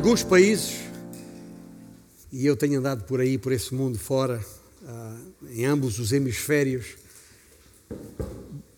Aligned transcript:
alguns 0.00 0.22
países, 0.22 0.78
e 2.32 2.46
eu 2.46 2.56
tenho 2.56 2.78
andado 2.78 3.04
por 3.04 3.20
aí, 3.20 3.36
por 3.36 3.52
esse 3.52 3.74
mundo 3.74 3.98
fora, 3.98 4.42
em 5.50 5.66
ambos 5.66 5.98
os 5.98 6.10
hemisférios, 6.10 6.96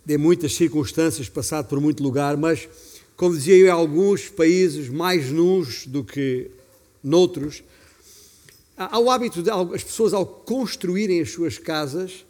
de 0.04 0.18
muitas 0.18 0.56
circunstâncias, 0.56 1.28
passado 1.28 1.68
por 1.68 1.80
muito 1.80 2.02
lugar, 2.02 2.36
mas, 2.36 2.68
como 3.16 3.36
dizia 3.36 3.56
eu, 3.56 3.68
em 3.68 3.70
alguns 3.70 4.28
países, 4.30 4.88
mais 4.88 5.30
nuns 5.30 5.86
do 5.86 6.02
que 6.02 6.50
noutros, 7.04 7.62
há 8.76 8.98
o 8.98 9.08
hábito 9.08 9.44
de 9.44 9.48
as 9.48 9.84
pessoas, 9.84 10.12
ao 10.12 10.26
construírem 10.26 11.20
as 11.20 11.30
suas 11.30 11.56
casas, 11.56 12.26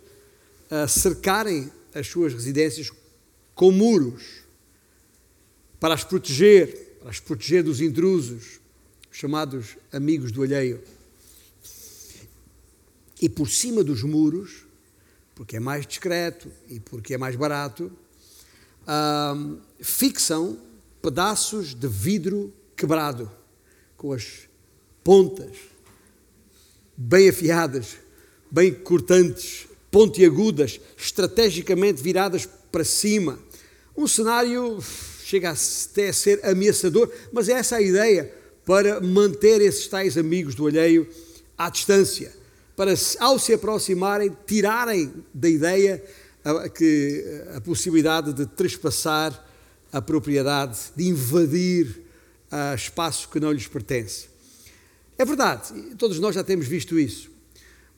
cercarem 0.86 1.72
as 1.94 2.08
suas 2.08 2.34
residências 2.34 2.92
com 3.54 3.72
muros 3.72 4.22
para 5.80 5.94
as 5.94 6.04
proteger, 6.04 6.98
para 7.00 7.08
as 7.08 7.20
proteger 7.20 7.62
dos 7.62 7.80
intrusos, 7.80 8.60
chamados 9.12 9.76
amigos 9.92 10.32
do 10.32 10.42
alheio. 10.42 10.82
E 13.20 13.28
por 13.28 13.48
cima 13.48 13.84
dos 13.84 14.02
muros, 14.02 14.64
porque 15.34 15.56
é 15.56 15.60
mais 15.60 15.86
discreto 15.86 16.50
e 16.68 16.80
porque 16.80 17.14
é 17.14 17.18
mais 17.18 17.36
barato, 17.36 17.92
fixam 19.80 20.58
pedaços 21.00 21.74
de 21.74 21.86
vidro 21.86 22.52
quebrado, 22.74 23.30
com 23.96 24.12
as 24.12 24.48
pontas 25.04 25.56
bem 26.96 27.28
afiadas, 27.28 27.96
bem 28.50 28.74
cortantes, 28.74 29.68
pontiagudas, 29.90 30.80
estrategicamente 30.96 32.02
viradas 32.02 32.46
para 32.46 32.84
cima. 32.84 33.38
Um 33.96 34.06
cenário 34.06 34.80
chega 35.22 35.50
até 35.52 36.08
a 36.08 36.12
ser 36.12 36.44
ameaçador, 36.44 37.12
mas 37.32 37.48
é 37.48 37.52
essa 37.52 37.76
a 37.76 37.82
ideia 37.82 38.41
para 38.64 39.00
manter 39.00 39.60
esses 39.60 39.88
tais 39.88 40.16
amigos 40.16 40.54
do 40.54 40.66
alheio 40.66 41.08
à 41.56 41.68
distância, 41.68 42.32
para 42.76 42.94
ao 43.20 43.38
se 43.38 43.52
aproximarem, 43.52 44.36
tirarem 44.46 45.12
da 45.32 45.48
ideia 45.48 46.02
a, 46.44 46.68
que, 46.68 47.44
a 47.54 47.60
possibilidade 47.60 48.32
de 48.32 48.46
trespassar 48.46 49.48
a 49.92 50.00
propriedade, 50.00 50.78
de 50.96 51.04
invadir 51.04 52.02
a 52.50 52.74
espaço 52.74 53.28
que 53.28 53.38
não 53.38 53.52
lhes 53.52 53.66
pertence. 53.66 54.28
É 55.18 55.24
verdade, 55.24 55.72
todos 55.96 56.18
nós 56.18 56.34
já 56.34 56.42
temos 56.42 56.66
visto 56.66 56.98
isso. 56.98 57.30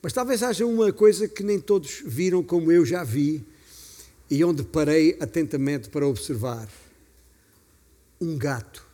Mas 0.01 0.13
talvez 0.13 0.43
haja 0.43 0.65
uma 0.65 0.93
coisa 0.93 1.27
que 1.27 1.41
nem 1.41 1.59
todos 1.59 2.03
viram 2.05 2.43
como 2.43 2.71
eu 2.71 2.85
já 2.85 3.03
vi 3.03 3.43
e 4.29 4.43
onde 4.43 4.63
parei 4.63 5.17
atentamente 5.19 5.89
para 5.89 6.05
observar: 6.05 6.69
um 8.21 8.37
gato. 8.37 8.85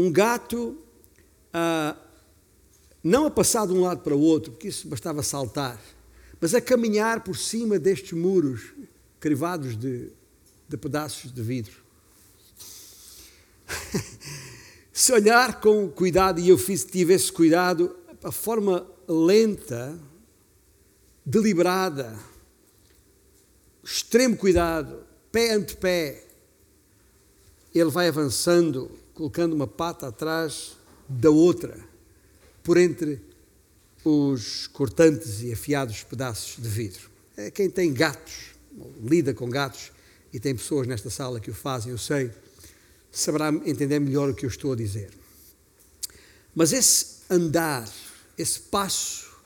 Um 0.00 0.10
gato, 0.10 0.78
ah, 1.52 1.94
não 3.04 3.26
a 3.26 3.30
passar 3.30 3.66
de 3.66 3.74
um 3.74 3.82
lado 3.82 4.00
para 4.00 4.16
o 4.16 4.20
outro, 4.20 4.52
porque 4.52 4.68
isso 4.68 4.88
bastava 4.88 5.22
saltar, 5.22 5.78
mas 6.40 6.54
a 6.54 6.60
caminhar 6.60 7.22
por 7.22 7.36
cima 7.36 7.78
destes 7.78 8.12
muros 8.12 8.72
crivados 9.20 9.76
de, 9.76 10.10
de 10.66 10.76
pedaços 10.78 11.30
de 11.30 11.42
vidro. 11.42 11.74
Se 14.90 15.12
olhar 15.12 15.60
com 15.60 15.86
cuidado, 15.90 16.40
e 16.40 16.48
eu 16.48 16.56
fiz, 16.56 16.82
tive 16.82 17.12
esse 17.12 17.30
cuidado, 17.30 17.94
a 18.24 18.32
forma 18.32 18.86
lenta, 19.06 20.00
deliberada, 21.26 22.18
extremo 23.84 24.34
cuidado, 24.34 25.04
pé 25.30 25.52
ante 25.52 25.76
pé, 25.76 26.24
ele 27.74 27.90
vai 27.90 28.08
avançando, 28.08 28.98
colocando 29.20 29.52
uma 29.52 29.66
pata 29.66 30.08
atrás 30.08 30.78
da 31.06 31.28
outra, 31.28 31.78
por 32.62 32.78
entre 32.78 33.20
os 34.02 34.66
cortantes 34.68 35.42
e 35.42 35.52
afiados 35.52 36.02
pedaços 36.02 36.56
de 36.56 36.66
vidro. 36.66 37.10
É 37.36 37.50
quem 37.50 37.68
tem 37.68 37.92
gatos, 37.92 38.54
lida 39.04 39.34
com 39.34 39.50
gatos, 39.50 39.92
e 40.32 40.40
tem 40.40 40.56
pessoas 40.56 40.86
nesta 40.86 41.10
sala 41.10 41.38
que 41.38 41.50
o 41.50 41.54
fazem, 41.54 41.92
eu 41.92 41.98
sei 41.98 42.30
saberá 43.12 43.50
entender 43.66 43.98
melhor 43.98 44.30
o 44.30 44.34
que 44.34 44.46
eu 44.46 44.48
estou 44.48 44.72
a 44.72 44.76
dizer. 44.76 45.10
Mas 46.54 46.72
esse 46.72 47.16
andar, 47.28 47.92
esse 48.38 48.58
passo, 48.58 49.36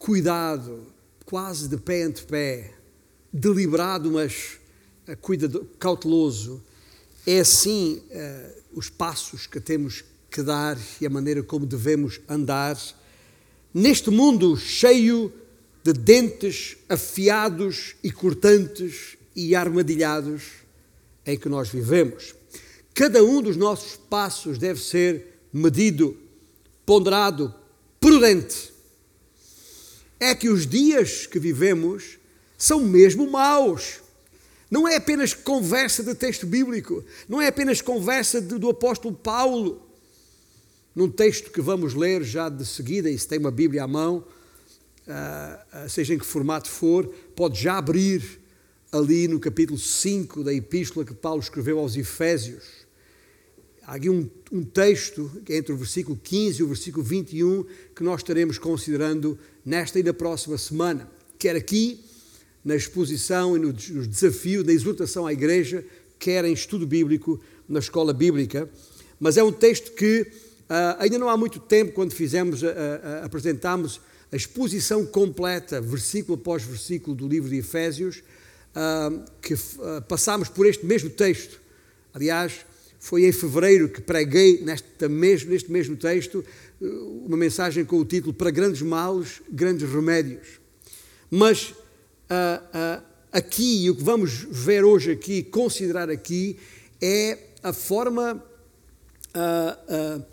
cuidado, 0.00 0.84
quase 1.24 1.68
de 1.68 1.76
pé 1.76 2.02
ante 2.02 2.24
pé, 2.24 2.74
deliberado, 3.32 4.10
mas 4.10 4.58
uh, 5.06 5.16
cuidado, 5.18 5.64
cauteloso, 5.78 6.60
é 7.26 7.40
assim 7.40 8.02
uh, 8.10 8.78
os 8.78 8.88
passos 8.88 9.46
que 9.46 9.60
temos 9.60 10.04
que 10.30 10.42
dar 10.42 10.78
e 11.00 11.06
a 11.06 11.10
maneira 11.10 11.42
como 11.42 11.66
devemos 11.66 12.20
andar 12.28 12.78
neste 13.74 14.10
mundo 14.10 14.56
cheio 14.56 15.32
de 15.82 15.92
dentes 15.92 16.76
afiados 16.88 17.96
e 18.02 18.10
cortantes 18.10 19.16
e 19.34 19.54
armadilhados 19.54 20.42
em 21.24 21.38
que 21.38 21.48
nós 21.48 21.68
vivemos. 21.68 22.34
Cada 22.94 23.22
um 23.24 23.40
dos 23.40 23.56
nossos 23.56 23.96
passos 23.96 24.58
deve 24.58 24.80
ser 24.80 25.40
medido, 25.52 26.16
ponderado, 26.84 27.54
prudente. 27.98 28.72
É 30.18 30.34
que 30.34 30.48
os 30.48 30.66
dias 30.66 31.26
que 31.26 31.38
vivemos 31.38 32.18
são 32.58 32.80
mesmo 32.80 33.30
maus. 33.30 34.00
Não 34.70 34.86
é 34.86 34.96
apenas 34.96 35.34
conversa 35.34 36.02
de 36.02 36.14
texto 36.14 36.46
bíblico, 36.46 37.04
não 37.28 37.40
é 37.40 37.48
apenas 37.48 37.82
conversa 37.82 38.40
de, 38.40 38.56
do 38.56 38.70
apóstolo 38.70 39.14
Paulo. 39.14 39.86
Num 40.94 41.10
texto 41.10 41.50
que 41.50 41.60
vamos 41.60 41.94
ler 41.94 42.22
já 42.22 42.48
de 42.48 42.64
seguida, 42.64 43.10
e 43.10 43.18
se 43.18 43.26
tem 43.26 43.38
uma 43.38 43.50
Bíblia 43.50 43.84
à 43.84 43.88
mão, 43.88 44.24
uh, 45.06 45.88
seja 45.88 46.14
em 46.14 46.18
que 46.18 46.26
formato 46.26 46.68
for, 46.68 47.06
pode 47.34 47.60
já 47.60 47.78
abrir 47.78 48.40
ali 48.92 49.26
no 49.26 49.40
capítulo 49.40 49.78
5 49.78 50.44
da 50.44 50.52
epístola 50.52 51.04
que 51.04 51.14
Paulo 51.14 51.40
escreveu 51.40 51.78
aos 51.78 51.96
Efésios. 51.96 52.64
Há 53.84 53.94
aqui 53.94 54.10
um, 54.10 54.28
um 54.52 54.62
texto 54.62 55.30
entre 55.48 55.72
o 55.72 55.76
versículo 55.76 56.16
15 56.22 56.60
e 56.60 56.62
o 56.62 56.68
versículo 56.68 57.04
21 57.04 57.64
que 57.94 58.04
nós 58.04 58.20
estaremos 58.20 58.58
considerando 58.58 59.38
nesta 59.64 59.98
e 59.98 60.02
na 60.02 60.14
próxima 60.14 60.56
semana, 60.58 61.10
quer 61.38 61.56
aqui 61.56 62.04
na 62.64 62.76
exposição 62.76 63.56
e 63.56 63.60
no, 63.60 63.72
desafio 63.72 64.62
da 64.62 64.72
exortação 64.72 65.26
à 65.26 65.32
igreja, 65.32 65.84
quer 66.18 66.44
em 66.44 66.52
estudo 66.52 66.86
bíblico 66.86 67.40
na 67.68 67.78
escola 67.78 68.12
bíblica. 68.12 68.68
Mas 69.18 69.36
é 69.36 69.42
um 69.42 69.52
texto 69.52 69.92
que 69.92 70.20
uh, 70.22 70.96
ainda 70.98 71.18
não 71.18 71.28
há 71.28 71.36
muito 71.36 71.58
tempo, 71.58 71.92
quando 71.92 72.12
fizemos, 72.12 72.62
uh, 72.62 72.66
uh, 72.66 73.24
apresentámos 73.24 74.00
a 74.32 74.36
exposição 74.36 75.04
completa, 75.04 75.80
versículo 75.80 76.38
após 76.38 76.62
versículo, 76.62 77.16
do 77.16 77.26
livro 77.26 77.50
de 77.50 77.56
Efésios, 77.56 78.22
que 79.42 79.56
passámos 80.06 80.48
por 80.48 80.64
este 80.64 80.86
mesmo 80.86 81.10
texto. 81.10 81.60
Aliás, 82.14 82.64
foi 83.00 83.26
em 83.26 83.32
fevereiro 83.32 83.88
que 83.88 84.00
preguei 84.00 84.62
neste 84.62 85.08
mesmo, 85.08 85.50
neste 85.50 85.72
mesmo 85.72 85.96
texto 85.96 86.44
uma 86.80 87.36
mensagem 87.36 87.84
com 87.84 87.98
o 87.98 88.04
título 88.04 88.32
Para 88.32 88.52
grandes 88.52 88.82
males, 88.82 89.42
grandes 89.50 89.90
remédios. 89.90 90.60
Mas 91.28 91.74
uh, 92.30 93.02
aqui, 93.32 93.90
o 93.90 93.96
que 93.96 94.02
vamos 94.02 94.46
ver 94.48 94.84
hoje 94.84 95.12
aqui, 95.12 95.42
considerar 95.42 96.08
aqui, 96.08 96.58
é 97.00 97.38
a 97.62 97.72
forma 97.72 98.42
uh, 99.34 100.24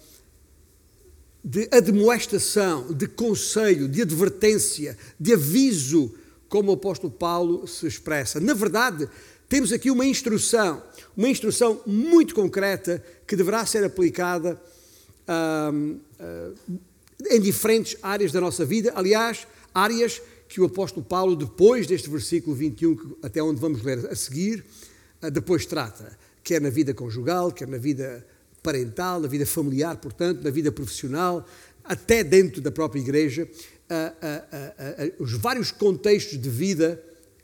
de 1.44 1.68
admoestação, 1.72 2.94
de 2.94 3.07
conselho, 3.07 3.88
de 3.88 4.01
advertência, 4.01 4.98
de 5.19 5.33
aviso, 5.33 6.13
como 6.50 6.72
o 6.72 6.75
apóstolo 6.75 7.12
Paulo 7.12 7.68
se 7.68 7.88
expressa. 7.88 8.39
Na 8.39 8.54
verdade, 8.54 9.07
temos 9.50 9.72
aqui 9.72 9.89
uma 9.89 10.06
instrução, 10.06 10.83
uma 11.16 11.30
instrução 11.30 11.81
muito 11.86 12.36
concreta 12.36 13.04
que 13.25 13.36
deverá 13.36 13.66
ser 13.66 13.83
aplicada 13.83 14.62
em 17.30 17.42
diferentes 17.42 17.98
áreas 18.01 18.31
da 18.31 18.39
nossa 18.39 18.66
vida. 18.66 18.92
Aliás, 18.95 19.48
áreas 19.74 20.22
que 20.48 20.62
o 20.62 20.66
apóstolo 20.66 21.06
Paulo, 21.06 21.36
depois 21.36 21.88
deste 21.88 22.10
versículo 22.10 22.56
21, 22.56 23.18
até 23.22 23.42
onde 23.42 23.60
vamos 23.60 23.84
ler 23.84 24.08
a 24.08 24.16
seguir, 24.16 24.64
uh, 25.22 25.30
depois 25.30 25.66
trata, 25.66 26.18
quer 26.44 26.62
na 26.62 26.70
vida 26.70 26.94
conjugal, 26.94 27.52
quer 27.52 27.68
na 27.68 27.78
vida 27.78 28.26
parental, 28.64 29.20
na 29.20 29.28
vida 29.28 29.46
familiar, 29.46 29.98
portanto, 29.98 30.44
na 30.44 30.50
vida 30.50 30.72
profissional, 30.72 31.46
até 31.84 32.24
dentro 32.24 32.62
da 32.62 32.72
própria 32.72 33.00
igreja, 33.00 33.48
uh, 33.48 35.24
os 35.24 35.34
vários 35.34 35.72
contextos 35.72 36.40
de 36.42 36.50
vida 36.50 37.02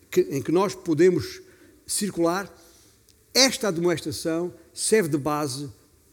que, 0.10 0.22
em 0.22 0.42
que 0.42 0.52
nós 0.52 0.76
podemos 0.76 1.42
circular, 1.86 2.54
esta 3.34 3.72
demonstração 3.72 4.54
serve 4.74 5.10
de 5.10 5.18
base 5.18 5.70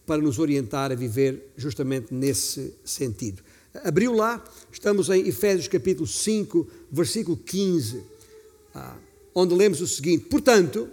para 0.07 0.23
nos 0.23 0.39
orientar 0.39 0.91
a 0.91 0.95
viver 0.95 1.53
justamente 1.57 2.13
nesse 2.13 2.75
sentido. 2.85 3.43
Abriu 3.84 4.12
lá, 4.12 4.43
estamos 4.72 5.08
em 5.11 5.26
Efésios 5.28 5.69
capítulo 5.69 6.06
5, 6.06 6.67
versículo 6.90 7.37
15, 7.37 8.02
ah, 8.75 8.96
onde 9.34 9.55
lemos 9.55 9.81
o 9.81 9.87
seguinte: 9.87 10.25
Portanto, 10.25 10.90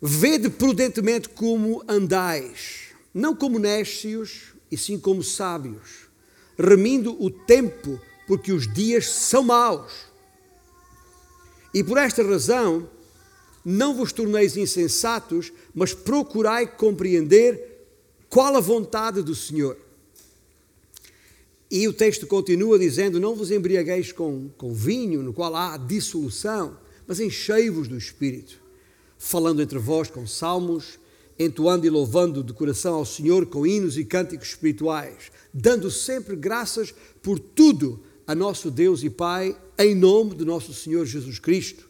Vede 0.00 0.50
prudentemente 0.50 1.28
como 1.30 1.82
andais, 1.88 2.90
não 3.14 3.34
como 3.34 3.58
néscios, 3.58 4.54
e 4.70 4.76
sim 4.76 4.98
como 4.98 5.22
sábios, 5.22 6.08
remindo 6.58 7.16
o 7.22 7.30
tempo, 7.30 7.98
porque 8.26 8.52
os 8.52 8.72
dias 8.72 9.08
são 9.10 9.42
maus. 9.42 9.92
E 11.72 11.82
por 11.82 11.96
esta 11.96 12.22
razão, 12.22 12.88
não 13.64 13.94
vos 13.94 14.12
torneis 14.12 14.56
insensatos, 14.56 15.50
mas 15.74 15.94
procurai 15.94 16.66
compreender 16.66 17.88
qual 18.28 18.54
a 18.54 18.60
vontade 18.60 19.22
do 19.22 19.34
Senhor. 19.34 19.78
E 21.70 21.88
o 21.88 21.92
texto 21.92 22.26
continua 22.26 22.78
dizendo: 22.78 23.18
Não 23.18 23.34
vos 23.34 23.50
embriagueis 23.50 24.12
com, 24.12 24.48
com 24.56 24.72
vinho, 24.72 25.22
no 25.22 25.32
qual 25.32 25.54
há 25.54 25.76
dissolução, 25.76 26.78
mas 27.06 27.20
enchei-vos 27.20 27.88
do 27.88 27.96
Espírito, 27.96 28.60
falando 29.18 29.62
entre 29.62 29.78
vós 29.78 30.08
com 30.08 30.26
salmos, 30.26 30.98
entoando 31.38 31.86
e 31.86 31.90
louvando 31.90 32.42
de 32.42 32.52
coração 32.52 32.94
ao 32.94 33.04
Senhor 33.04 33.46
com 33.46 33.66
hinos 33.66 33.98
e 33.98 34.04
cânticos 34.04 34.48
espirituais, 34.48 35.30
dando 35.52 35.90
sempre 35.90 36.36
graças 36.36 36.94
por 37.22 37.38
tudo 37.38 38.00
a 38.26 38.34
nosso 38.34 38.70
Deus 38.70 39.02
e 39.02 39.10
Pai, 39.10 39.56
em 39.78 39.94
nome 39.94 40.34
de 40.34 40.44
nosso 40.44 40.72
Senhor 40.72 41.04
Jesus 41.04 41.38
Cristo. 41.38 41.88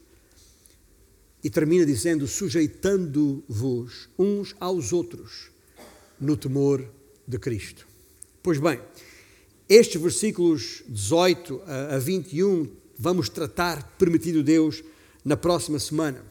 E 1.44 1.50
termina 1.50 1.84
dizendo: 1.86 2.26
sujeitando-vos 2.26 4.08
uns 4.18 4.54
aos 4.58 4.92
outros 4.92 5.50
no 6.18 6.36
temor 6.36 6.86
de 7.28 7.38
Cristo. 7.38 7.86
Pois 8.42 8.58
bem, 8.58 8.80
estes 9.68 10.00
versículos 10.00 10.82
18 10.88 11.62
a 11.90 11.98
21 11.98 12.68
vamos 12.98 13.28
tratar, 13.28 13.94
permitido 13.98 14.42
Deus, 14.42 14.82
na 15.24 15.36
próxima 15.36 15.78
semana. 15.78 16.22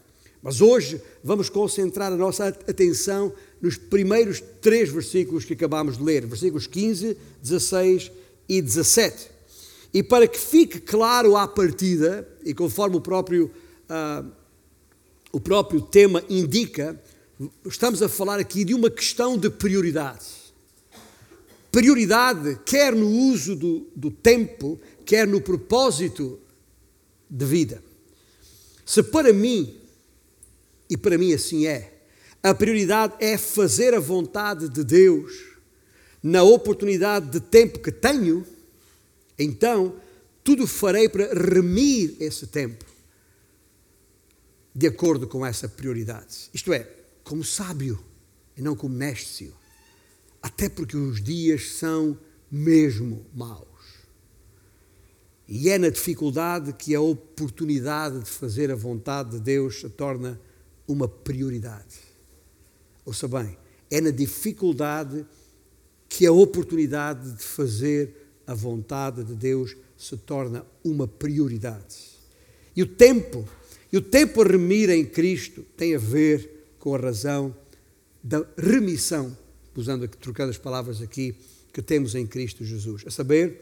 Mas 0.42 0.60
hoje 0.60 1.00
vamos 1.22 1.48
concentrar 1.48 2.12
a 2.12 2.16
nossa 2.16 2.48
atenção 2.48 3.32
nos 3.60 3.76
primeiros 3.76 4.42
três 4.60 4.90
versículos 4.90 5.44
que 5.44 5.54
acabamos 5.54 5.98
de 5.98 6.04
ler, 6.04 6.26
versículos 6.26 6.66
15, 6.66 7.16
16 7.42 8.12
e 8.48 8.62
17. 8.62 9.30
E 9.92 10.02
para 10.02 10.28
que 10.28 10.38
fique 10.38 10.78
claro 10.80 11.36
à 11.36 11.48
partida, 11.48 12.28
e 12.44 12.52
conforme 12.54 12.96
o 12.96 13.00
próprio, 13.00 13.50
uh, 13.90 14.30
o 15.32 15.40
próprio 15.40 15.80
tema 15.80 16.22
indica, 16.28 17.00
estamos 17.64 18.02
a 18.02 18.08
falar 18.08 18.38
aqui 18.38 18.64
de 18.64 18.74
uma 18.74 18.90
questão 18.90 19.38
de 19.38 19.50
prioridade. 19.50 20.45
Prioridade, 21.76 22.58
quer 22.64 22.94
no 22.94 23.06
uso 23.06 23.54
do, 23.54 23.86
do 23.94 24.10
tempo, 24.10 24.80
quer 25.04 25.26
no 25.26 25.42
propósito 25.42 26.40
de 27.28 27.44
vida. 27.44 27.82
Se 28.86 29.02
para 29.02 29.30
mim, 29.30 29.78
e 30.88 30.96
para 30.96 31.18
mim 31.18 31.34
assim 31.34 31.66
é, 31.66 32.00
a 32.42 32.54
prioridade 32.54 33.16
é 33.20 33.36
fazer 33.36 33.92
a 33.92 34.00
vontade 34.00 34.70
de 34.70 34.82
Deus 34.82 35.34
na 36.22 36.42
oportunidade 36.42 37.28
de 37.28 37.40
tempo 37.40 37.78
que 37.80 37.92
tenho, 37.92 38.46
então 39.38 40.00
tudo 40.42 40.66
farei 40.66 41.10
para 41.10 41.26
remir 41.26 42.16
esse 42.18 42.46
tempo 42.46 42.86
de 44.74 44.86
acordo 44.86 45.28
com 45.28 45.44
essa 45.44 45.68
prioridade. 45.68 46.48
Isto 46.54 46.72
é, 46.72 46.90
como 47.22 47.44
sábio 47.44 48.02
e 48.56 48.62
não 48.62 48.74
como 48.74 48.94
néscio. 48.94 49.54
Até 50.46 50.68
porque 50.68 50.96
os 50.96 51.20
dias 51.20 51.72
são 51.72 52.16
mesmo 52.48 53.26
maus. 53.34 53.66
E 55.48 55.68
é 55.68 55.76
na 55.76 55.88
dificuldade 55.88 56.72
que 56.72 56.94
a 56.94 57.00
oportunidade 57.00 58.20
de 58.20 58.30
fazer 58.30 58.70
a 58.70 58.76
vontade 58.76 59.30
de 59.32 59.40
Deus 59.40 59.80
se 59.80 59.88
torna 59.88 60.40
uma 60.86 61.08
prioridade. 61.08 61.98
Ouça 63.04 63.26
bem, 63.26 63.58
é 63.90 64.00
na 64.00 64.12
dificuldade 64.12 65.26
que 66.08 66.24
a 66.24 66.30
oportunidade 66.30 67.32
de 67.32 67.42
fazer 67.42 68.14
a 68.46 68.54
vontade 68.54 69.24
de 69.24 69.34
Deus 69.34 69.76
se 69.98 70.16
torna 70.16 70.64
uma 70.84 71.08
prioridade. 71.08 71.96
E 72.76 72.84
o 72.84 72.86
tempo, 72.86 73.44
e 73.92 73.96
o 73.96 74.00
tempo 74.00 74.42
a 74.42 74.46
remir 74.46 74.90
em 74.90 75.04
Cristo 75.04 75.66
tem 75.76 75.96
a 75.96 75.98
ver 75.98 76.68
com 76.78 76.94
a 76.94 76.98
razão 76.98 77.52
da 78.22 78.46
remissão, 78.56 79.36
usando 79.80 80.04
aqui, 80.04 80.16
trocando 80.16 80.50
as 80.50 80.58
palavras 80.58 81.00
aqui, 81.00 81.34
que 81.72 81.82
temos 81.82 82.14
em 82.14 82.26
Cristo 82.26 82.64
Jesus. 82.64 83.02
A 83.06 83.10
saber, 83.10 83.60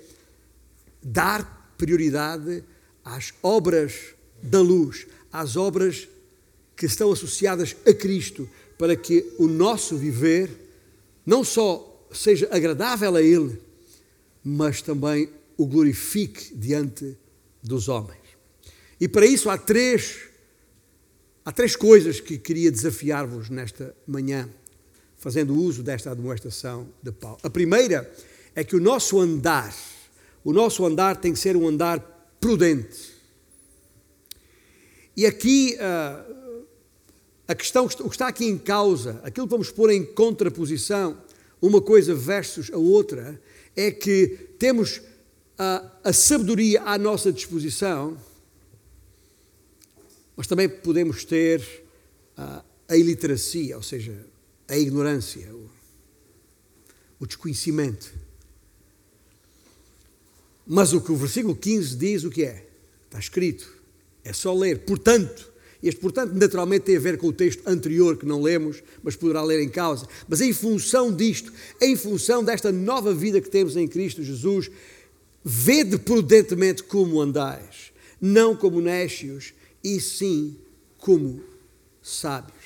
dar 1.02 1.74
prioridade 1.76 2.62
às 3.04 3.34
obras 3.42 4.14
da 4.42 4.60
luz, 4.60 5.06
às 5.32 5.56
obras 5.56 6.08
que 6.76 6.86
estão 6.86 7.12
associadas 7.12 7.76
a 7.86 7.92
Cristo, 7.92 8.48
para 8.78 8.96
que 8.96 9.32
o 9.38 9.46
nosso 9.46 9.96
viver 9.96 10.50
não 11.24 11.44
só 11.44 12.06
seja 12.12 12.48
agradável 12.50 13.16
a 13.16 13.22
Ele, 13.22 13.58
mas 14.42 14.82
também 14.82 15.28
o 15.56 15.66
glorifique 15.66 16.54
diante 16.54 17.16
dos 17.62 17.88
homens. 17.88 18.20
E 19.00 19.08
para 19.08 19.26
isso 19.26 19.48
há 19.50 19.56
três, 19.56 20.20
há 21.44 21.52
três 21.52 21.74
coisas 21.76 22.20
que 22.20 22.38
queria 22.38 22.70
desafiar-vos 22.70 23.48
nesta 23.48 23.94
manhã, 24.06 24.48
fazendo 25.24 25.54
uso 25.54 25.82
desta 25.82 26.14
demonstração 26.14 26.86
de 27.02 27.10
Paulo. 27.10 27.38
A 27.42 27.48
primeira 27.48 28.12
é 28.54 28.62
que 28.62 28.76
o 28.76 28.78
nosso 28.80 29.18
andar, 29.18 29.74
o 30.44 30.52
nosso 30.52 30.84
andar 30.84 31.16
tem 31.16 31.32
que 31.32 31.38
ser 31.38 31.56
um 31.56 31.66
andar 31.66 31.98
prudente. 32.38 33.14
E 35.16 35.24
aqui 35.24 35.78
uh, 35.78 36.66
a 37.48 37.54
questão, 37.54 37.86
o 37.86 37.88
que 37.88 38.14
está 38.14 38.28
aqui 38.28 38.44
em 38.44 38.58
causa, 38.58 39.18
aquilo 39.24 39.46
que 39.46 39.50
vamos 39.50 39.70
pôr 39.70 39.88
em 39.88 40.04
contraposição, 40.04 41.16
uma 41.62 41.80
coisa 41.80 42.14
versus 42.14 42.70
a 42.70 42.76
outra, 42.76 43.40
é 43.74 43.90
que 43.90 44.28
temos 44.58 45.00
a, 45.56 45.90
a 46.04 46.12
sabedoria 46.12 46.82
à 46.82 46.98
nossa 46.98 47.32
disposição, 47.32 48.14
mas 50.36 50.46
também 50.46 50.68
podemos 50.68 51.24
ter 51.24 51.66
a, 52.36 52.62
a 52.86 52.94
iliteracia, 52.94 53.74
ou 53.78 53.82
seja, 53.82 54.33
a 54.68 54.76
ignorância, 54.76 55.54
o, 55.54 55.70
o 57.20 57.26
desconhecimento. 57.26 58.12
Mas 60.66 60.92
o 60.92 61.00
que 61.00 61.12
o 61.12 61.16
versículo 61.16 61.54
15 61.54 61.96
diz, 61.96 62.24
o 62.24 62.30
que 62.30 62.44
é? 62.44 62.66
Está 63.04 63.18
escrito. 63.18 63.70
É 64.24 64.32
só 64.32 64.54
ler. 64.54 64.80
Portanto, 64.80 65.52
este 65.82 66.00
portanto 66.00 66.32
naturalmente 66.32 66.84
tem 66.84 66.96
a 66.96 67.00
ver 67.00 67.18
com 67.18 67.28
o 67.28 67.32
texto 67.32 67.62
anterior 67.66 68.16
que 68.16 68.24
não 68.24 68.40
lemos, 68.40 68.82
mas 69.02 69.16
poderá 69.16 69.42
ler 69.42 69.60
em 69.60 69.68
causa. 69.68 70.08
Mas 70.26 70.40
em 70.40 70.52
função 70.52 71.14
disto, 71.14 71.52
em 71.80 71.94
função 71.94 72.42
desta 72.42 72.72
nova 72.72 73.12
vida 73.12 73.40
que 73.40 73.50
temos 73.50 73.76
em 73.76 73.86
Cristo 73.86 74.22
Jesus, 74.22 74.70
vede 75.44 75.98
prudentemente 75.98 76.82
como 76.82 77.20
andais, 77.20 77.92
não 78.18 78.56
como 78.56 78.80
necios, 78.80 79.52
e 79.82 80.00
sim 80.00 80.56
como 80.96 81.42
sábios. 82.02 82.63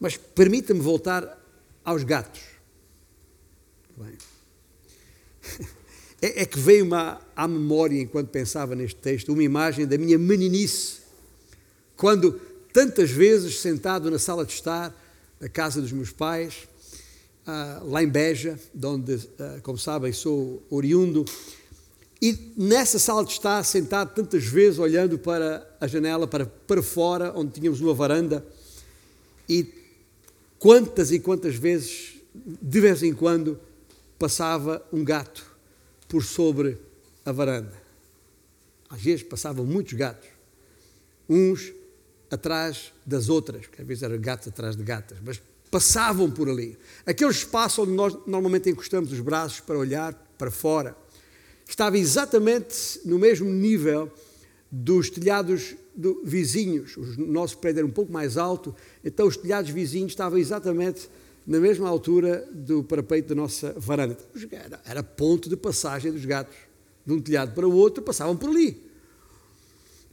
Mas 0.00 0.16
permita-me 0.16 0.80
voltar 0.80 1.38
aos 1.84 2.02
gatos. 2.02 2.40
É, 6.22 6.42
é 6.42 6.44
que 6.44 6.58
veio-me 6.58 6.94
à 7.34 7.48
memória, 7.48 7.98
enquanto 7.98 8.28
pensava 8.28 8.74
neste 8.74 9.00
texto, 9.00 9.32
uma 9.32 9.42
imagem 9.42 9.86
da 9.86 9.96
minha 9.96 10.18
meninice, 10.18 10.98
quando 11.96 12.38
tantas 12.74 13.10
vezes 13.10 13.58
sentado 13.60 14.10
na 14.10 14.18
sala 14.18 14.44
de 14.44 14.52
estar 14.52 14.94
da 15.40 15.48
casa 15.48 15.80
dos 15.80 15.92
meus 15.92 16.10
pais, 16.10 16.68
ah, 17.46 17.80
lá 17.84 18.02
em 18.02 18.08
Beja, 18.08 18.60
de 18.74 18.86
onde, 18.86 19.28
ah, 19.38 19.60
como 19.62 19.78
sabem, 19.78 20.12
sou 20.12 20.62
oriundo, 20.68 21.24
e 22.20 22.52
nessa 22.54 22.98
sala 22.98 23.24
de 23.24 23.32
estar, 23.32 23.64
sentado 23.64 24.14
tantas 24.14 24.44
vezes, 24.44 24.78
olhando 24.78 25.18
para 25.18 25.66
a 25.80 25.86
janela, 25.86 26.26
para, 26.26 26.44
para 26.44 26.82
fora, 26.82 27.32
onde 27.34 27.52
tínhamos 27.52 27.80
uma 27.80 27.94
varanda, 27.94 28.44
e 29.48 29.79
quantas 30.60 31.10
e 31.10 31.18
quantas 31.18 31.56
vezes, 31.56 32.16
de 32.34 32.80
vez 32.80 33.02
em 33.02 33.14
quando, 33.14 33.58
passava 34.18 34.86
um 34.92 35.02
gato 35.02 35.44
por 36.06 36.22
sobre 36.22 36.78
a 37.24 37.32
varanda. 37.32 37.72
Às 38.88 39.00
vezes 39.00 39.22
passavam 39.22 39.64
muitos 39.64 39.94
gatos, 39.94 40.28
uns 41.28 41.72
atrás 42.30 42.92
das 43.06 43.28
outras, 43.30 43.66
porque 43.66 43.80
às 43.80 43.88
vezes 43.88 44.02
eram 44.02 44.20
gatos 44.20 44.48
atrás 44.48 44.76
de 44.76 44.82
gatas, 44.82 45.18
mas 45.24 45.40
passavam 45.70 46.30
por 46.30 46.48
ali. 46.48 46.76
Aquele 47.06 47.30
espaço 47.30 47.82
onde 47.82 47.92
nós 47.92 48.14
normalmente 48.26 48.68
encostamos 48.68 49.10
os 49.12 49.20
braços 49.20 49.60
para 49.60 49.78
olhar 49.78 50.12
para 50.36 50.50
fora, 50.50 50.94
estava 51.66 51.96
exatamente 51.96 53.00
no 53.04 53.18
mesmo 53.18 53.48
nível 53.48 54.12
dos 54.70 55.08
telhados 55.08 55.74
do, 55.94 56.22
vizinhos. 56.24 56.96
O 56.96 57.26
nosso 57.26 57.58
prédio 57.58 57.80
era 57.80 57.86
um 57.86 57.90
pouco 57.92 58.12
mais 58.12 58.36
alto, 58.36 58.74
então 59.04 59.26
os 59.26 59.36
telhados 59.36 59.70
vizinhos 59.70 60.12
estavam 60.12 60.38
exatamente 60.38 61.08
na 61.46 61.58
mesma 61.58 61.88
altura 61.88 62.48
do 62.52 62.84
parapeito 62.84 63.30
da 63.30 63.34
nossa 63.34 63.74
varanda. 63.76 64.16
Era, 64.50 64.80
era 64.84 65.02
ponto 65.02 65.48
de 65.48 65.56
passagem 65.56 66.12
dos 66.12 66.24
gatos. 66.24 66.54
De 67.04 67.12
um 67.14 67.20
telhado 67.20 67.54
para 67.54 67.66
o 67.66 67.74
outro, 67.74 68.02
passavam 68.02 68.36
por 68.36 68.50
ali. 68.50 68.80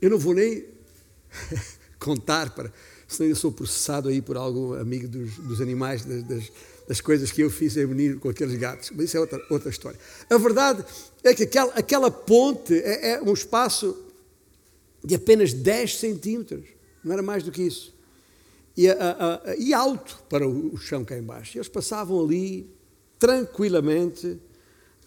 Eu 0.02 0.10
não 0.10 0.18
vou 0.18 0.34
nem 0.34 0.66
contar 2.00 2.52
para 2.52 2.72
se 3.08 3.24
ainda 3.24 3.36
sou 3.36 3.52
processado 3.52 4.10
aí 4.10 4.22
por 4.22 4.36
algum 4.36 4.74
amigo 4.74 5.08
dos, 5.08 5.36
dos 5.38 5.62
animais, 5.62 6.04
das, 6.04 6.24
das, 6.24 6.52
das, 6.88 7.02
coisas 7.02 7.32
que 7.32 7.42
eu 7.42 7.50
fiz 7.50 7.78
em 7.78 7.86
menino 7.86 8.20
com 8.20 8.30
aqueles 8.30 8.56
gatos. 8.60 8.92
Mas 8.94 9.06
isso 9.06 9.18
é 9.18 9.20
outra, 9.20 9.42
outra 9.50 9.70
história. 9.70 9.98
A 10.30 10.38
verdade 10.38 10.84
é 11.24 11.34
que 11.34 11.44
aquela, 11.44 11.74
aquela 11.74 12.12
ponte 12.12 12.74
é, 12.74 13.12
é 13.12 13.22
um 13.22 13.34
espaço 13.34 13.98
de 15.08 15.16
apenas 15.16 15.54
10 15.54 16.00
centímetros, 16.00 16.66
não 17.02 17.14
era 17.14 17.22
mais 17.22 17.42
do 17.42 17.50
que 17.50 17.62
isso. 17.62 17.96
E, 18.76 18.90
a, 18.90 18.94
a, 18.94 19.56
e 19.56 19.74
alto 19.74 20.22
para 20.30 20.46
o, 20.46 20.74
o, 20.74 20.78
chão 20.78 21.06
cá 21.06 21.18
embaixo. 21.18 21.58
Eles 21.58 21.70
passavam 21.70 22.22
ali 22.22 22.70
tranquilamente, 23.18 24.38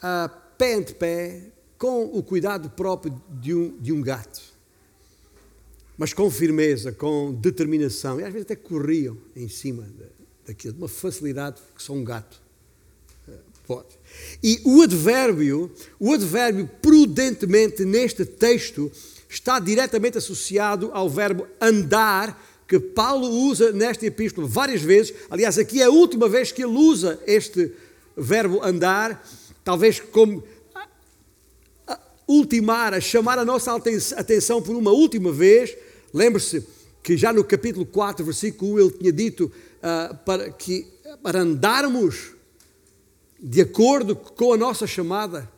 a 0.00 0.30
pé 0.56 0.74
ante 0.76 0.94
pé, 0.94 1.42
com 1.76 2.04
o 2.04 2.22
cuidado 2.22 2.70
próprio 2.70 3.20
de 3.28 3.54
um, 3.54 3.78
de 3.78 3.92
um 3.92 4.00
gato. 4.00 4.40
Mas 5.98 6.14
com 6.14 6.30
firmeza, 6.30 6.92
com 6.92 7.34
determinação. 7.34 8.18
E 8.18 8.24
às 8.24 8.32
vezes 8.32 8.46
até 8.46 8.56
corriam 8.56 9.18
em 9.36 9.48
cima 9.48 9.86
daquilo, 10.46 10.72
de 10.72 10.80
uma 10.80 10.88
facilidade 10.88 11.60
que 11.76 11.82
só 11.82 11.92
um 11.92 12.02
gato 12.02 12.40
eh, 13.28 13.32
pode. 13.66 13.98
E 14.42 14.62
o 14.64 14.80
advérbio, 14.80 15.70
o 15.98 16.14
advérbio 16.14 16.68
prudentemente 16.80 17.84
neste 17.84 18.24
texto 18.24 18.90
está 19.30 19.60
diretamente 19.60 20.18
associado 20.18 20.90
ao 20.92 21.08
verbo 21.08 21.46
andar, 21.60 22.36
que 22.66 22.80
Paulo 22.80 23.28
usa 23.28 23.70
nesta 23.70 24.04
epístola 24.04 24.46
várias 24.46 24.82
vezes. 24.82 25.14
Aliás, 25.30 25.56
aqui 25.56 25.80
é 25.80 25.84
a 25.84 25.90
última 25.90 26.28
vez 26.28 26.50
que 26.50 26.62
ele 26.62 26.76
usa 26.76 27.18
este 27.26 27.72
verbo 28.16 28.60
andar, 28.62 29.24
talvez 29.62 30.00
como 30.00 30.42
ultimar, 32.26 32.92
a 32.92 33.00
chamar 33.00 33.38
a 33.38 33.44
nossa 33.44 33.72
atenção 34.16 34.60
por 34.60 34.74
uma 34.74 34.90
última 34.90 35.32
vez. 35.32 35.76
Lembre-se 36.12 36.66
que 37.02 37.16
já 37.16 37.32
no 37.32 37.44
capítulo 37.44 37.86
4, 37.86 38.24
versículo 38.24 38.74
1, 38.74 38.78
ele 38.80 38.90
tinha 38.90 39.12
dito 39.12 39.44
uh, 39.78 40.16
para, 40.24 40.50
que, 40.50 40.86
para 41.22 41.40
andarmos 41.40 42.32
de 43.40 43.60
acordo 43.60 44.14
com 44.14 44.52
a 44.52 44.56
nossa 44.56 44.86
chamada, 44.86 45.50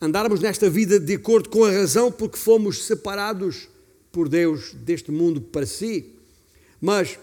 andarmos 0.00 0.40
nesta 0.40 0.70
vida 0.70 0.98
de 0.98 1.14
acordo 1.14 1.48
com 1.50 1.64
a 1.64 1.70
razão 1.70 2.10
porque 2.10 2.38
fomos 2.38 2.86
separados 2.86 3.68
por 4.10 4.28
Deus 4.28 4.72
deste 4.74 5.10
mundo 5.10 5.40
para 5.40 5.66
si. 5.66 6.14
Mas 6.80 7.18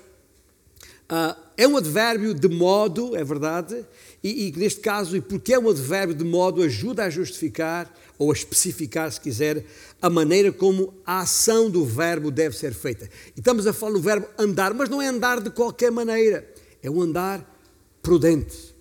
uh, 1.12 1.36
é 1.58 1.68
um 1.68 1.76
advérbio 1.76 2.34
de 2.34 2.48
modo, 2.48 3.16
é 3.16 3.24
verdade, 3.24 3.84
e, 4.24 4.48
e 4.48 4.52
neste 4.52 4.80
caso, 4.80 5.18
e 5.18 5.22
porque 5.22 5.54
é 5.54 5.60
um 5.60 5.70
advérbio 5.70 6.16
de 6.16 6.24
modo, 6.24 6.62
ajuda 6.62 7.06
a 7.06 7.10
justificar 7.10 7.92
ou 8.18 8.32
a 8.32 8.34
especificar, 8.34 9.12
se 9.12 9.20
quiser, 9.20 9.66
a 10.02 10.10
maneira 10.10 10.52
como 10.52 10.94
a 11.06 11.22
ação 11.22 11.70
do 11.70 11.84
verbo 11.84 12.30
deve 12.30 12.56
ser 12.56 12.74
feita. 12.74 13.10
E 13.36 13.40
estamos 13.40 13.66
a 13.66 13.74
falar 13.74 13.94
do 13.94 14.02
verbo 14.02 14.28
andar, 14.38 14.74
mas 14.74 14.90
não 14.90 15.02
é 15.02 15.08
andar 15.08 15.42
de 15.42 15.50
qualquer 15.50 15.92
maneira, 15.92 16.48
é 16.82 16.90
um 16.90 17.02
andar 17.02 17.44
prudente. 18.02 18.76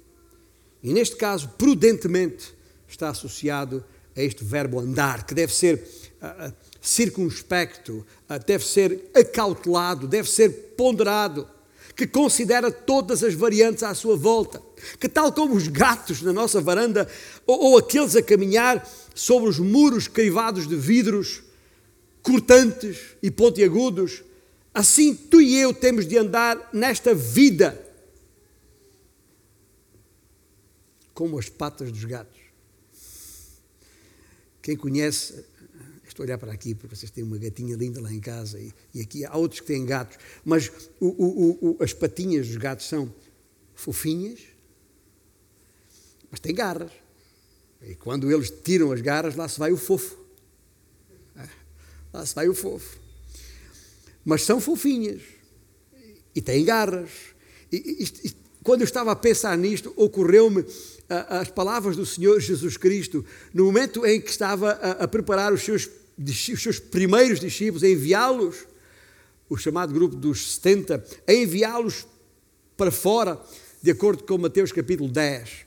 E 0.82 0.92
neste 0.92 1.16
caso, 1.16 1.48
prudentemente, 1.58 2.55
está 2.88 3.10
associado 3.10 3.84
a 4.16 4.22
este 4.22 4.44
verbo 4.44 4.80
andar, 4.80 5.26
que 5.26 5.34
deve 5.34 5.52
ser 5.52 5.76
uh, 6.22 6.52
circunspecto, 6.80 8.06
uh, 8.30 8.38
deve 8.46 8.64
ser 8.64 9.10
acautelado, 9.14 10.06
deve 10.06 10.30
ser 10.30 10.74
ponderado 10.76 11.48
que 11.96 12.06
considera 12.06 12.70
todas 12.70 13.24
as 13.24 13.32
variantes 13.32 13.82
à 13.82 13.94
sua 13.94 14.16
volta, 14.16 14.62
que, 15.00 15.08
tal 15.08 15.32
como 15.32 15.54
os 15.54 15.66
gatos 15.66 16.20
na 16.20 16.32
nossa 16.32 16.60
varanda, 16.60 17.08
ou, 17.46 17.72
ou 17.72 17.78
aqueles 17.78 18.14
a 18.14 18.22
caminhar 18.22 18.86
sobre 19.14 19.48
os 19.48 19.58
muros 19.58 20.06
crivados 20.06 20.68
de 20.68 20.76
vidros, 20.76 21.42
cortantes 22.22 22.98
e 23.22 23.30
pontiagudos, 23.30 24.22
assim 24.74 25.14
tu 25.14 25.40
e 25.40 25.56
eu 25.56 25.72
temos 25.72 26.06
de 26.06 26.18
andar 26.18 26.68
nesta 26.70 27.14
vida 27.14 27.82
como 31.14 31.38
as 31.38 31.48
patas 31.48 31.90
dos 31.90 32.04
gatos. 32.04 32.45
Quem 34.66 34.76
conhece 34.76 35.44
Estou 36.08 36.24
a 36.24 36.26
olhar 36.26 36.38
para 36.38 36.52
aqui 36.52 36.74
porque 36.74 36.96
vocês 36.96 37.08
têm 37.08 37.22
uma 37.22 37.38
gatinha 37.38 37.76
linda 37.76 38.00
lá 38.00 38.12
em 38.12 38.18
casa 38.18 38.58
e, 38.58 38.72
e 38.92 39.00
aqui 39.00 39.24
há 39.24 39.36
outros 39.36 39.60
que 39.60 39.66
têm 39.66 39.84
gatos, 39.84 40.18
mas 40.44 40.72
o, 40.98 41.06
o, 41.06 41.58
o, 41.60 41.82
as 41.82 41.92
patinhas 41.92 42.48
dos 42.48 42.56
gatos 42.56 42.88
são 42.88 43.14
fofinhas, 43.76 44.40
mas 46.30 46.40
têm 46.40 46.52
garras. 46.52 46.90
E 47.80 47.94
quando 47.94 48.32
eles 48.32 48.50
tiram 48.50 48.90
as 48.90 49.00
garras, 49.00 49.36
lá 49.36 49.48
se 49.48 49.56
vai 49.56 49.70
o 49.70 49.76
fofo. 49.76 50.18
É, 51.36 51.48
lá 52.12 52.26
se 52.26 52.34
vai 52.34 52.48
o 52.48 52.54
fofo. 52.54 52.98
Mas 54.24 54.42
são 54.42 54.60
fofinhas 54.60 55.22
e 56.34 56.42
têm 56.42 56.64
garras. 56.64 57.10
E, 57.70 57.76
e, 57.76 58.28
e 58.28 58.36
quando 58.64 58.80
eu 58.80 58.86
estava 58.86 59.12
a 59.12 59.16
pensar 59.16 59.56
nisto, 59.56 59.92
ocorreu-me 59.96 60.64
as 61.08 61.48
palavras 61.50 61.96
do 61.96 62.04
Senhor 62.04 62.40
Jesus 62.40 62.76
Cristo, 62.76 63.24
no 63.54 63.64
momento 63.64 64.04
em 64.04 64.20
que 64.20 64.30
estava 64.30 64.72
a, 64.72 65.06
preparar 65.06 65.52
os 65.52 65.62
seus 65.62 65.88
os 66.18 66.62
seus 66.62 66.78
primeiros 66.78 67.38
discípulos, 67.38 67.82
a 67.82 67.88
enviá-los, 67.88 68.66
o 69.48 69.56
chamado 69.56 69.92
grupo 69.92 70.16
dos 70.16 70.54
70, 70.54 71.04
a 71.26 71.32
enviá-los 71.32 72.06
para 72.76 72.90
fora, 72.90 73.40
de 73.82 73.90
acordo 73.90 74.24
com 74.24 74.38
Mateus 74.38 74.72
capítulo 74.72 75.10
10. 75.10 75.66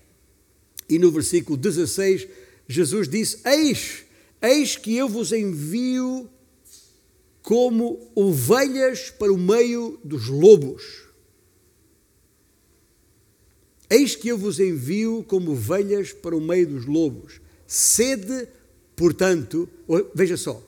E 0.90 0.98
no 0.98 1.12
versículo 1.12 1.56
16, 1.56 2.28
Jesus 2.68 3.08
disse: 3.08 3.40
Eis, 3.46 4.06
eis 4.42 4.76
que 4.76 4.96
eu 4.96 5.08
vos 5.08 5.32
envio 5.32 6.28
como 7.44 8.12
ovelhas 8.16 9.12
para 9.12 9.32
o 9.32 9.38
meio 9.38 10.00
dos 10.04 10.28
lobos. 10.28 11.09
Eis 13.90 14.16
que 14.16 14.28
eu 14.28 14.38
vos 14.38 14.60
envio 14.60 15.24
como 15.28 15.52
ovelhas 15.52 16.14
para 16.14 16.36
o 16.36 16.42
meio 16.42 16.68
dos 16.68 16.86
lobos. 16.86 17.42
Sede 17.66 18.48
Portanto, 19.00 19.70
veja 20.14 20.36
só, 20.36 20.62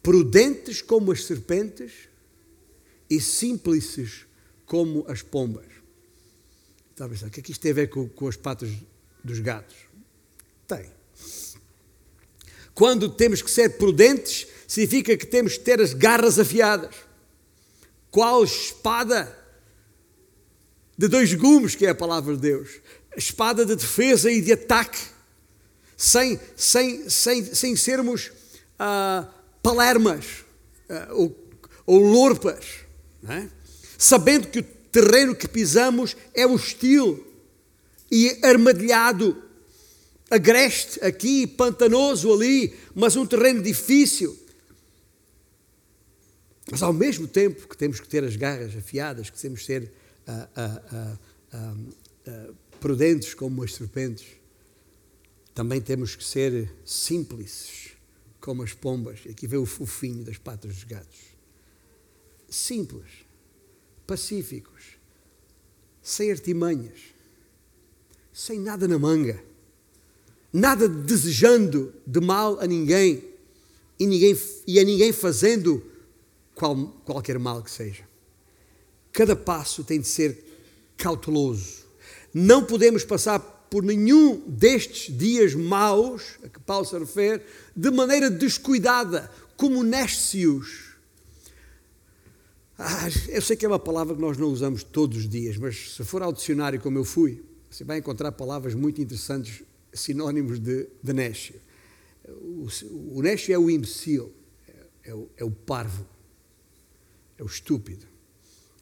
prudentes 0.00 0.80
como 0.80 1.10
as 1.10 1.24
serpentes 1.24 1.92
e 3.10 3.20
simples 3.20 4.24
como 4.64 5.04
as 5.08 5.20
pombas. 5.20 5.66
Está 6.92 7.06
a 7.06 7.08
pensar, 7.08 7.26
o 7.26 7.30
que 7.30 7.40
é 7.40 7.42
que 7.42 7.50
isto 7.50 7.60
tem 7.60 7.72
a 7.72 7.74
ver 7.74 7.88
com, 7.88 8.08
com 8.08 8.28
as 8.28 8.36
patas 8.36 8.70
dos 9.24 9.40
gatos? 9.40 9.74
Tem. 10.68 10.86
Quando 12.72 13.08
temos 13.08 13.42
que 13.42 13.50
ser 13.50 13.78
prudentes, 13.78 14.46
significa 14.68 15.16
que 15.16 15.26
temos 15.26 15.58
que 15.58 15.64
ter 15.64 15.80
as 15.80 15.92
garras 15.92 16.38
afiadas. 16.38 16.94
Qual 18.12 18.44
espada 18.44 19.36
de 20.96 21.08
dois 21.08 21.32
gumes, 21.34 21.74
que 21.74 21.86
é 21.86 21.90
a 21.90 21.94
palavra 21.94 22.34
de 22.34 22.42
Deus? 22.42 22.80
Espada 23.16 23.64
de 23.64 23.76
defesa 23.76 24.30
e 24.30 24.40
de 24.40 24.52
ataque 24.52 24.98
sem, 25.96 26.38
sem, 26.56 27.08
sem, 27.08 27.54
sem 27.54 27.76
sermos 27.76 28.30
uh, 28.80 29.26
palermas 29.62 30.44
uh, 30.90 31.14
ou, 31.14 31.50
ou 31.86 31.98
lorpas, 31.98 32.64
é? 33.28 33.48
sabendo 33.96 34.48
que 34.48 34.58
o 34.58 34.62
terreno 34.62 35.34
que 35.34 35.48
pisamos 35.48 36.16
é 36.34 36.46
hostil 36.46 37.26
e 38.10 38.38
armadilhado, 38.42 39.42
agreste 40.30 41.02
aqui, 41.04 41.46
pantanoso 41.46 42.32
ali, 42.32 42.76
mas 42.94 43.16
um 43.16 43.26
terreno 43.26 43.62
difícil. 43.62 44.38
Mas 46.70 46.82
ao 46.82 46.92
mesmo 46.92 47.28
tempo 47.28 47.68
que 47.68 47.76
temos 47.76 48.00
que 48.00 48.08
ter 48.08 48.24
as 48.24 48.36
garras 48.36 48.76
afiadas, 48.76 49.30
que 49.30 49.40
temos 49.40 49.60
que 49.60 49.66
ser 50.26 51.18
uh, 52.26 52.54
prudentes 52.80 53.34
como 53.34 53.62
as 53.62 53.74
serpentes, 53.74 54.26
também 55.54 55.80
temos 55.80 56.14
que 56.14 56.24
ser 56.24 56.70
simples, 56.84 57.92
como 58.40 58.62
as 58.62 58.72
pombas. 58.72 59.20
Aqui 59.28 59.46
vê 59.46 59.56
o 59.56 59.66
fofinho 59.66 60.24
das 60.24 60.36
patas 60.38 60.74
dos 60.74 60.84
gatos. 60.84 61.18
Simples, 62.48 63.10
pacíficos, 64.06 64.98
sem 66.02 66.30
artimanhas, 66.30 67.00
sem 68.32 68.60
nada 68.60 68.86
na 68.86 68.98
manga, 68.98 69.42
nada 70.52 70.88
desejando 70.88 71.92
de 72.06 72.20
mal 72.20 72.60
a 72.60 72.66
ninguém 72.66 73.24
e, 73.98 74.06
ninguém, 74.06 74.38
e 74.66 74.78
a 74.78 74.84
ninguém 74.84 75.12
fazendo 75.12 75.84
qual, 76.54 76.88
qualquer 77.04 77.38
mal 77.38 77.62
que 77.62 77.70
seja. 77.70 78.06
Cada 79.16 79.34
passo 79.34 79.82
tem 79.82 79.98
de 79.98 80.06
ser 80.06 80.44
cauteloso. 80.94 81.86
Não 82.34 82.62
podemos 82.62 83.02
passar 83.02 83.38
por 83.38 83.82
nenhum 83.82 84.42
destes 84.46 85.16
dias 85.16 85.54
maus 85.54 86.38
a 86.44 86.50
que 86.50 86.60
Paulo 86.60 86.84
se 86.84 86.98
refere 86.98 87.42
de 87.74 87.90
maneira 87.90 88.28
descuidada, 88.28 89.32
como 89.56 89.82
néscios. 89.82 90.96
Ah, 92.78 93.08
eu 93.30 93.40
sei 93.40 93.56
que 93.56 93.64
é 93.64 93.68
uma 93.68 93.78
palavra 93.78 94.14
que 94.14 94.20
nós 94.20 94.36
não 94.36 94.48
usamos 94.48 94.82
todos 94.82 95.16
os 95.16 95.28
dias, 95.30 95.56
mas 95.56 95.94
se 95.94 96.04
for 96.04 96.22
ao 96.22 96.30
dicionário 96.30 96.78
como 96.78 96.98
eu 96.98 97.04
fui, 97.04 97.42
você 97.70 97.84
vai 97.84 97.96
encontrar 97.96 98.32
palavras 98.32 98.74
muito 98.74 99.00
interessantes, 99.00 99.62
sinónimos 99.94 100.58
de, 100.58 100.86
de. 101.02 101.54
O, 102.28 102.68
o 103.18 103.22
é 103.26 103.58
o 103.58 103.70
imbecil, 103.70 104.30
é, 104.68 105.10
é, 105.10 105.14
o, 105.14 105.30
é 105.38 105.44
o 105.44 105.50
parvo, 105.50 106.06
é 107.38 107.42
o 107.42 107.46
estúpido. 107.46 108.14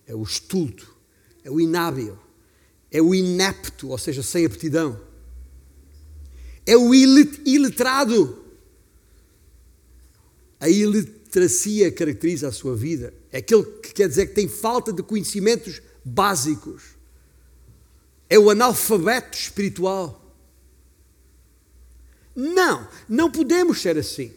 É 0.07 0.15
o 0.15 0.23
estulto, 0.23 0.95
é 1.43 1.51
o 1.51 1.61
inábil, 1.61 2.19
é 2.91 3.01
o 3.01 3.15
inepto, 3.15 3.89
ou 3.89 3.99
seja, 3.99 4.23
sem 4.23 4.45
aptidão, 4.45 5.01
é 6.67 6.77
o 6.77 6.95
iletrado. 6.95 8.43
A 10.59 10.69
iliteracia 10.69 11.93
caracteriza 11.93 12.49
a 12.49 12.53
sua 12.53 12.75
vida. 12.75 13.13
É 13.31 13.39
aquele 13.39 13.65
que 13.65 13.93
quer 13.93 14.09
dizer 14.09 14.29
que 14.29 14.35
tem 14.35 14.49
falta 14.49 14.93
de 14.93 15.03
conhecimentos 15.03 15.83
básicos. 16.05 16.83
É 18.31 18.39
o 18.39 18.49
analfabeto 18.49 19.37
espiritual. 19.37 20.21
Não, 22.35 22.89
não 23.09 23.31
podemos 23.31 23.81
ser 23.81 23.99
assim. 23.99 24.33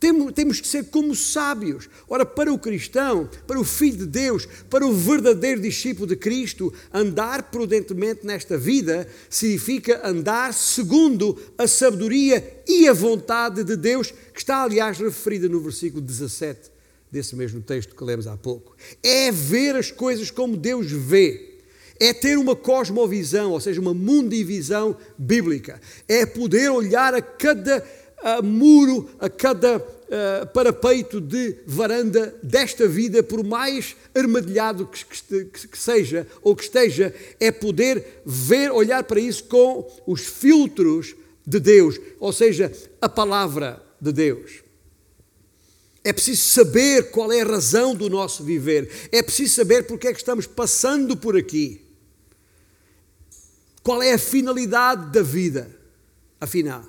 Temos 0.00 0.60
que 0.60 0.68
ser 0.68 0.84
como 0.90 1.14
sábios. 1.14 1.88
Ora, 2.08 2.24
para 2.24 2.52
o 2.52 2.58
cristão, 2.58 3.28
para 3.46 3.58
o 3.58 3.64
filho 3.64 3.98
de 3.98 4.06
Deus, 4.06 4.46
para 4.70 4.86
o 4.86 4.92
verdadeiro 4.92 5.60
discípulo 5.60 6.06
de 6.06 6.14
Cristo, 6.14 6.72
andar 6.92 7.50
prudentemente 7.50 8.24
nesta 8.24 8.56
vida 8.56 9.08
significa 9.28 10.00
andar 10.06 10.54
segundo 10.54 11.36
a 11.56 11.66
sabedoria 11.66 12.62
e 12.66 12.86
a 12.86 12.92
vontade 12.92 13.64
de 13.64 13.76
Deus, 13.76 14.12
que 14.32 14.38
está, 14.38 14.62
aliás, 14.62 14.98
referida 14.98 15.48
no 15.48 15.60
versículo 15.60 16.00
17 16.00 16.78
desse 17.10 17.34
mesmo 17.34 17.60
texto 17.60 17.96
que 17.96 18.04
lemos 18.04 18.26
há 18.26 18.36
pouco. 18.36 18.76
É 19.02 19.32
ver 19.32 19.74
as 19.74 19.90
coisas 19.90 20.30
como 20.30 20.56
Deus 20.56 20.90
vê. 20.90 21.56
É 22.00 22.12
ter 22.12 22.38
uma 22.38 22.54
cosmovisão, 22.54 23.50
ou 23.50 23.60
seja, 23.60 23.80
uma 23.80 23.94
mundivisão 23.94 24.96
bíblica. 25.18 25.80
É 26.06 26.24
poder 26.24 26.70
olhar 26.70 27.12
a 27.12 27.20
cada 27.20 27.84
a 28.22 28.42
muro, 28.42 29.08
a 29.18 29.28
cada 29.28 29.78
uh, 29.78 30.46
parapeito 30.52 31.20
de 31.20 31.56
varanda 31.66 32.34
desta 32.42 32.88
vida, 32.88 33.22
por 33.22 33.44
mais 33.44 33.96
armadilhado 34.14 34.86
que, 34.86 35.04
que, 35.04 35.68
que, 35.68 35.78
seja 35.78 36.26
ou 36.42 36.56
que 36.56 36.64
esteja, 36.64 37.14
é 37.38 37.50
poder 37.50 38.22
ver, 38.24 38.70
olhar 38.72 39.04
para 39.04 39.20
isso 39.20 39.44
com 39.44 39.88
os 40.06 40.22
filtros 40.22 41.14
de 41.46 41.60
Deus, 41.60 41.98
ou 42.18 42.32
seja, 42.32 42.72
a 43.00 43.08
palavra 43.08 43.82
de 44.00 44.12
Deus. 44.12 44.62
É 46.04 46.12
preciso 46.12 46.48
saber 46.48 47.10
qual 47.10 47.30
é 47.32 47.42
a 47.42 47.46
razão 47.46 47.94
do 47.94 48.08
nosso 48.08 48.42
viver. 48.42 49.08
É 49.12 49.22
preciso 49.22 49.54
saber 49.54 49.86
porque 49.86 50.08
é 50.08 50.12
que 50.12 50.18
estamos 50.18 50.46
passando 50.46 51.16
por 51.16 51.36
aqui. 51.36 51.82
Qual 53.82 54.02
é 54.02 54.14
a 54.14 54.18
finalidade 54.18 55.12
da 55.12 55.22
vida, 55.22 55.70
afinal 56.40 56.84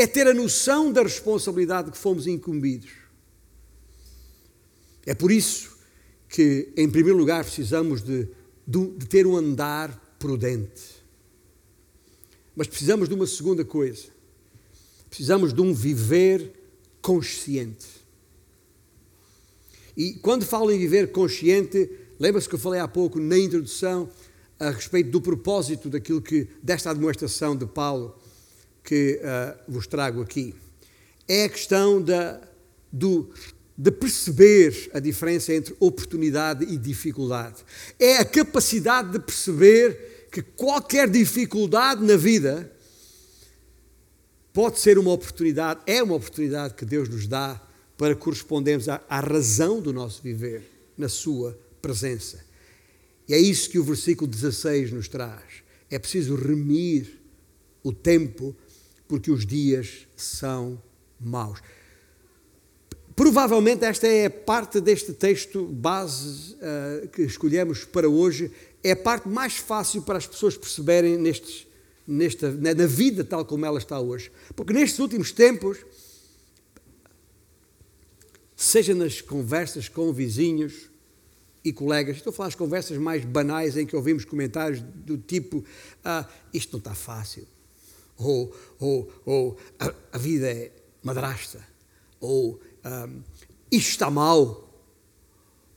é 0.00 0.06
ter 0.06 0.26
a 0.26 0.34
noção 0.34 0.92
da 0.92 1.02
responsabilidade 1.02 1.90
que 1.90 1.98
fomos 1.98 2.26
incumbidos. 2.26 2.90
É 5.06 5.14
por 5.14 5.30
isso 5.30 5.78
que, 6.28 6.72
em 6.76 6.88
primeiro 6.88 7.18
lugar, 7.18 7.44
precisamos 7.44 8.02
de, 8.02 8.28
de, 8.66 8.86
de 8.96 9.06
ter 9.06 9.26
um 9.26 9.36
andar 9.36 10.16
prudente. 10.18 11.00
Mas 12.54 12.66
precisamos 12.66 13.08
de 13.08 13.14
uma 13.14 13.26
segunda 13.26 13.64
coisa. 13.64 14.04
Precisamos 15.08 15.52
de 15.52 15.60
um 15.60 15.74
viver 15.74 16.52
consciente. 17.02 17.86
E 19.96 20.14
quando 20.14 20.44
falo 20.44 20.70
em 20.70 20.78
viver 20.78 21.10
consciente, 21.10 21.90
lembra-se 22.18 22.48
que 22.48 22.54
eu 22.54 22.58
falei 22.58 22.80
há 22.80 22.86
pouco 22.86 23.18
na 23.18 23.38
introdução 23.38 24.08
a 24.58 24.70
respeito 24.70 25.10
do 25.10 25.20
propósito 25.20 25.88
daquilo 25.88 26.20
que 26.20 26.46
desta 26.62 26.92
demonstração 26.92 27.56
de 27.56 27.66
Paulo 27.66 28.14
que 28.82 29.20
uh, 29.22 29.72
vos 29.72 29.86
trago 29.86 30.22
aqui. 30.22 30.54
É 31.28 31.44
a 31.44 31.48
questão 31.48 32.02
da, 32.02 32.40
do, 32.92 33.30
de 33.76 33.90
perceber 33.90 34.90
a 34.92 35.00
diferença 35.00 35.54
entre 35.54 35.74
oportunidade 35.78 36.64
e 36.64 36.76
dificuldade. 36.76 37.64
É 37.98 38.18
a 38.18 38.24
capacidade 38.24 39.12
de 39.12 39.18
perceber 39.18 40.28
que 40.30 40.42
qualquer 40.42 41.08
dificuldade 41.08 42.04
na 42.04 42.16
vida 42.16 42.70
pode 44.52 44.80
ser 44.80 44.98
uma 44.98 45.12
oportunidade, 45.12 45.80
é 45.86 46.02
uma 46.02 46.14
oportunidade 46.14 46.74
que 46.74 46.84
Deus 46.84 47.08
nos 47.08 47.26
dá 47.26 47.60
para 47.96 48.14
correspondermos 48.14 48.88
à, 48.88 49.02
à 49.08 49.20
razão 49.20 49.80
do 49.80 49.92
nosso 49.92 50.22
viver, 50.22 50.62
na 50.96 51.08
Sua 51.08 51.58
presença. 51.80 52.44
E 53.28 53.34
é 53.34 53.38
isso 53.38 53.70
que 53.70 53.78
o 53.78 53.84
versículo 53.84 54.28
16 54.28 54.90
nos 54.90 55.06
traz. 55.06 55.62
É 55.90 55.98
preciso 55.98 56.34
remir 56.34 57.20
o 57.82 57.92
tempo 57.92 58.56
porque 59.10 59.28
os 59.28 59.44
dias 59.44 60.06
são 60.16 60.80
maus. 61.20 61.60
Provavelmente 63.16 63.84
esta 63.84 64.06
é 64.06 64.26
a 64.26 64.30
parte 64.30 64.80
deste 64.80 65.12
texto 65.12 65.66
base 65.66 66.54
uh, 66.54 67.08
que 67.08 67.22
escolhemos 67.22 67.84
para 67.84 68.08
hoje, 68.08 68.52
é 68.84 68.92
a 68.92 68.96
parte 68.96 69.28
mais 69.28 69.56
fácil 69.56 70.02
para 70.02 70.16
as 70.16 70.28
pessoas 70.28 70.56
perceberem 70.56 71.18
nestes, 71.18 71.66
nesta, 72.06 72.52
na 72.52 72.86
vida 72.86 73.24
tal 73.24 73.44
como 73.44 73.66
ela 73.66 73.78
está 73.78 73.98
hoje. 73.98 74.30
Porque 74.54 74.72
nestes 74.72 75.00
últimos 75.00 75.32
tempos, 75.32 75.78
seja 78.54 78.94
nas 78.94 79.20
conversas 79.20 79.88
com 79.88 80.12
vizinhos 80.12 80.88
e 81.64 81.72
colegas, 81.72 82.18
estou 82.18 82.30
a 82.30 82.32
falar 82.32 82.46
das 82.46 82.54
conversas 82.54 82.96
mais 82.96 83.24
banais 83.24 83.76
em 83.76 83.84
que 83.84 83.96
ouvimos 83.96 84.24
comentários 84.24 84.80
do 84.80 85.18
tipo: 85.18 85.64
ah, 86.04 86.28
isto 86.54 86.74
não 86.74 86.78
está 86.78 86.94
fácil 86.94 87.44
ou, 88.20 88.54
ou, 88.78 89.08
ou 89.24 89.56
a, 89.78 89.92
a 90.12 90.18
vida 90.18 90.50
é 90.50 90.70
madrasta, 91.02 91.66
ou 92.20 92.60
um, 92.84 93.22
isto 93.70 93.90
está 93.90 94.10
mal, 94.10 94.68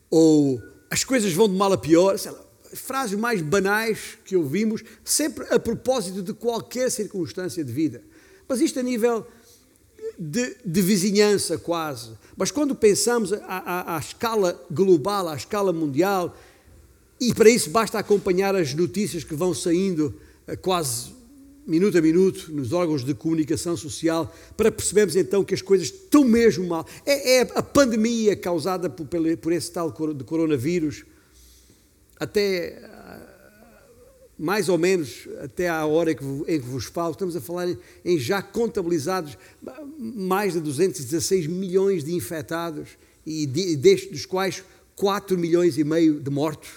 ou 0.09 0.61
as 0.89 1.03
coisas 1.03 1.33
vão 1.33 1.47
de 1.47 1.55
mal 1.55 1.71
a 1.73 1.77
pior, 1.77 2.17
sei 2.17 2.31
lá, 2.31 2.43
frases 2.73 3.17
mais 3.17 3.41
banais 3.41 4.17
que 4.25 4.35
ouvimos, 4.35 4.83
sempre 5.03 5.45
a 5.53 5.59
propósito 5.59 6.21
de 6.21 6.33
qualquer 6.33 6.91
circunstância 6.91 7.63
de 7.63 7.71
vida. 7.71 8.03
Mas 8.47 8.59
isto 8.59 8.79
a 8.79 8.83
nível 8.83 9.25
de, 10.17 10.55
de 10.65 10.81
vizinhança, 10.81 11.57
quase. 11.57 12.11
Mas 12.35 12.51
quando 12.51 12.75
pensamos 12.75 13.31
à, 13.33 13.95
à, 13.95 13.99
escala 13.99 14.59
global, 14.69 15.29
à 15.29 15.35
escala 15.35 15.71
mundial, 15.71 16.35
e 17.19 17.33
para 17.33 17.49
isso 17.49 17.69
basta 17.69 17.99
acompanhar 17.99 18.55
as 18.55 18.73
notícias 18.73 19.23
que 19.23 19.35
vão 19.35 19.53
saindo 19.53 20.19
eh, 20.47 20.55
quase 20.55 21.11
minuto 21.65 21.97
a 21.97 22.01
minuto, 22.01 22.51
nos 22.51 22.73
órgãos 22.73 23.03
de 23.03 23.13
comunicação 23.13 23.75
social, 23.77 24.33
para 24.57 24.71
percebermos 24.71 25.15
então 25.15 25.43
que 25.43 25.53
as 25.53 25.61
coisas 25.61 25.87
estão 25.87 26.23
mesmo 26.23 26.67
mal. 26.67 26.85
É, 27.05 27.37
é 27.37 27.41
a 27.55 27.63
pandemia 27.63 28.35
causada 28.35 28.89
por, 28.89 29.07
por 29.41 29.51
esse 29.51 29.71
tal 29.71 29.91
de 30.13 30.23
coronavírus, 30.23 31.05
até 32.19 32.81
mais 34.37 34.67
ou 34.67 34.77
menos 34.77 35.27
até 35.41 35.69
à 35.69 35.85
hora 35.85 36.11
em 36.11 36.15
que, 36.15 36.67
vos 36.67 36.85
falo, 36.85 37.11
estamos 37.11 37.35
a 37.35 37.41
falar 37.41 37.67
em, 38.03 38.17
já 38.17 38.41
contabilizados 38.41 39.37
mais 39.97 40.53
de 40.53 40.59
216 40.59 41.47
milhões 41.47 42.03
de 42.03 42.13
infectados 42.13 42.89
e 43.25 43.45
de, 43.45 43.75
destes 43.75 44.11
dos 44.11 44.25
quais 44.25 44.63
4 44.95 45.37
milhões 45.37 45.77
e 45.77 45.83
meio 45.83 46.19
de 46.19 46.29
mortos. 46.29 46.69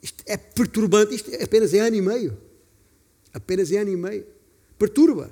Isto 0.00 0.22
é 0.26 0.36
perturbante, 0.36 1.14
isto 1.14 1.30
é 1.34 1.42
apenas 1.42 1.74
em 1.74 1.80
ano 1.80 1.96
e 1.96 2.02
meio 2.02 2.47
apenas 3.32 3.70
em 3.70 3.76
ano 3.76 3.90
e 3.90 3.96
meio. 3.96 4.26
Perturba. 4.78 5.30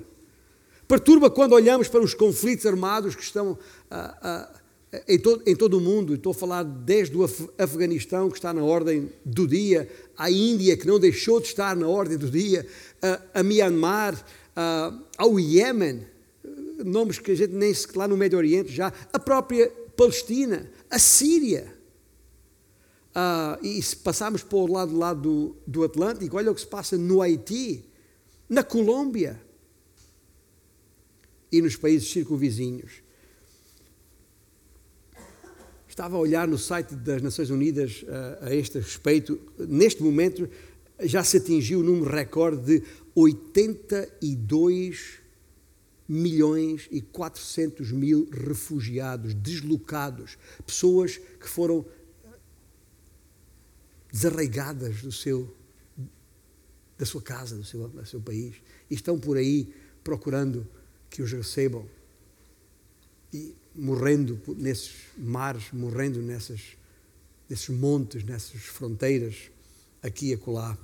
Perturba 0.87 1.29
quando 1.29 1.53
olhamos 1.53 1.87
para 1.87 2.01
os 2.01 2.13
conflitos 2.13 2.65
armados 2.65 3.15
que 3.15 3.21
estão 3.21 3.57
ah, 3.91 4.17
ah, 4.21 5.01
em, 5.07 5.19
todo, 5.19 5.43
em 5.45 5.55
todo 5.55 5.77
o 5.77 5.81
mundo. 5.81 6.15
Estou 6.15 6.31
a 6.31 6.35
falar 6.35 6.63
desde 6.63 7.15
o 7.17 7.23
Afeganistão, 7.57 8.29
que 8.29 8.37
está 8.37 8.53
na 8.53 8.63
ordem 8.63 9.11
do 9.25 9.47
dia, 9.47 9.89
a 10.17 10.31
Índia, 10.31 10.77
que 10.77 10.87
não 10.87 10.99
deixou 10.99 11.41
de 11.41 11.47
estar 11.47 11.75
na 11.75 11.87
ordem 11.87 12.17
do 12.17 12.29
dia, 12.29 12.65
a, 13.33 13.43
Myanmar, 13.43 14.25
a, 14.55 14.97
ao 15.17 15.39
Iémen, 15.39 16.05
nomes 16.85 17.19
que 17.19 17.31
a 17.31 17.35
gente 17.35 17.53
nem 17.53 17.73
se 17.73 17.87
lá 17.95 18.07
no 18.07 18.15
Médio 18.15 18.37
Oriente 18.37 18.71
já, 18.71 18.93
a 19.11 19.19
própria 19.19 19.69
Palestina, 19.95 20.69
a 20.89 20.99
Síria. 20.99 21.76
Uh, 23.17 23.57
e 23.65 23.81
se 23.81 23.95
passarmos 23.95 24.43
para 24.43 24.59
o 24.59 24.71
lado, 24.71 24.95
lado 24.95 25.21
do, 25.21 25.55
do 25.65 25.83
Atlântico, 25.83 26.37
olha 26.37 26.51
o 26.51 26.55
que 26.55 26.61
se 26.61 26.67
passa 26.67 26.95
no 26.95 27.19
Haiti, 27.19 27.83
na 28.47 28.63
Colômbia 28.63 29.41
e 31.51 31.59
nos 31.59 31.75
países 31.75 32.11
circunvizinhos. 32.11 33.01
Estava 35.87 36.15
a 36.15 36.19
olhar 36.19 36.47
no 36.47 36.59
site 36.59 36.93
das 36.93 37.23
Nações 37.23 37.49
Unidas 37.49 38.03
uh, 38.03 38.45
a 38.45 38.53
este 38.53 38.77
respeito. 38.77 39.39
Neste 39.57 40.03
momento 40.03 40.47
já 40.99 41.23
se 41.23 41.37
atingiu 41.37 41.79
o 41.79 41.83
número 41.83 42.11
recorde 42.11 42.81
de 42.81 42.85
82 43.15 45.21
milhões 46.07 46.87
e 46.91 47.01
400 47.01 47.91
mil 47.91 48.29
refugiados, 48.31 49.33
deslocados, 49.33 50.37
pessoas 50.63 51.17
que 51.17 51.49
foram 51.49 51.83
desarraigadas 54.11 55.01
do 55.01 55.11
seu, 55.11 55.55
da 56.97 57.05
sua 57.05 57.21
casa, 57.21 57.55
do 57.55 57.63
seu, 57.63 57.87
do 57.87 58.05
seu 58.05 58.21
país, 58.21 58.55
e 58.89 58.95
estão 58.95 59.19
por 59.19 59.37
aí 59.37 59.73
procurando 60.03 60.67
que 61.09 61.21
os 61.21 61.31
recebam 61.31 61.85
e 63.33 63.53
morrendo 63.75 64.39
nesses 64.57 64.91
mares, 65.17 65.65
morrendo 65.71 66.21
nessas 66.21 66.77
nesses 67.49 67.69
montes, 67.69 68.23
nessas 68.23 68.61
fronteiras, 68.61 69.35
aqui 70.01 70.29
e 70.29 70.33
acolá. 70.33 70.77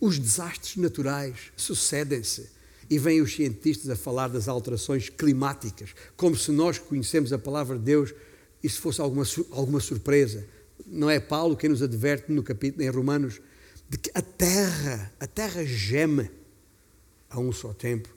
Os 0.00 0.18
desastres 0.18 0.76
naturais 0.76 1.52
sucedem-se 1.56 2.48
e 2.88 2.98
vêm 2.98 3.20
os 3.20 3.34
cientistas 3.34 3.88
a 3.88 3.96
falar 3.96 4.28
das 4.28 4.48
alterações 4.48 5.08
climáticas, 5.08 5.94
como 6.16 6.36
se 6.36 6.50
nós 6.50 6.78
que 6.78 6.86
conhecemos 6.86 7.32
a 7.32 7.38
palavra 7.38 7.78
de 7.78 7.84
Deus, 7.84 8.12
isso 8.62 8.80
fosse 8.80 9.00
alguma, 9.00 9.24
alguma 9.50 9.80
surpresa. 9.80 10.46
Não 10.92 11.08
é 11.08 11.20
Paulo 11.20 11.56
quem 11.56 11.70
nos 11.70 11.82
adverte 11.82 12.32
no 12.32 12.42
capítulo 12.42 12.82
em 12.82 12.90
Romanos 12.90 13.40
de 13.88 13.96
que 13.96 14.10
a 14.12 14.20
terra, 14.20 15.12
a 15.20 15.26
terra 15.26 15.64
geme 15.64 16.28
a 17.28 17.38
um 17.38 17.52
só 17.52 17.72
tempo. 17.72 18.08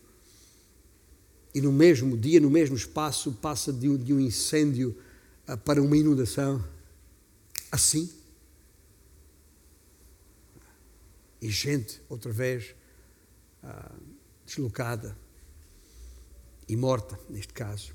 E 1.53 1.62
no 1.62 1.71
mesmo 1.71 2.17
dia, 2.17 2.39
no 2.39 2.49
mesmo 2.49 2.75
espaço, 2.75 3.31
passa 3.33 3.71
de 3.71 3.88
um, 3.88 3.95
de 3.95 4.12
um 4.12 4.19
incêndio 4.19 4.97
uh, 5.47 5.55
para 5.55 5.79
uma 5.79 5.95
inundação. 5.95 6.67
Assim. 7.71 8.12
E 11.39 11.49
gente, 11.49 12.01
outra 12.09 12.31
vez, 12.31 12.73
uh, 13.63 13.99
deslocada 14.47 15.15
e 16.67 16.75
morta, 16.75 17.19
neste 17.29 17.53
caso. 17.53 17.93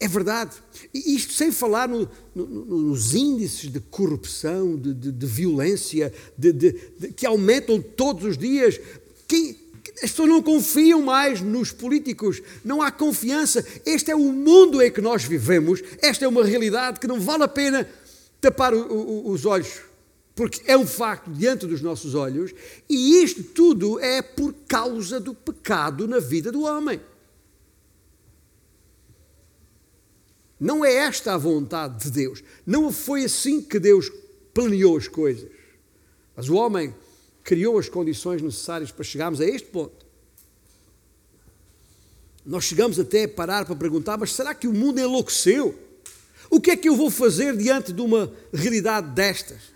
É 0.00 0.08
verdade. 0.08 0.56
E 0.94 1.14
isto 1.14 1.34
sem 1.34 1.52
falar 1.52 1.86
no, 1.86 2.08
no, 2.34 2.46
nos 2.46 3.14
índices 3.14 3.70
de 3.70 3.80
corrupção, 3.80 4.74
de, 4.74 4.94
de, 4.94 5.12
de 5.12 5.26
violência, 5.26 6.10
de, 6.38 6.72
que 7.14 7.26
aumentam 7.26 7.82
todos 7.82 8.24
os 8.24 8.38
dias. 8.38 8.80
Quem, 9.28 9.54
as 10.02 10.10
pessoas 10.10 10.30
não 10.30 10.42
confiam 10.42 11.02
mais 11.02 11.42
nos 11.42 11.70
políticos, 11.70 12.40
não 12.64 12.80
há 12.80 12.90
confiança. 12.90 13.62
Este 13.84 14.10
é 14.10 14.16
o 14.16 14.32
mundo 14.32 14.80
em 14.80 14.90
que 14.90 15.02
nós 15.02 15.24
vivemos, 15.24 15.82
esta 16.00 16.24
é 16.24 16.28
uma 16.28 16.44
realidade 16.44 16.98
que 16.98 17.06
não 17.06 17.20
vale 17.20 17.42
a 17.42 17.48
pena 17.48 17.86
tapar 18.40 18.72
o, 18.72 18.80
o, 18.80 19.30
os 19.30 19.44
olhos, 19.44 19.82
porque 20.34 20.62
é 20.64 20.78
um 20.78 20.86
facto 20.86 21.30
diante 21.30 21.66
dos 21.66 21.82
nossos 21.82 22.14
olhos, 22.14 22.54
e 22.88 23.22
isto 23.22 23.42
tudo 23.42 24.00
é 24.00 24.22
por 24.22 24.54
causa 24.66 25.20
do 25.20 25.34
pecado 25.34 26.08
na 26.08 26.18
vida 26.18 26.50
do 26.50 26.62
homem. 26.62 26.98
Não 30.60 30.84
é 30.84 30.92
esta 30.92 31.32
a 31.32 31.38
vontade 31.38 32.04
de 32.04 32.10
Deus. 32.10 32.44
Não 32.66 32.92
foi 32.92 33.24
assim 33.24 33.62
que 33.62 33.78
Deus 33.78 34.12
planeou 34.52 34.98
as 34.98 35.08
coisas. 35.08 35.50
Mas 36.36 36.50
o 36.50 36.54
homem 36.54 36.94
criou 37.42 37.78
as 37.78 37.88
condições 37.88 38.42
necessárias 38.42 38.92
para 38.92 39.02
chegarmos 39.02 39.40
a 39.40 39.46
este 39.46 39.68
ponto. 39.68 40.04
Nós 42.44 42.64
chegamos 42.64 42.98
até 42.98 43.24
a 43.24 43.28
parar 43.28 43.64
para 43.64 43.74
perguntar: 43.74 44.18
mas 44.18 44.34
será 44.34 44.54
que 44.54 44.68
o 44.68 44.72
mundo 44.72 45.00
enlouqueceu? 45.00 45.78
O 46.50 46.60
que 46.60 46.72
é 46.72 46.76
que 46.76 46.88
eu 46.88 46.96
vou 46.96 47.10
fazer 47.10 47.56
diante 47.56 47.92
de 47.92 48.02
uma 48.02 48.30
realidade 48.52 49.10
destas? 49.10 49.70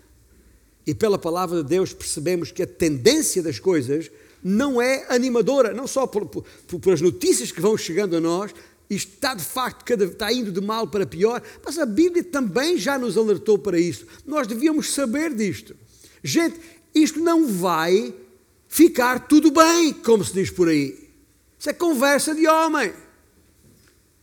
E 0.85 0.93
pela 0.93 1.17
palavra 1.17 1.63
de 1.63 1.69
Deus 1.69 1.93
percebemos 1.93 2.51
que 2.51 2.61
a 2.61 2.67
tendência 2.67 3.41
das 3.41 3.59
coisas 3.59 4.11
não 4.43 4.79
é 4.79 5.05
animadora, 5.09 5.73
não 5.73 5.87
só 5.87 6.05
por, 6.05 6.27
por, 6.27 6.43
por 6.67 6.93
as 6.93 7.01
notícias 7.01 7.51
que 7.51 7.61
vão 7.61 7.75
chegando 7.75 8.15
a 8.15 8.19
nós, 8.19 8.53
isto 8.89 9.13
está 9.13 9.33
de 9.33 9.43
facto 9.43 9.83
cada, 9.83 10.05
está 10.05 10.31
indo 10.31 10.51
de 10.51 10.61
mal 10.61 10.87
para 10.87 11.05
pior, 11.05 11.41
mas 11.63 11.77
a 11.79 11.85
Bíblia 11.85 12.23
também 12.23 12.77
já 12.77 12.97
nos 12.97 13.17
alertou 13.17 13.57
para 13.57 13.79
isso. 13.79 14.05
Nós 14.25 14.47
devíamos 14.47 14.93
saber 14.93 15.33
disto. 15.33 15.75
Gente, 16.23 16.59
isto 16.93 17.19
não 17.19 17.47
vai 17.47 18.13
ficar 18.67 19.27
tudo 19.27 19.51
bem, 19.51 19.93
como 19.93 20.23
se 20.23 20.33
diz 20.33 20.49
por 20.49 20.69
aí. 20.69 21.09
Isso 21.57 21.69
é 21.69 21.73
conversa 21.73 22.35
de 22.35 22.47
homem. 22.47 22.93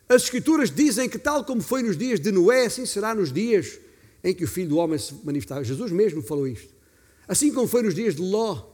As 0.09 0.25
Escrituras 0.25 0.71
dizem 0.71 1.09
que, 1.09 1.19
tal 1.19 1.45
como 1.45 1.63
foi 1.63 1.83
nos 1.83 1.97
dias 1.97 2.21
de 2.21 2.31
Noé, 2.31 2.67
assim 2.67 2.87
será 2.87 3.15
nos 3.15 3.33
dias 3.33 3.79
em 4.23 4.35
que 4.35 4.45
o 4.45 4.49
Filho 4.49 4.71
do 4.71 4.77
Homem 4.77 4.99
se 4.99 5.15
manifestará. 5.25 5.63
Jesus 5.63 5.91
mesmo 5.91 6.23
falou 6.23 6.47
isto. 6.47 6.73
Assim 7.27 7.53
como 7.53 7.67
foi 7.67 7.83
nos 7.83 7.95
dias 7.95 8.15
de 8.15 8.23
Ló. 8.23 8.72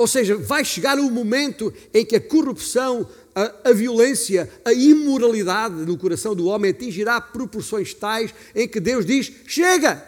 Ou 0.00 0.06
seja, 0.06 0.34
vai 0.34 0.64
chegar 0.64 0.98
um 0.98 1.10
momento 1.10 1.70
em 1.92 2.06
que 2.06 2.16
a 2.16 2.20
corrupção, 2.22 3.06
a, 3.34 3.68
a, 3.68 3.72
violência, 3.74 4.50
a 4.64 4.72
imoralidade 4.72 5.74
no 5.74 5.98
coração 5.98 6.34
do 6.34 6.46
homem 6.46 6.70
atingirá 6.70 7.20
proporções 7.20 7.92
tais 7.92 8.32
em 8.54 8.66
que 8.66 8.80
Deus 8.80 9.04
diz: 9.04 9.30
chega! 9.46 10.02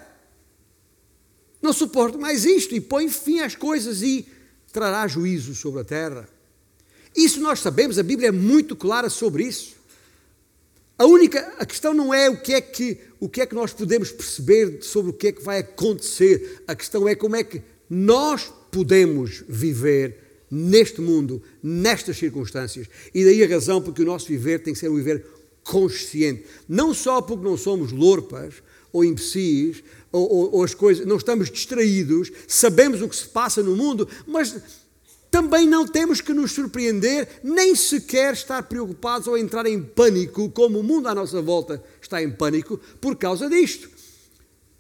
Não 1.61 1.75
suporto 1.75 2.19
mais 2.19 2.47
isto 2.47 2.75
e 2.75 2.81
põe 2.81 3.07
fim 3.11 3.41
às 3.41 3.55
coisas 3.55 4.01
e 4.01 4.27
trará 4.73 5.07
juízo 5.07 5.55
sobre 5.55 5.83
a 5.83 5.85
terra. 5.85 6.27
Isso 7.15 7.43
nós 7.43 7.61
sabemos, 7.61 7.99
a 7.99 8.03
Bíblia 8.03 8.29
é 8.29 8.33
muito 8.33 8.75
clara 8.75 9.11
sobre 9.11 9.45
isso. 9.45 9.75
A 10.97 11.05
única 11.05 11.53
a 11.59 11.67
questão 11.67 11.93
não 11.93 12.15
é 12.15 12.31
o 12.31 12.41
que 12.41 12.55
é 12.55 12.63
que 12.63 12.99
o 13.21 13.29
que 13.29 13.43
é 13.43 13.47
que 13.47 13.55
nós 13.55 13.75
podemos 13.75 14.11
perceber 14.11 14.83
sobre 14.83 15.11
o 15.11 15.15
que 15.15 15.27
é 15.27 15.33
que 15.33 15.43
vai 15.43 15.59
acontecer. 15.59 16.63
A 16.67 16.75
questão 16.75 17.07
é 17.07 17.15
como 17.15 17.37
é 17.37 17.45
que 17.45 17.61
nós 17.91 18.51
podemos 18.73 19.45
viver 19.47 20.17
neste 20.51 21.01
mundo, 21.01 21.43
nestas 21.63 22.17
circunstâncias. 22.17 22.89
E 23.15 23.25
daí 23.25 23.45
a 23.45 23.49
razão 23.49 23.81
porque 23.81 24.03
o 24.03 24.07
nosso 24.07 24.27
viver 24.27 24.63
tem 24.63 24.73
que 24.73 24.81
ser 24.81 24.91
um 24.91 24.97
viver 24.97 25.25
consciente. 25.63 26.45
Não 26.69 26.93
só 26.93 27.23
porque 27.23 27.45
não 27.45 27.57
somos 27.57 27.93
lorpas 27.93 28.55
ou 28.93 29.05
imbecis, 29.05 29.85
ou, 30.11 30.31
ou, 30.31 30.55
ou 30.57 30.65
as 30.65 30.75
coisas, 30.75 31.07
não 31.07 31.17
estamos 31.17 31.51
distraídos, 31.51 32.33
sabemos 32.49 33.01
o 33.01 33.09
que 33.09 33.17
se 33.17 33.27
passa 33.27 33.63
no 33.63 33.77
mundo, 33.77 34.07
mas 34.27 34.55
também 35.31 35.67
não 35.67 35.87
temos 35.87 36.21
que 36.21 36.35
nos 36.35 36.53
surpreender, 36.53 37.27
nem 37.43 37.75
sequer 37.75 38.35
estar 38.35 38.63
preocupados 38.65 39.27
ou 39.27 39.39
entrar 39.39 39.65
em 39.65 39.83
pânico, 39.83 40.51
como 40.51 40.81
o 40.81 40.83
mundo 40.83 41.09
à 41.09 41.15
nossa 41.15 41.41
volta 41.41 41.83
está 42.03 42.23
em 42.23 42.31
pânico, 42.31 42.79
por 43.01 43.17
causa 43.17 43.49
disto. 43.49 43.89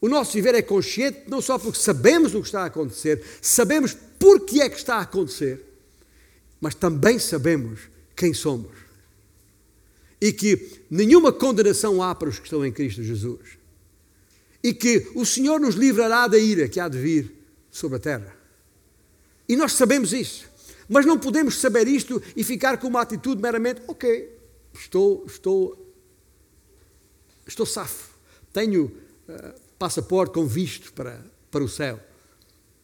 O 0.03 0.09
nosso 0.09 0.33
viver 0.33 0.57
é 0.57 0.63
consciente 0.63 1.23
não 1.29 1.41
só 1.41 1.57
porque 1.57 1.79
sabemos 1.79 2.35
o 2.35 2.41
que 2.41 2.47
está 2.47 2.63
a 2.63 2.67
acontecer, 2.67 3.25
sabemos 3.41 3.97
porque 4.19 4.61
é 4.61 4.69
que 4.69 4.77
está 4.77 4.97
a 4.97 5.03
acontecer, 5.03 5.65
mas 6.61 6.75
também 6.75 7.21
sabemos 7.21 7.83
quem 8.17 8.35
somos. 8.35 8.73
E 10.21 10.33
que 10.33 10.83
nenhuma 10.91 11.33
condenação 11.33 12.03
há 12.03 12.13
para 12.17 12.29
os 12.29 12.41
que 12.41 12.47
estão 12.47 12.67
em 12.67 12.73
Cristo 12.73 13.01
Jesus. 13.01 13.59
E 14.61 14.75
que 14.75 15.09
o 15.15 15.25
Senhor 15.25 15.61
nos 15.61 15.77
livrará 15.77 16.27
da 16.27 16.39
ira 16.39 16.69
que 16.69 16.81
há 16.81 16.89
de 16.89 16.99
vir 16.99 17.33
sobre 17.71 17.97
a 17.97 18.01
terra. 18.01 18.37
E 19.49 19.55
nós 19.55 19.73
sabemos 19.75 20.13
isso. 20.13 20.51
Mas 20.89 21.07
não 21.07 21.17
podemos 21.17 21.61
saber 21.61 21.87
isto 21.87 22.21
e 22.37 22.43
ficar 22.43 22.77
com 22.79 22.89
uma 22.89 23.03
atitude 23.03 23.41
meramente, 23.41 23.83
ok, 23.87 24.37
estou, 24.75 25.25
estou, 25.27 25.95
estou 27.47 27.67
safo. 27.67 28.11
Tenho 28.53 28.87
uh, 29.29 29.62
passaporte 29.83 30.35
com 30.35 30.47
visto 30.47 30.93
para, 30.93 31.21
para 31.51 31.65
o 31.65 31.69
céu 31.69 31.99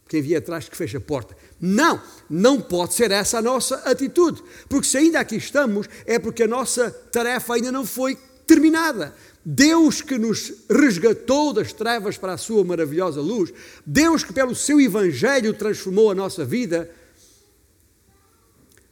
quem 0.09 0.21
vier 0.21 0.39
atrás 0.39 0.69
que 0.69 0.77
feche 0.77 0.97
a 0.97 1.01
porta. 1.01 1.37
Não, 1.61 2.03
não 2.29 2.61
pode 2.61 2.95
ser 2.95 3.13
essa 3.13 3.39
a 3.39 3.43
nossa 3.43 3.77
atitude, 3.89 4.43
porque 4.69 4.89
se 4.89 4.97
ainda 4.97 5.21
aqui 5.21 5.37
estamos, 5.37 5.87
é 6.05 6.19
porque 6.19 6.43
a 6.43 6.49
nossa 6.49 6.91
tarefa 6.91 7.55
ainda 7.55 7.71
não 7.71 7.87
foi 7.87 8.17
terminada. 8.47 9.15
Deus 9.45 10.03
que 10.03 10.19
nos 10.19 10.53
resgatou 10.69 11.53
das 11.53 11.73
trevas 11.73 12.19
para 12.19 12.33
a 12.33 12.37
sua 12.39 12.65
maravilhosa 12.65 13.21
luz, 13.21 13.53
Deus 13.87 14.25
que 14.25 14.33
pelo 14.33 14.57
seu 14.57 14.81
evangelho 14.81 15.55
transformou 15.55 16.11
a 16.11 16.17
nossa 16.17 16.45
vida, 16.45 16.91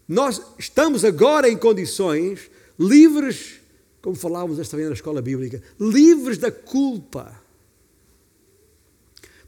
nós 0.07 0.41
estamos 0.57 1.05
agora 1.05 1.49
em 1.49 1.57
condições 1.57 2.51
livres, 2.79 3.55
como 4.01 4.15
falávamos 4.15 4.61
esta 4.61 4.77
manhã 4.77 4.91
na 4.91 4.95
escola 4.95 5.21
bíblica, 5.21 5.61
livres 5.81 6.39
da 6.39 6.53
culpa 6.53 7.46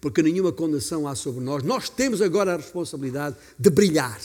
porque 0.00 0.22
nenhuma 0.22 0.52
condenação 0.52 1.06
há 1.06 1.14
sobre 1.14 1.44
nós. 1.44 1.62
Nós 1.62 1.88
temos 1.88 2.22
agora 2.22 2.54
a 2.54 2.56
responsabilidade 2.56 3.36
de 3.58 3.70
brilhar, 3.70 4.20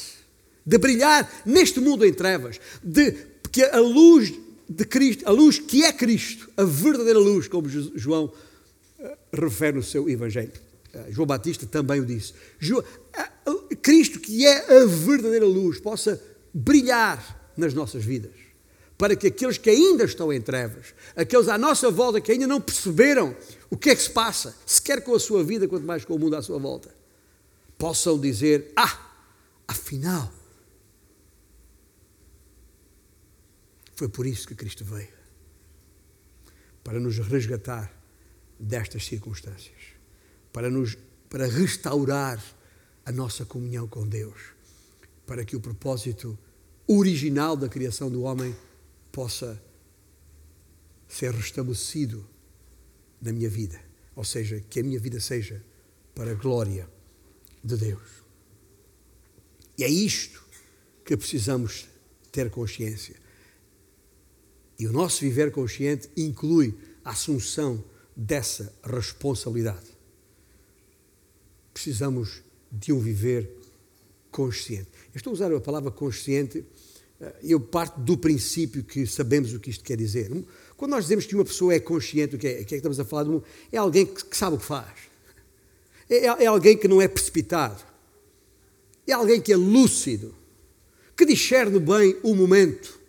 de 0.65 0.77
brilhar 0.77 1.29
neste 1.45 1.79
mundo 1.79 2.05
em 2.05 2.13
trevas, 2.13 2.59
de 2.83 3.11
que 3.51 3.63
a 3.63 3.79
luz 3.79 4.33
de 4.67 4.85
Cristo, 4.85 5.27
a 5.27 5.31
luz 5.31 5.59
que 5.59 5.83
é 5.83 5.91
Cristo, 5.91 6.49
a 6.57 6.63
verdadeira 6.63 7.19
luz, 7.19 7.47
como 7.47 7.67
João 7.69 8.31
eh, 8.99 9.17
refere 9.33 9.77
no 9.77 9.83
seu 9.83 10.09
Evangelho. 10.09 10.51
Eh, 10.93 11.07
João 11.09 11.27
Batista 11.27 11.65
também 11.65 11.99
o 11.99 12.05
disse. 12.05 12.33
Cristo, 13.81 14.19
que 14.19 14.45
é 14.45 14.81
a 14.81 14.85
verdadeira 14.85 15.45
luz, 15.45 15.79
possa 15.79 16.21
brilhar 16.53 17.51
nas 17.57 17.73
nossas 17.73 18.03
vidas, 18.03 18.31
para 18.97 19.15
que 19.15 19.27
aqueles 19.27 19.57
que 19.57 19.69
ainda 19.69 20.03
estão 20.05 20.31
em 20.31 20.41
trevas, 20.41 20.93
aqueles 21.15 21.47
à 21.47 21.57
nossa 21.57 21.91
volta 21.91 22.21
que 22.21 22.31
ainda 22.31 22.47
não 22.47 22.61
perceberam 22.61 23.35
o 23.73 23.77
que 23.77 23.89
é 23.89 23.95
que 23.95 24.03
se 24.03 24.11
passa, 24.11 24.55
sequer 24.67 25.03
com 25.03 25.15
a 25.15 25.19
sua 25.19 25.43
vida, 25.43 25.67
quanto 25.67 25.83
mais 25.83 26.05
com 26.05 26.13
o 26.13 26.19
mundo 26.19 26.35
à 26.35 26.43
sua 26.43 26.59
volta, 26.59 26.95
possam 27.75 28.19
dizer: 28.19 28.71
Ah, 28.75 29.11
afinal, 29.67 30.31
foi 33.95 34.07
por 34.07 34.27
isso 34.27 34.47
que 34.47 34.53
Cristo 34.53 34.85
veio 34.85 35.11
para 36.83 36.99
nos 36.99 37.17
resgatar 37.17 37.91
destas 38.59 39.07
circunstâncias, 39.07 39.81
para, 40.51 40.69
nos, 40.69 40.95
para 41.27 41.47
restaurar 41.47 42.39
a 43.03 43.11
nossa 43.11 43.43
comunhão 43.43 43.87
com 43.87 44.07
Deus, 44.07 44.39
para 45.25 45.43
que 45.43 45.55
o 45.55 45.59
propósito 45.59 46.37
original 46.85 47.57
da 47.57 47.67
criação 47.67 48.11
do 48.11 48.21
homem 48.21 48.55
possa 49.11 49.59
ser 51.07 51.33
restabelecido 51.33 52.32
na 53.23 53.31
minha 53.31 53.49
vida, 53.49 53.79
Ou 54.15 54.23
seja, 54.23 54.63
que 54.69 54.79
a 54.79 54.83
minha 54.83 54.99
vida 54.99 55.19
seja 55.19 55.63
para 56.13 56.31
a 56.31 56.35
glória 56.35 56.87
de 57.63 57.75
Deus. 57.75 58.23
E 59.77 59.83
é 59.83 59.89
isto 59.89 60.43
que 61.03 61.17
precisamos 61.17 61.87
ter 62.31 62.51
consciência. 62.51 63.15
E 64.77 64.85
o 64.85 64.91
nosso 64.91 65.21
viver 65.21 65.51
consciente 65.51 66.09
inclui 66.15 66.75
a 67.03 67.11
assunção 67.11 67.83
dessa 68.15 68.71
responsabilidade. 68.83 69.87
Precisamos 71.73 72.43
de 72.71 72.93
um 72.93 72.99
viver 72.99 73.49
consciente. 74.29 74.89
Eu 75.13 75.17
estou 75.17 75.31
a 75.31 75.33
usar 75.33 75.53
a 75.53 75.59
palavra 75.59 75.89
consciente, 75.89 76.63
eh, 77.19 77.35
eu 77.43 77.59
parto 77.59 77.99
do 77.99 78.17
princípio 78.17 78.83
que 78.83 79.07
sabemos 79.07 79.53
o 79.53 79.59
que 79.59 79.69
isto 79.69 79.83
quer 79.83 79.97
dizer. 79.97 80.29
Quando 80.75 80.91
nós 80.91 81.05
dizemos 81.05 81.25
que 81.25 81.35
uma 81.35 81.45
pessoa 81.45 81.73
é 81.73 81.79
consciente, 81.79 82.35
o 82.35 82.39
que 82.39 82.47
é, 82.47 82.53
que, 82.55 82.61
é 82.61 82.65
que 82.65 82.75
estamos 82.75 82.99
a 82.99 83.05
falar? 83.05 83.25
É 83.71 83.77
alguém 83.77 84.05
que 84.05 84.35
sabe 84.35 84.55
o 84.55 84.59
que 84.59 84.65
faz. 84.65 84.93
É, 86.09 86.25
é 86.25 86.45
alguém 86.45 86.77
que 86.77 86.87
não 86.87 87.01
é 87.01 87.07
precipitado. 87.07 87.83
É 89.07 89.13
alguém 89.13 89.41
que 89.41 89.51
é 89.51 89.55
lúcido, 89.55 90.33
que 91.15 91.25
discerne 91.25 91.79
bem 91.79 92.17
o 92.23 92.33
momento, 92.35 92.99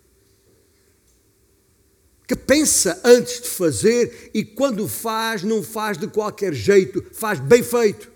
que 2.27 2.35
pensa 2.35 2.99
antes 3.03 3.41
de 3.41 3.47
fazer 3.47 4.31
e 4.33 4.43
quando 4.43 4.87
faz, 4.87 5.43
não 5.43 5.63
faz 5.63 5.97
de 5.97 6.07
qualquer 6.07 6.53
jeito, 6.53 7.03
faz 7.13 7.39
bem 7.39 7.63
feito. 7.63 8.11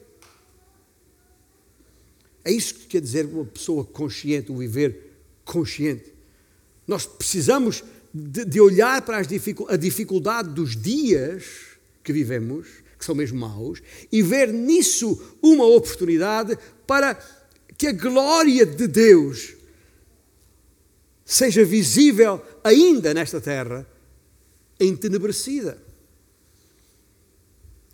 É 2.43 2.51
isso 2.51 2.73
que 2.73 2.87
quer 2.87 3.01
dizer 3.01 3.25
uma 3.25 3.45
pessoa 3.45 3.85
consciente, 3.85 4.51
o 4.51 4.57
viver 4.57 5.13
consciente. 5.45 6.13
Nós 6.87 7.05
precisamos 7.05 7.83
de, 8.13 8.45
de 8.45 8.61
olhar 8.61 9.01
para 9.01 9.17
a 9.17 9.77
dificuldade 9.77 10.49
dos 10.49 10.75
dias 10.75 11.43
que 12.03 12.13
vivemos, 12.13 12.67
que 12.97 13.05
são 13.05 13.15
mesmo 13.15 13.39
maus, 13.39 13.81
e 14.11 14.21
ver 14.21 14.51
nisso 14.51 15.37
uma 15.41 15.65
oportunidade 15.65 16.57
para 16.87 17.17
que 17.77 17.87
a 17.87 17.93
glória 17.93 18.65
de 18.65 18.87
Deus 18.87 19.55
seja 21.23 21.63
visível 21.63 22.41
ainda 22.63 23.13
nesta 23.13 23.39
terra 23.39 23.87
entenebrecida. 24.79 25.88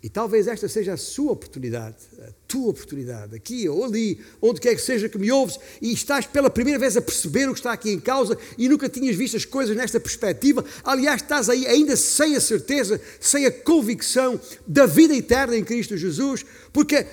E 0.06 0.08
talvez 0.08 0.46
esta 0.46 0.68
seja 0.68 0.92
a 0.92 0.96
sua 0.96 1.32
oportunidade, 1.32 1.96
a 2.20 2.30
tua 2.46 2.70
oportunidade, 2.70 3.34
aqui 3.34 3.68
ou 3.68 3.84
ali, 3.84 4.20
onde 4.40 4.60
quer 4.60 4.76
que 4.76 4.80
seja 4.80 5.08
que 5.08 5.18
me 5.18 5.32
ouves 5.32 5.58
e 5.82 5.92
estás 5.92 6.24
pela 6.24 6.48
primeira 6.48 6.78
vez 6.78 6.96
a 6.96 7.00
perceber 7.00 7.48
o 7.48 7.52
que 7.52 7.58
está 7.58 7.72
aqui 7.72 7.90
em 7.90 7.98
causa 7.98 8.38
e 8.56 8.68
nunca 8.68 8.88
tinhas 8.88 9.16
visto 9.16 9.36
as 9.36 9.44
coisas 9.44 9.76
nesta 9.76 9.98
perspectiva. 9.98 10.64
Aliás, 10.84 11.22
estás 11.22 11.50
aí 11.50 11.66
ainda 11.66 11.96
sem 11.96 12.36
a 12.36 12.40
certeza, 12.40 13.00
sem 13.18 13.46
a 13.46 13.50
convicção 13.50 14.40
da 14.64 14.86
vida 14.86 15.12
eterna 15.12 15.56
em 15.56 15.64
Cristo 15.64 15.96
Jesus, 15.96 16.46
porque 16.72 17.04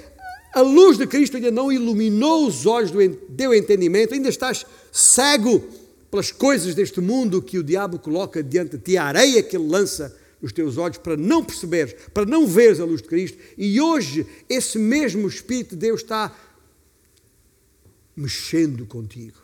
a 0.53 0.61
luz 0.61 0.95
de 0.95 1.07
Cristo 1.07 1.37
ainda 1.37 1.49
não 1.49 1.71
iluminou 1.71 2.45
os 2.45 2.67
olhos 2.67 2.91
do 2.91 3.09
teu 3.35 3.55
entendimento, 3.55 4.13
ainda 4.13 4.29
estás 4.29 4.67
cego 4.91 5.67
pelas 6.11 6.31
coisas 6.31 6.75
deste 6.75 7.01
mundo 7.01 7.41
que 7.41 7.57
o 7.57 7.63
diabo 7.63 7.97
coloca 7.97 8.43
diante 8.43 8.77
de 8.77 8.83
ti, 8.83 8.97
a 8.97 9.05
areia 9.05 9.41
que 9.41 9.57
ele 9.57 9.67
lança 9.67 10.15
os 10.43 10.51
teus 10.51 10.77
olhos 10.77 10.97
para 10.97 11.15
não 11.15 11.43
perceberes, 11.43 11.93
para 12.13 12.25
não 12.25 12.45
veres 12.45 12.81
a 12.81 12.85
luz 12.85 13.01
de 13.01 13.07
Cristo. 13.07 13.37
E 13.57 13.79
hoje 13.79 14.27
esse 14.49 14.77
mesmo 14.77 15.25
Espírito 15.25 15.69
de 15.69 15.77
Deus 15.77 16.01
está 16.01 16.35
mexendo 18.13 18.85
contigo. 18.85 19.41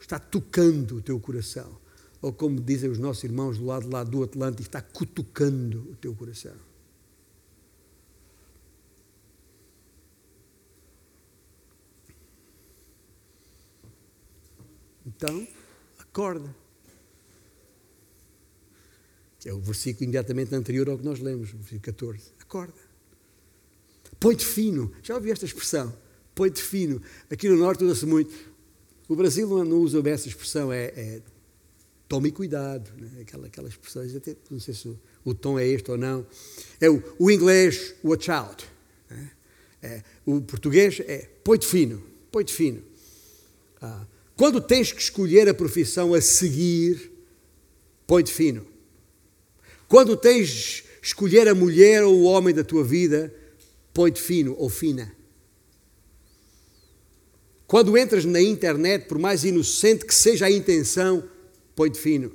Está 0.00 0.18
tocando 0.18 0.96
o 0.96 1.02
teu 1.02 1.18
coração. 1.20 1.78
Ou 2.20 2.32
como 2.32 2.60
dizem 2.60 2.90
os 2.90 2.98
nossos 2.98 3.22
irmãos 3.22 3.58
do 3.58 3.64
lado 3.64 3.88
lá 3.88 4.02
do 4.02 4.24
Atlântico, 4.24 4.62
está 4.62 4.82
cutucando 4.82 5.90
o 5.92 5.96
teu 5.96 6.14
coração. 6.14 6.56
Então, 15.06 15.46
acorda. 15.98 16.63
É 19.44 19.52
o 19.52 19.60
versículo 19.60 20.04
imediatamente 20.04 20.54
anterior 20.54 20.88
ao 20.88 20.98
que 20.98 21.04
nós 21.04 21.20
lemos, 21.20 21.52
o 21.52 21.56
versículo 21.56 21.80
14. 21.82 22.20
Acorda. 22.40 22.74
Põe-te 24.18 24.44
fino. 24.44 24.90
Já 25.02 25.14
ouvi 25.14 25.30
esta 25.30 25.44
expressão? 25.44 25.94
Põe-te 26.34 26.62
fino. 26.62 27.00
Aqui 27.30 27.48
no 27.48 27.56
Norte 27.56 27.84
usa-se 27.84 28.06
muito. 28.06 28.34
O 29.08 29.14
Brasil 29.14 29.46
não, 29.64 29.78
usa 29.80 30.00
bem 30.00 30.14
essa 30.14 30.28
expressão, 30.28 30.72
é, 30.72 30.86
é 30.96 31.22
tome 32.08 32.32
cuidado. 32.32 32.90
Né? 32.96 33.20
Aquela, 33.20 33.46
aquela 33.46 33.68
expressão, 33.68 34.02
até, 34.16 34.34
não 34.50 34.58
sei 34.58 34.72
se 34.72 34.88
o, 34.88 34.98
o, 35.24 35.34
tom 35.34 35.58
é 35.58 35.66
este 35.66 35.90
ou 35.90 35.98
não. 35.98 36.26
É 36.80 36.88
o, 36.88 37.02
o 37.18 37.30
inglês, 37.30 37.94
watch 38.02 38.30
out. 38.30 38.66
Né? 39.10 39.30
É, 39.82 40.02
o 40.24 40.40
português 40.40 41.00
é 41.00 41.28
põe-te 41.44 41.66
fino. 41.66 42.02
Põe-te 42.32 42.52
fino. 42.52 42.82
Ah, 43.80 44.06
quando 44.36 44.60
tens 44.60 44.90
que 44.90 45.00
escolher 45.00 45.48
a 45.48 45.54
profissão 45.54 46.14
a 46.14 46.20
seguir, 46.20 47.12
põe-te 48.06 48.32
fino. 48.32 48.73
Quando 49.88 50.16
tens 50.16 50.84
escolher 51.02 51.48
a 51.48 51.54
mulher 51.54 52.02
ou 52.02 52.14
o 52.14 52.24
homem 52.24 52.54
da 52.54 52.64
tua 52.64 52.82
vida, 52.82 53.34
põe-te 53.92 54.20
fino 54.20 54.56
ou 54.58 54.68
fina. 54.68 55.14
Quando 57.66 57.96
entras 57.96 58.24
na 58.24 58.40
internet, 58.40 59.06
por 59.06 59.18
mais 59.18 59.44
inocente 59.44 60.04
que 60.04 60.14
seja 60.14 60.46
a 60.46 60.50
intenção, 60.50 61.28
põe-te 61.74 61.98
fino. 61.98 62.32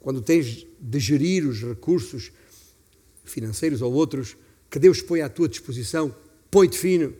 Quando 0.00 0.22
tens 0.22 0.66
de 0.80 1.00
gerir 1.00 1.46
os 1.46 1.60
recursos 1.62 2.30
financeiros 3.24 3.82
ou 3.82 3.92
outros 3.92 4.36
que 4.70 4.78
Deus 4.78 5.02
põe 5.02 5.20
à 5.22 5.28
tua 5.28 5.48
disposição, 5.48 6.14
põe-te 6.50 6.78
fino. 6.78 7.14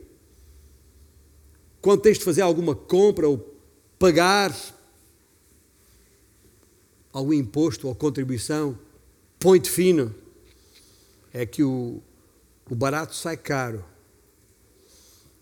Quando 1.81 2.01
tens 2.01 2.17
de 2.17 2.23
fazer 2.23 2.41
alguma 2.41 2.75
compra 2.75 3.27
ou 3.27 3.37
pagar 3.97 4.55
algum 7.11 7.33
imposto 7.33 7.87
ou 7.87 7.95
contribuição, 7.95 8.77
põe-te 9.39 9.69
fino. 9.69 10.13
É 11.33 11.45
que 11.45 11.63
o, 11.63 12.01
o 12.69 12.75
barato 12.75 13.15
sai 13.15 13.37
caro. 13.37 13.83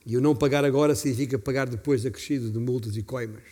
E 0.05 0.15
o 0.15 0.21
não 0.21 0.35
pagar 0.35 0.63
agora 0.63 0.95
significa 0.95 1.37
pagar 1.37 1.67
depois 1.67 2.05
acrescido 2.05 2.49
de 2.49 2.59
multas 2.59 2.95
e 2.95 3.03
coimas. 3.03 3.43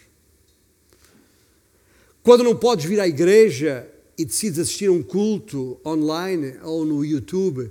Quando 2.23 2.43
não 2.43 2.55
podes 2.55 2.85
vir 2.85 2.99
à 2.99 3.07
igreja 3.07 3.87
e 4.17 4.25
decides 4.25 4.59
assistir 4.59 4.87
a 4.87 4.91
um 4.91 5.03
culto 5.03 5.79
online 5.85 6.57
ou 6.63 6.85
no 6.85 7.03
YouTube, 7.03 7.69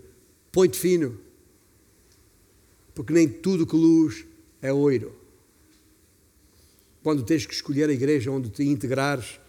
põe-te 0.52 0.78
fino. 0.78 1.18
Porque 2.94 3.12
nem 3.12 3.26
tudo 3.26 3.66
que 3.66 3.74
luz 3.74 4.24
é 4.62 4.72
oiro. 4.72 5.14
Quando 7.02 7.24
tens 7.24 7.44
que 7.44 7.54
escolher 7.54 7.88
a 7.88 7.92
igreja 7.92 8.30
onde 8.30 8.48
te 8.50 8.62
integrares, 8.62 9.40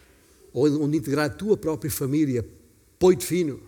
onde 0.56 0.96
integrar 0.96 1.26
a 1.26 1.34
tua 1.34 1.56
própria 1.56 1.90
família, 1.90 2.46
põe-te 2.98 3.26
fino, 3.26 3.60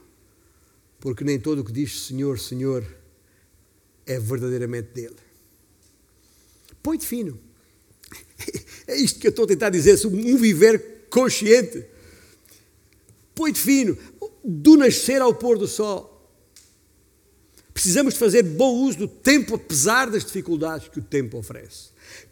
porque 0.98 1.22
nem 1.22 1.38
todo 1.38 1.61
o 1.61 1.64
que 1.64 1.72
diz 1.72 2.07
Senhor, 2.07 2.38
Senhor 2.38 2.85
é 4.07 4.18
verdadeiramente 4.18 4.88
dele. 4.94 5.16
Põe-te 6.83 7.07
fino. 7.07 7.38
É 8.87 8.96
isto 8.96 9.20
que 9.20 9.27
eu 9.27 9.31
estou 9.31 9.44
a 9.44 9.48
tentar 9.48 9.68
dizer, 9.68 9.98
um 10.07 10.38
viver 10.38 11.09
consciente. 11.11 11.85
Põe-te 13.35 13.61
fino, 13.61 13.98
do 14.42 14.79
nascer 14.79 15.20
ao 15.20 15.35
pôr 15.35 15.59
do 15.59 15.66
sol. 15.68 16.18
Precisamos 17.74 18.16
fazer 18.16 18.42
bom 18.42 18.83
uso 18.83 19.01
do 19.01 19.07
tempo, 19.09 19.57
apesar 19.57 20.11
das 20.11 20.24
dificuldades 20.24 20.88
que 20.88 21.01
o 21.01 21.03
tempo 21.03 21.37
oferece. 21.37 21.90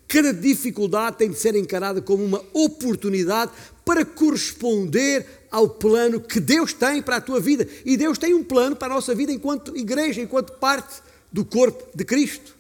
Cada 0.09 0.33
dificuldade 0.33 1.19
tem 1.19 1.31
de 1.31 1.39
ser 1.39 1.57
encarada 1.57 2.01
como 2.01 2.25
uma 2.25 2.45
oportunidade 2.53 3.51
para 3.85 4.05
corresponder 4.05 5.27
ao 5.51 5.69
plano 5.69 6.21
que 6.21 6.39
Deus 6.39 6.73
tem 6.73 7.03
para 7.03 7.17
a 7.17 7.21
tua 7.21 7.41
vida. 7.41 7.67
E 7.85 7.97
Deus 7.97 8.17
tem 8.17 8.33
um 8.33 8.45
plano 8.45 8.77
para 8.77 8.93
a 8.93 8.97
nossa 8.97 9.15
vida 9.15 9.33
enquanto 9.33 9.77
igreja, 9.77 10.21
enquanto 10.21 10.53
parte 10.59 11.03
do 11.33 11.45
corpo 11.45 11.85
de 11.95 12.05
Cristo. 12.05 12.55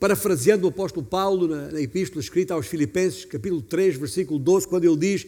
Parafraseando 0.00 0.66
o 0.66 0.70
apóstolo 0.70 1.04
Paulo 1.04 1.48
na, 1.48 1.72
na 1.72 1.80
epístola 1.80 2.20
escrita 2.20 2.54
aos 2.54 2.66
Filipenses, 2.66 3.24
capítulo 3.24 3.62
3, 3.62 3.96
versículo 3.96 4.38
12, 4.38 4.66
quando 4.66 4.84
ele 4.84 4.96
diz: 4.96 5.26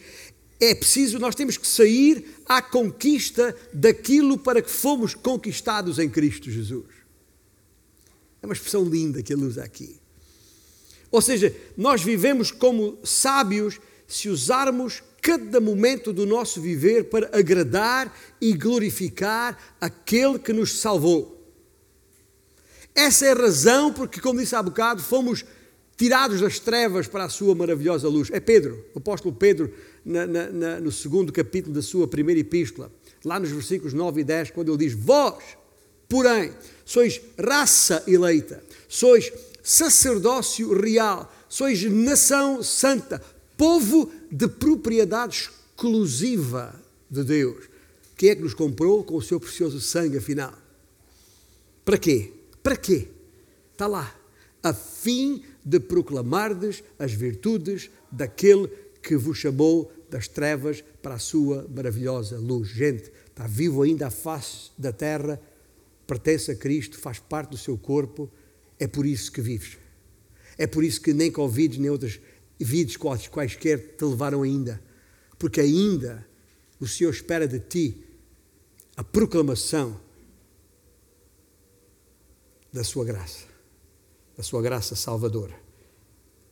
É 0.58 0.74
preciso, 0.74 1.18
nós 1.18 1.34
temos 1.34 1.56
que 1.56 1.66
sair 1.66 2.34
à 2.46 2.62
conquista 2.62 3.54
daquilo 3.72 4.38
para 4.38 4.62
que 4.62 4.70
fomos 4.70 5.14
conquistados 5.14 5.98
em 5.98 6.08
Cristo 6.08 6.50
Jesus. 6.50 6.86
É 8.42 8.46
uma 8.46 8.54
expressão 8.54 8.84
linda 8.84 9.22
que 9.22 9.32
ele 9.32 9.44
usa 9.44 9.62
aqui. 9.62 9.98
Ou 11.10 11.20
seja, 11.20 11.54
nós 11.76 12.02
vivemos 12.02 12.50
como 12.50 12.98
sábios 13.02 13.80
se 14.06 14.28
usarmos 14.28 15.02
cada 15.20 15.60
momento 15.60 16.12
do 16.12 16.24
nosso 16.24 16.60
viver 16.60 17.04
para 17.04 17.36
agradar 17.36 18.16
e 18.40 18.52
glorificar 18.52 19.76
aquele 19.80 20.38
que 20.38 20.52
nos 20.52 20.78
salvou. 20.78 21.36
Essa 22.94 23.26
é 23.26 23.32
a 23.32 23.34
razão 23.34 23.92
porque, 23.92 24.20
como 24.20 24.38
disse 24.38 24.54
há 24.54 24.62
bocado, 24.62 25.02
fomos 25.02 25.44
tirados 25.96 26.40
das 26.40 26.58
trevas 26.58 27.08
para 27.08 27.24
a 27.24 27.28
sua 27.28 27.54
maravilhosa 27.54 28.08
luz. 28.08 28.30
É 28.30 28.38
Pedro, 28.38 28.84
o 28.94 28.98
apóstolo 28.98 29.34
Pedro, 29.34 29.72
na, 30.04 30.26
na, 30.26 30.46
na, 30.50 30.80
no 30.80 30.92
segundo 30.92 31.32
capítulo 31.32 31.74
da 31.74 31.82
sua 31.82 32.06
primeira 32.06 32.40
epístola. 32.40 32.92
lá 33.24 33.40
nos 33.40 33.50
versículos 33.50 33.92
9 33.92 34.20
e 34.20 34.24
10, 34.24 34.50
quando 34.52 34.70
ele 34.70 34.78
diz: 34.78 34.92
Vós, 34.92 35.42
porém, 36.08 36.52
sois 36.84 37.20
raça 37.38 38.04
eleita, 38.06 38.62
sois 38.88 39.32
sacerdócio 39.66 40.72
real, 40.81 41.35
sois 41.48 41.83
nação 41.83 42.62
santa, 42.62 43.20
povo 43.57 44.12
de 44.31 44.46
propriedade 44.46 45.50
exclusiva 45.50 46.72
de 47.11 47.24
Deus. 47.24 47.64
Quem 48.16 48.31
é 48.31 48.37
que 48.37 48.42
nos 48.42 48.55
comprou 48.55 49.02
com 49.02 49.16
o 49.16 49.22
seu 49.22 49.40
precioso 49.40 49.81
sangue, 49.81 50.18
afinal? 50.18 50.55
Para 51.85 51.98
quê? 51.98 52.33
Para 52.62 52.76
quê? 52.76 53.09
Está 53.72 53.88
lá. 53.88 54.14
A 54.62 54.72
fim 54.72 55.42
de 55.64 55.81
proclamardes 55.81 56.85
as 56.96 57.12
virtudes 57.12 57.90
daquele 58.11 58.68
que 59.02 59.16
vos 59.16 59.37
chamou 59.37 59.92
das 60.09 60.29
trevas 60.29 60.85
para 61.02 61.14
a 61.14 61.18
sua 61.18 61.66
maravilhosa 61.74 62.38
luz. 62.38 62.68
Gente, 62.68 63.11
está 63.26 63.48
vivo 63.48 63.83
ainda 63.83 64.07
à 64.07 64.11
face 64.11 64.70
da 64.79 64.92
terra, 64.92 65.40
pertence 66.07 66.52
a 66.52 66.55
Cristo, 66.55 66.96
faz 66.96 67.18
parte 67.18 67.50
do 67.50 67.59
seu 67.59 67.76
corpo, 67.76 68.31
é 68.78 68.86
por 68.86 69.06
isso 69.06 69.32
que 69.32 69.40
vives. 69.40 69.78
É 70.58 70.66
por 70.66 70.84
isso 70.84 71.00
que 71.00 71.12
nem 71.12 71.30
Covid, 71.30 71.78
nem 71.80 71.90
outras 71.90 72.20
vidas 72.58 72.96
quaisquer 72.96 73.96
te 73.96 74.04
levaram 74.04 74.42
ainda. 74.42 74.82
Porque 75.38 75.60
ainda 75.60 76.26
o 76.80 76.86
Senhor 76.86 77.10
espera 77.10 77.46
de 77.46 77.60
ti 77.60 78.04
a 78.96 79.04
proclamação 79.04 80.00
da 82.72 82.82
sua 82.84 83.04
graça, 83.04 83.46
da 84.36 84.42
sua 84.42 84.62
graça 84.62 84.94
salvadora, 84.94 85.58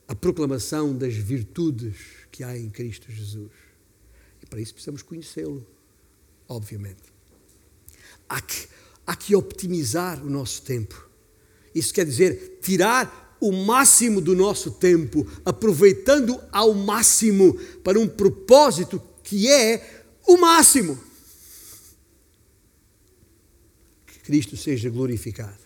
a 0.09 0.15
proclamação 0.15 0.97
das 0.97 1.15
virtudes 1.15 1.97
que 2.31 2.45
há 2.45 2.57
em 2.57 2.71
Cristo 2.71 3.11
Jesus. 3.11 3.53
E 4.43 4.47
para 4.47 4.61
isso 4.61 4.75
precisamos 4.75 5.03
conhecê-lo, 5.03 5.67
obviamente. 6.49 7.13
Há 8.29 8.41
que, 8.41 8.69
há 9.07 9.17
que 9.17 9.35
optimizar 9.35 10.23
o 10.25 10.31
nosso 10.31 10.63
tempo. 10.63 11.09
Isso 11.75 11.93
quer 11.93 12.07
dizer 12.07 12.59
tirar 12.63 13.37
o 13.41 13.53
máximo 13.53 14.21
do 14.21 14.35
nosso 14.35 14.71
tempo, 14.71 15.27
aproveitando 15.45 16.41
ao 16.51 16.73
máximo 16.73 17.55
para 17.83 17.99
um 17.99 18.09
propósito 18.09 19.03
que 19.23 19.51
é 19.51 20.07
o 20.27 20.37
máximo. 20.37 20.99
Que 24.07 24.19
Cristo 24.21 24.57
seja 24.57 24.89
glorificado. 24.89 25.65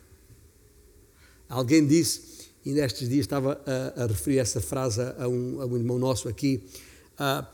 Alguém 1.49 1.87
disse, 1.87 2.49
e 2.65 2.73
nestes 2.73 3.09
dias 3.09 3.21
estava 3.21 3.61
a, 3.65 4.05
a 4.05 4.07
referir 4.07 4.39
essa 4.39 4.61
frase 4.61 5.01
a 5.17 5.29
um, 5.29 5.61
a 5.61 5.67
um 5.67 5.77
irmão 5.77 5.99
nosso 5.99 6.29
aqui, 6.29 6.63
uh, 7.15 7.47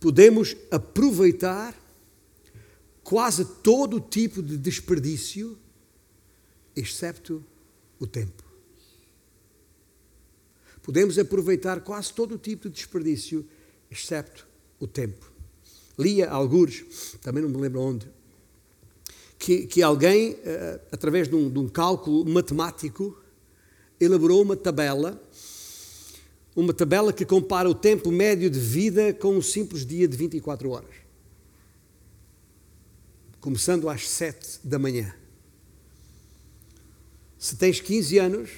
podemos 0.00 0.56
aproveitar 0.70 1.74
quase 3.04 3.44
todo 3.44 4.00
tipo 4.00 4.42
de 4.42 4.58
desperdício, 4.58 5.56
excepto 6.74 7.44
o 7.98 8.06
tempo. 8.06 8.44
Podemos 10.82 11.18
aproveitar 11.18 11.80
quase 11.80 12.12
todo 12.12 12.36
o 12.36 12.38
tipo 12.38 12.68
de 12.68 12.76
desperdício, 12.76 13.44
excepto 13.90 14.46
o 14.78 14.86
tempo. 14.86 15.32
Lia 15.98 16.30
alguns, 16.30 17.16
também 17.22 17.42
não 17.42 17.50
me 17.50 17.56
lembro 17.56 17.80
onde, 17.80 18.06
que, 19.38 19.66
que 19.66 19.82
alguém, 19.82 20.38
eh, 20.44 20.80
através 20.92 21.28
de 21.28 21.34
um, 21.34 21.50
de 21.50 21.58
um 21.58 21.68
cálculo 21.68 22.24
matemático, 22.24 23.20
elaborou 24.00 24.42
uma 24.42 24.56
tabela, 24.56 25.20
uma 26.54 26.72
tabela 26.72 27.12
que 27.12 27.24
compara 27.24 27.68
o 27.68 27.74
tempo 27.74 28.10
médio 28.12 28.48
de 28.48 28.58
vida 28.58 29.12
com 29.12 29.36
um 29.36 29.42
simples 29.42 29.84
dia 29.84 30.06
de 30.06 30.16
24 30.16 30.70
horas. 30.70 30.94
Começando 33.40 33.88
às 33.88 34.08
7 34.08 34.60
da 34.64 34.78
manhã. 34.78 35.14
Se 37.38 37.56
tens 37.56 37.80
15 37.80 38.18
anos, 38.18 38.50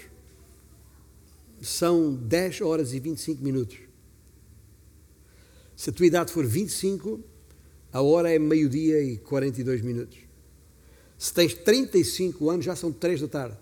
são 1.60 2.14
10 2.14 2.60
horas 2.60 2.92
e 2.92 3.00
25 3.00 3.42
minutos. 3.42 3.78
Se 5.76 5.90
a 5.90 5.92
tua 5.92 6.06
idade 6.06 6.32
for 6.32 6.44
25, 6.44 7.20
a 7.92 8.02
hora 8.02 8.32
é 8.32 8.38
meio-dia 8.38 9.02
e 9.02 9.16
42 9.18 9.82
minutos. 9.82 10.18
Se 11.16 11.32
tens 11.32 11.54
35 11.54 12.50
anos, 12.50 12.64
já 12.64 12.76
são 12.76 12.92
3 12.92 13.20
da 13.22 13.28
tarde. 13.28 13.56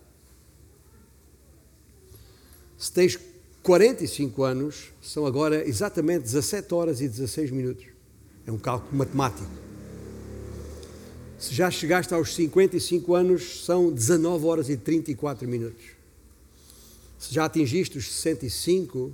Se 2.76 2.92
tens 2.92 3.18
45 3.62 4.42
anos, 4.42 4.92
são 5.02 5.26
agora 5.26 5.66
exatamente 5.66 6.22
17 6.22 6.74
horas 6.74 7.00
e 7.00 7.08
16 7.08 7.50
minutos. 7.50 7.86
É 8.46 8.52
um 8.52 8.58
cálculo 8.58 8.96
matemático. 8.96 9.65
Se 11.38 11.54
já 11.54 11.70
chegaste 11.70 12.14
aos 12.14 12.34
55 12.34 13.14
anos, 13.14 13.64
são 13.64 13.92
19 13.92 14.46
horas 14.46 14.68
e 14.70 14.76
34 14.76 15.46
minutos. 15.46 15.84
Se 17.18 17.34
já 17.34 17.44
atingiste 17.44 17.98
os 17.98 18.10
65, 18.10 19.12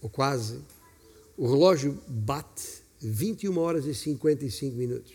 ou 0.00 0.08
quase, 0.08 0.58
o 1.36 1.46
relógio 1.46 1.98
bate 2.06 2.82
21 3.00 3.58
horas 3.58 3.84
e 3.84 3.94
55 3.94 4.76
minutos. 4.76 5.12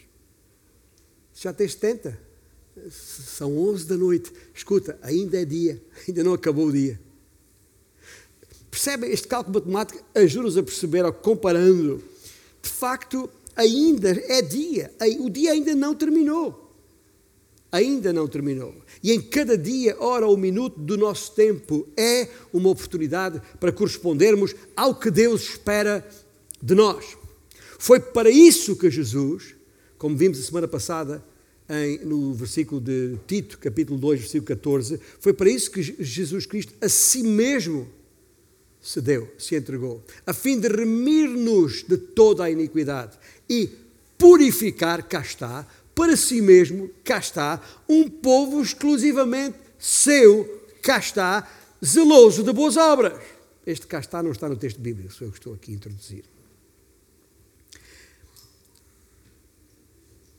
Se 1.34 1.44
já 1.44 1.54
tens 1.54 1.74
70, 1.74 2.20
são 2.90 3.58
11 3.58 3.86
da 3.86 3.98
noite. 3.98 4.32
Escuta, 4.54 5.00
ainda 5.02 5.42
é 5.42 5.46
dia, 5.46 5.82
ainda 6.08 6.24
não 6.24 6.34
acabou 6.34 6.68
o 6.68 6.72
dia. 6.72 7.00
Percebe? 8.70 9.08
Este 9.08 9.28
cálculo 9.28 9.56
matemático 9.56 10.04
ajuda-nos 10.14 10.58
a 10.58 10.64
perceber, 10.64 11.12
comparando. 11.14 12.04
De 12.62 12.70
facto, 12.70 13.30
ainda 13.56 14.12
é 14.28 14.42
dia, 14.42 14.92
o 15.20 15.30
dia 15.30 15.52
ainda 15.52 15.76
não 15.76 15.96
terminou. 15.96 16.64
Ainda 17.72 18.14
não 18.14 18.28
terminou. 18.28 18.76
E 19.02 19.12
em 19.12 19.20
cada 19.20 19.58
dia, 19.58 19.98
hora 20.00 20.28
ou 20.28 20.38
minuto 20.38 20.80
do 20.80 20.96
nosso 20.96 21.32
tempo 21.32 21.88
é 21.98 22.30
uma 22.54 22.70
oportunidade 22.70 23.42
para 23.60 23.72
correspondermos 23.72 24.56
ao 24.76 24.94
que 24.94 25.10
Deus 25.10 25.42
espera 25.42 26.08
de 26.62 26.76
nós. 26.76 27.18
Foi 27.80 28.00
para 28.00 28.30
isso 28.30 28.76
que 28.76 28.90
Jesus, 28.92 29.56
como 29.98 30.16
vimos 30.16 30.40
a 30.40 30.44
semana 30.44 30.68
passada, 30.68 31.24
em, 31.68 32.00
no 32.06 32.34
versículo 32.34 32.80
de 32.80 33.18
Tito, 33.28 33.58
capítulo 33.58 34.00
2, 34.00 34.20
versículo 34.20 34.48
14, 34.48 35.00
foi 35.20 35.34
para 35.34 35.50
isso 35.50 35.72
que 35.72 35.82
Jesus 35.82 36.46
Cristo 36.46 36.74
a 36.80 36.88
si 36.88 37.24
mesmo 37.24 37.88
se 38.82 39.00
deu, 39.00 39.32
se 39.38 39.56
entregou, 39.56 40.04
a 40.26 40.34
fim 40.34 40.60
de 40.60 40.68
remir-nos 40.68 41.84
de 41.84 41.96
toda 41.98 42.44
a 42.44 42.52
iniquidade 42.52 43.18
e 43.50 43.70
purificar, 44.18 45.04
cá 45.04 45.22
está, 45.22 45.68
para 45.96 46.16
si 46.16 46.42
mesmo, 46.42 46.90
cá 47.04 47.20
está, 47.20 47.62
um 47.88 48.10
povo 48.10 48.62
exclusivamente 48.62 49.58
seu, 49.78 50.68
cá 50.82 50.98
está, 50.98 51.48
zeloso 51.84 52.44
de 52.44 52.52
boas 52.54 52.78
obras. 52.78 53.22
Este 53.66 53.88
cá 53.88 54.00
está 54.00 54.24
não 54.24 54.32
está 54.32 54.50
no 54.50 54.56
texto 54.56 54.80
bíblico, 54.80 55.14
sou 55.14 55.28
eu 55.28 55.32
que 55.32 55.40
estou 55.40 55.54
aqui 55.54 55.72
a 55.72 55.76
introduzir. 55.76 56.24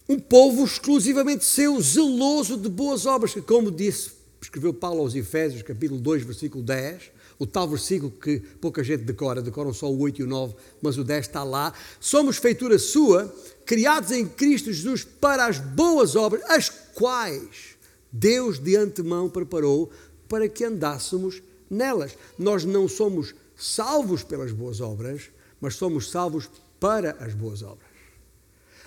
Um 0.08 0.18
povo 0.18 0.64
exclusivamente 0.64 1.44
seu, 1.44 1.80
zeloso 1.80 2.58
de 2.58 2.68
boas 2.68 3.06
obras, 3.06 3.32
que, 3.32 3.40
como 3.40 3.70
disse, 3.70 4.12
escreveu 4.40 4.74
Paulo 4.74 5.00
aos 5.00 5.14
Efésios, 5.14 5.62
capítulo 5.62 5.98
2, 5.98 6.24
versículo 6.24 6.62
10, 6.62 7.10
o 7.38 7.46
tal 7.46 7.68
versículo 7.68 8.10
que 8.10 8.40
pouca 8.60 8.82
gente 8.84 9.02
decora, 9.02 9.42
decoram 9.42 9.72
só 9.72 9.90
o 9.90 9.98
8 9.98 10.20
e 10.20 10.24
o 10.24 10.26
9, 10.26 10.54
mas 10.80 10.96
o 10.98 11.04
10 11.04 11.26
está 11.26 11.42
lá. 11.42 11.72
Somos 12.00 12.36
feitura 12.36 12.78
sua, 12.78 13.34
criados 13.66 14.10
em 14.10 14.26
Cristo 14.26 14.72
Jesus 14.72 15.04
para 15.04 15.46
as 15.46 15.58
boas 15.58 16.16
obras, 16.16 16.42
as 16.48 16.68
quais 16.68 17.76
Deus 18.10 18.58
de 18.58 18.76
antemão 18.76 19.28
preparou 19.28 19.90
para 20.28 20.48
que 20.48 20.64
andássemos 20.64 21.42
nelas. 21.68 22.16
Nós 22.38 22.64
não 22.64 22.88
somos 22.88 23.34
salvos 23.56 24.22
pelas 24.22 24.52
boas 24.52 24.80
obras, 24.80 25.30
mas 25.60 25.74
somos 25.74 26.10
salvos 26.10 26.48
para 26.78 27.12
as 27.20 27.34
boas 27.34 27.62
obras. 27.62 27.94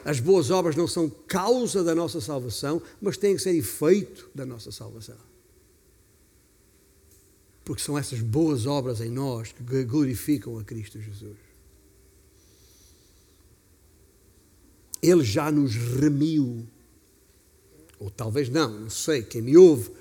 As 0.06 0.20
boas 0.20 0.52
obras 0.52 0.76
não 0.76 0.88
são 0.88 1.10
causa 1.10 1.84
da 1.84 1.94
nossa 1.94 2.22
salvação, 2.22 2.82
mas 3.02 3.18
têm 3.18 3.36
que 3.36 3.42
ser 3.42 3.56
efeito 3.56 4.30
da 4.34 4.46
nossa 4.46 4.72
salvação. 4.72 5.27
Porque 7.68 7.84
são 7.84 7.98
essas 7.98 8.22
boas 8.22 8.66
obras 8.66 9.02
em 9.02 9.10
nós 9.10 9.52
que 9.52 9.84
glorificam 9.84 10.58
a 10.58 10.64
Cristo 10.64 11.02
Jesus. 11.02 11.36
Ele 15.04 15.22
já 15.22 15.52
nos 15.52 15.76
remiu, 15.76 16.66
ou 18.00 18.10
talvez 18.10 18.48
não, 18.48 18.70
não 18.70 18.90
sei, 18.90 19.22
quem 19.22 19.42
me 19.42 19.58
ouve 19.58 19.92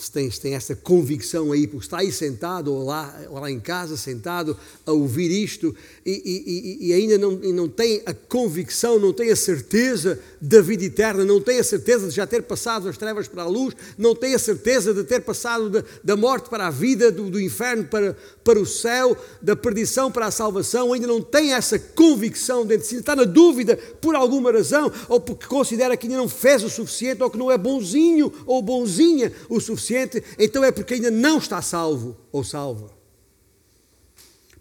se 0.00 0.10
tem, 0.10 0.30
se 0.30 0.40
tem 0.40 0.54
essa 0.54 0.74
convicção 0.74 1.52
aí, 1.52 1.66
porque 1.66 1.84
está 1.84 1.98
aí 1.98 2.10
sentado, 2.10 2.72
ou 2.72 2.84
lá, 2.84 3.14
ou 3.28 3.38
lá 3.38 3.50
em 3.50 3.60
casa, 3.60 3.98
sentado, 3.98 4.56
a 4.86 4.92
ouvir 4.92 5.30
isto, 5.30 5.74
e, 6.06 6.80
e, 6.80 6.88
e 6.88 6.92
ainda 6.94 7.18
não, 7.18 7.38
e 7.42 7.52
não 7.52 7.68
tem 7.68 8.00
a 8.06 8.14
convicção, 8.14 8.98
não 8.98 9.12
tem 9.12 9.30
a 9.30 9.36
certeza 9.36 10.18
da 10.40 10.62
vida 10.62 10.84
eterna, 10.84 11.22
não 11.22 11.38
tem 11.38 11.58
a 11.58 11.64
certeza 11.64 12.08
de 12.08 12.14
já 12.14 12.26
ter 12.26 12.42
passado 12.44 12.84
das 12.84 12.96
trevas 12.96 13.28
para 13.28 13.42
a 13.42 13.46
luz, 13.46 13.74
não 13.98 14.14
tem 14.14 14.34
a 14.34 14.38
certeza 14.38 14.94
de 14.94 15.04
ter 15.04 15.20
passado 15.20 15.68
da, 15.68 15.84
da 16.02 16.16
morte 16.16 16.48
para 16.48 16.68
a 16.68 16.70
vida, 16.70 17.12
do, 17.12 17.28
do 17.28 17.38
inferno 17.38 17.84
para, 17.84 18.16
para 18.42 18.58
o 18.58 18.64
céu, 18.64 19.14
da 19.42 19.54
perdição 19.54 20.10
para 20.10 20.26
a 20.26 20.30
salvação, 20.30 20.94
ainda 20.94 21.06
não 21.06 21.20
tem 21.20 21.52
essa 21.52 21.78
convicção 21.78 22.64
dentro 22.64 22.84
de 22.84 22.88
si, 22.88 22.96
está 22.96 23.14
na 23.14 23.24
dúvida 23.24 23.76
por 24.00 24.14
alguma 24.14 24.50
razão, 24.50 24.90
ou 25.10 25.20
porque 25.20 25.44
considera 25.44 25.94
que 25.94 26.06
ainda 26.06 26.18
não 26.18 26.28
fez 26.28 26.64
o 26.64 26.70
suficiente, 26.70 27.22
ou 27.22 27.28
que 27.28 27.36
não 27.36 27.50
é 27.50 27.58
bonzinho 27.58 28.32
ou 28.46 28.62
bonzinha 28.62 29.30
o 29.48 29.60
suficiente 29.60 29.89
suficiente, 29.90 30.22
então 30.38 30.62
é 30.62 30.70
porque 30.70 30.94
ainda 30.94 31.10
não 31.10 31.38
está 31.38 31.60
salvo 31.60 32.16
ou 32.30 32.44
salva. 32.44 32.90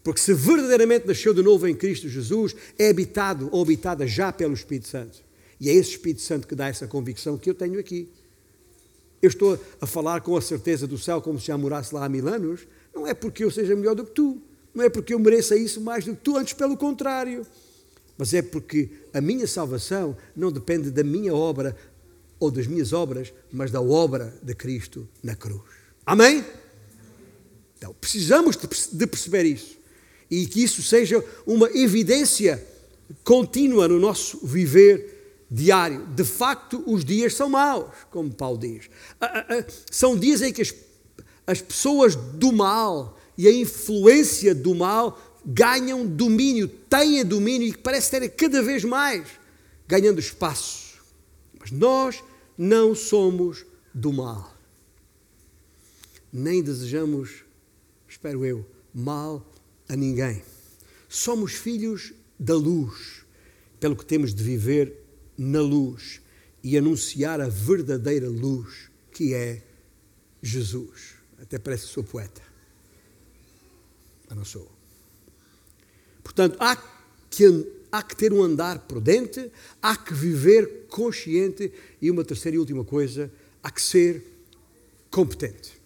Porque 0.04 0.20
se 0.20 0.34
verdadeiramente 0.34 1.06
nasceu 1.06 1.34
de 1.34 1.44
novo 1.44 1.68
em 1.68 1.76
Cristo 1.76 2.10
Jesus, 2.10 2.56
é 2.78 2.90
habitado 2.90 3.50
ou 3.52 3.62
habitada 3.62 4.08
já 4.08 4.32
pelo 4.32 4.54
Espírito 4.54 4.88
Santo. 4.88 5.20
E 5.60 5.70
é 5.70 5.74
esse 5.74 5.92
Espírito 5.92 6.22
Santo 6.22 6.48
que 6.48 6.56
dá 6.56 6.68
essa 6.68 6.88
convicção 6.88 7.38
que 7.38 7.50
eu 7.50 7.54
tenho 7.54 7.80
aqui. 7.80 8.10
Eu 9.22 9.28
estou 9.28 9.60
a 9.80 9.86
falar 9.86 10.22
com 10.22 10.36
a 10.36 10.42
certeza 10.42 10.88
do 10.88 10.98
céu 10.98 11.22
como 11.22 11.40
se 11.40 11.48
já 11.48 11.58
morasse 11.58 11.94
lá 11.94 12.06
há 12.06 12.10
mil 12.10 12.28
anos, 12.28 12.62
não 12.96 13.06
é 13.06 13.14
porque 13.14 13.44
eu 13.44 13.52
seja 13.52 13.76
melhor 13.76 13.94
do 13.94 14.06
que 14.06 14.12
tu, 14.12 14.42
não 14.74 14.84
é 14.84 14.90
porque 14.90 15.14
eu 15.14 15.20
mereça 15.20 15.56
isso 15.56 15.82
mais 15.82 16.06
do 16.06 16.16
que 16.16 16.22
tu, 16.22 16.38
antes 16.38 16.54
pelo 16.54 16.78
contrário. 16.78 17.46
Mas 18.18 18.34
é 18.34 18.42
porque 18.42 18.90
a 19.14 19.20
minha 19.20 19.46
salvação 19.46 20.16
não 20.36 20.52
depende 20.52 20.90
da 20.90 21.04
minha 21.04 21.34
obra, 21.34 21.76
ou 22.40 22.50
das 22.50 22.68
minhas 22.68 22.94
obras, 22.94 23.34
mas 23.52 23.72
da 23.72 23.82
obra 23.82 24.34
de 24.42 24.56
Cristo 24.56 25.08
na 25.22 25.36
cruz. 25.36 25.62
Amém? 26.06 26.46
Então, 27.78 27.94
precisamos 28.00 28.58
de 28.92 29.08
perceber 29.08 29.44
isso 29.44 29.78
e 30.30 30.46
que 30.46 30.64
isso 30.64 30.82
seja 30.82 31.24
uma 31.46 31.70
evidência 31.72 32.66
contínua 33.24 33.88
no 33.88 34.00
nosso 34.00 34.46
viver 34.46 35.46
diário. 35.50 36.06
De 36.08 36.24
facto, 36.24 36.84
os 36.86 37.04
dias 37.04 37.34
são 37.34 37.50
maus, 37.50 37.90
como 38.12 38.34
Paulo 38.34 38.58
diz. 38.58 38.90
São 39.90 40.18
dias 40.18 40.42
em 40.42 40.54
que 40.54 40.62
as, 40.62 40.74
as 41.48 41.62
pessoas 41.62 42.16
do 42.16 42.52
mal 42.52 43.20
e 43.38 43.48
a 43.48 43.54
influência 43.54 44.54
do 44.54 44.76
mal 44.76 45.20
ganham 45.46 46.06
domínio, 46.06 46.68
têm 46.68 47.26
domínio 47.26 47.68
e 47.68 47.78
parece 47.78 48.12
ter 48.12 48.30
cada 48.30 48.62
vez 48.62 48.84
mais 48.84 49.26
ganhando 49.88 50.20
espaço. 50.20 51.00
Mas 51.60 51.72
nós 51.72 52.22
não 52.60 52.94
somos 52.94 53.66
do 53.94 54.12
mal. 54.12 54.54
Nem 56.32 56.62
desejamos, 56.62 57.46
espero 58.06 58.46
eu, 58.46 58.70
mal 58.94 59.50
a 59.88 59.96
ninguém. 59.96 60.44
Somos 61.08 61.54
filhos 61.54 62.14
da 62.38 62.54
luz, 62.54 63.26
pelo 63.80 63.96
que 63.96 64.06
temos 64.06 64.34
de 64.34 64.44
viver 64.44 64.94
na 65.38 65.62
luz 65.62 66.20
e 66.62 66.78
anunciar 66.78 67.40
a 67.40 67.48
verdadeira 67.48 68.28
luz 68.28 68.92
que 69.14 69.34
é 69.34 69.64
Jesus. 70.44 71.16
Até 71.42 71.58
parece 71.58 71.88
que 71.88 71.94
sou 71.94 72.04
poeta. 72.04 72.42
Mas 74.28 74.38
não 74.38 74.44
sou. 74.44 74.70
Portanto, 76.22 76.58
há 76.60 76.76
que 76.76 77.79
há 77.92 78.02
que 78.04 78.16
ter 78.16 78.32
um 78.34 78.44
andar 78.44 78.80
prudente, 78.80 79.52
há 79.82 79.96
que 79.96 80.14
viver 80.14 80.86
consciente 80.90 81.72
e 82.02 82.10
uma 82.10 82.24
terceira 82.24 82.56
e 82.56 82.60
última 82.60 82.84
coisa, 82.84 83.32
há 83.64 83.72
que 83.72 83.82
ser 83.82 84.24
competente. 85.10 85.80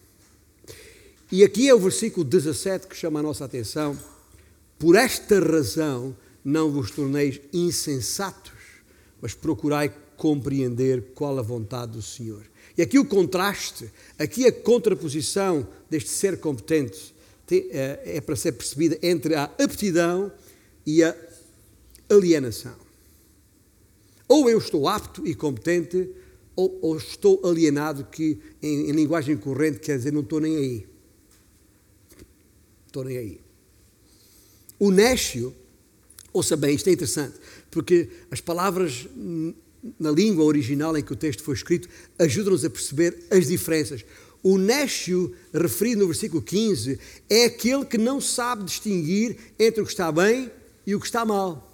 E 1.32 1.44
aqui 1.44 1.68
é 1.68 1.74
o 1.74 1.80
versículo 1.80 2.24
17 2.24 2.88
que 2.88 2.96
chama 2.96 3.20
a 3.20 3.24
nossa 3.24 3.46
atenção. 3.46 3.98
Por 4.78 4.96
esta 4.96 5.40
razão 5.40 6.16
não 6.44 6.72
vos 6.72 6.92
torneis 6.92 7.40
insensatos, 7.52 8.52
mas 9.22 9.34
procurai 9.34 9.94
compreender 10.18 11.02
qual 11.16 11.40
a 11.40 11.42
vontade 11.42 11.94
do 11.94 12.02
Senhor. 12.02 12.44
E 12.78 12.82
aqui 12.82 13.00
o 13.00 13.06
contraste, 13.06 13.90
aqui 14.18 14.46
a 14.46 14.52
contraposição 14.52 15.68
deste 15.90 16.10
ser 16.10 16.40
competente 16.40 17.14
eh, 17.52 18.00
é 18.18 18.22
para 18.22 18.36
ser 18.36 18.54
percebida 18.54 18.98
entre 19.02 19.36
a 19.36 19.44
aptidão 19.44 20.32
e 20.86 21.04
a 21.04 21.16
alienação. 22.10 22.76
Ou 24.28 24.50
eu 24.50 24.58
estou 24.58 24.88
apto 24.88 25.28
e 25.28 25.36
competente, 25.36 26.10
ou, 26.56 26.80
ou 26.82 26.98
estou 26.98 27.46
alienado, 27.46 28.06
que 28.06 28.40
em, 28.62 28.90
em, 28.90 28.92
linguagem 28.92 29.38
corrente 29.38 29.80
quer 29.80 29.98
dizer 29.98 30.14
não 30.14 30.22
estou 30.22 30.40
nem 30.40 30.58
aí. 30.58 30.88
Estou 32.88 33.04
nem 33.04 33.18
aí. 33.18 33.42
O 34.80 34.92
nécio, 34.92 35.54
ouça 36.32 36.56
bem, 36.56 36.76
isto 36.76 36.90
é 36.90 36.94
interessante, 36.94 37.36
porque 37.72 38.10
as 38.30 38.42
palavras 38.42 39.08
na 40.00 40.12
língua 40.12 40.46
original 40.46 40.98
em 40.98 41.04
que 41.04 41.12
o 41.12 41.16
texto 41.16 41.44
foi 41.44 41.56
escrito 41.56 41.90
ajudam-nos 42.18 42.64
a 42.64 42.70
perceber 42.70 43.18
as 43.30 43.48
diferenças. 43.48 44.06
O 44.42 44.58
nécio, 44.58 45.34
referido 45.54 46.02
no 46.02 46.08
versículo 46.08 46.42
15, 46.42 47.00
é 47.30 47.46
aquele 47.46 47.86
que 47.86 47.98
não 47.98 48.20
sabe 48.20 48.64
distinguir 48.64 49.38
entre 49.58 49.82
o 49.82 49.86
que 49.86 49.92
está 49.92 50.12
bem 50.12 50.52
e 50.86 50.96
o 50.96 51.00
que 51.00 51.06
está 51.06 51.26
mal 51.26 51.73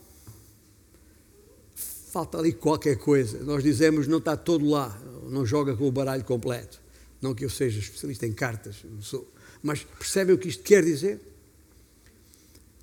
falta 2.10 2.38
ali 2.38 2.52
qualquer 2.52 2.98
coisa. 2.98 3.40
Nós 3.44 3.64
dizemos 3.64 4.08
não 4.08 4.18
está 4.18 4.36
todo 4.36 4.68
lá, 4.68 5.00
não 5.30 5.46
joga 5.46 5.76
com 5.76 5.88
o 5.88 5.92
baralho 5.92 6.24
completo. 6.24 6.82
Não 7.22 7.36
que 7.36 7.46
eu 7.46 7.50
seja 7.50 7.80
especialista 7.80 8.26
em 8.26 8.34
cartas, 8.34 8.78
não 8.84 9.02
sou. 9.02 9.30
Mas 9.62 9.84
percebem 9.84 10.34
o 10.34 10.38
que 10.38 10.48
isto 10.48 10.64
quer 10.64 10.84
dizer? 10.84 11.20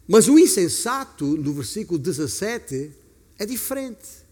Mas 0.07 0.29
o 0.29 0.39
insensato, 0.39 1.25
no 1.25 1.53
versículo 1.53 1.99
17, 1.99 2.93
é 3.39 3.47
diferente. 3.47 4.25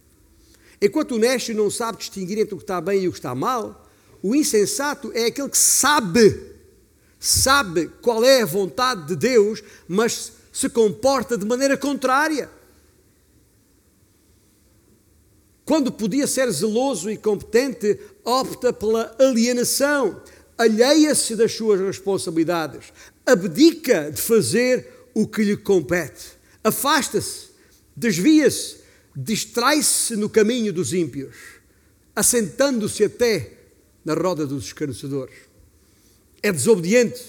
Enquanto 0.81 1.13
o 1.13 1.19
nécio 1.19 1.55
não 1.57 1.71
sabe 1.71 1.99
distinguir 1.99 2.39
entre 2.39 2.55
o 2.55 2.59
que 2.59 2.65
está 2.65 2.81
bem 2.81 3.03
e 3.03 3.09
o 3.09 3.13
que 3.13 3.19
está 3.19 3.35
mal, 3.35 3.91
o 4.23 4.35
insensato 4.35 5.11
é 5.15 5.27
aquele 5.27 5.49
que 5.49 5.59
sabe, 5.59 6.41
sabe 7.19 7.91
qual 8.01 8.23
é 8.23 8.43
a 8.43 8.47
vontade 8.47 9.09
de 9.09 9.17
Deus, 9.17 9.63
mas 9.89 10.33
se 10.53 10.69
comporta 10.69 11.37
de 11.37 11.45
maneira 11.45 11.77
contrária. 11.77 12.49
Quando 15.65 15.91
podia 15.91 16.27
ser 16.27 16.51
zeloso 16.51 17.11
e 17.11 17.17
competente, 17.17 17.99
opta 18.23 18.73
pela 18.73 19.15
alienação, 19.19 20.21
alheia-se 20.59 21.35
das 21.35 21.53
suas 21.53 21.81
responsabilidades, 21.81 22.93
abdica 23.25 24.11
de 24.11 24.21
fazer 24.21 24.87
o 25.15 25.27
que 25.27 25.43
lhe 25.43 25.57
compete, 25.57 26.33
afasta-se, 26.63 27.49
desvia-se, 27.97 28.77
distrai-se 29.17 30.17
no 30.17 30.29
caminho 30.29 30.73
dos 30.73 30.93
ímpios, 30.93 31.37
assentando-se 32.15 33.05
até 33.05 33.53
na 34.05 34.13
roda 34.13 34.47
dos 34.47 34.67
escarnecedores. 34.67 35.35
É 36.43 36.53
desobediente, 36.53 37.23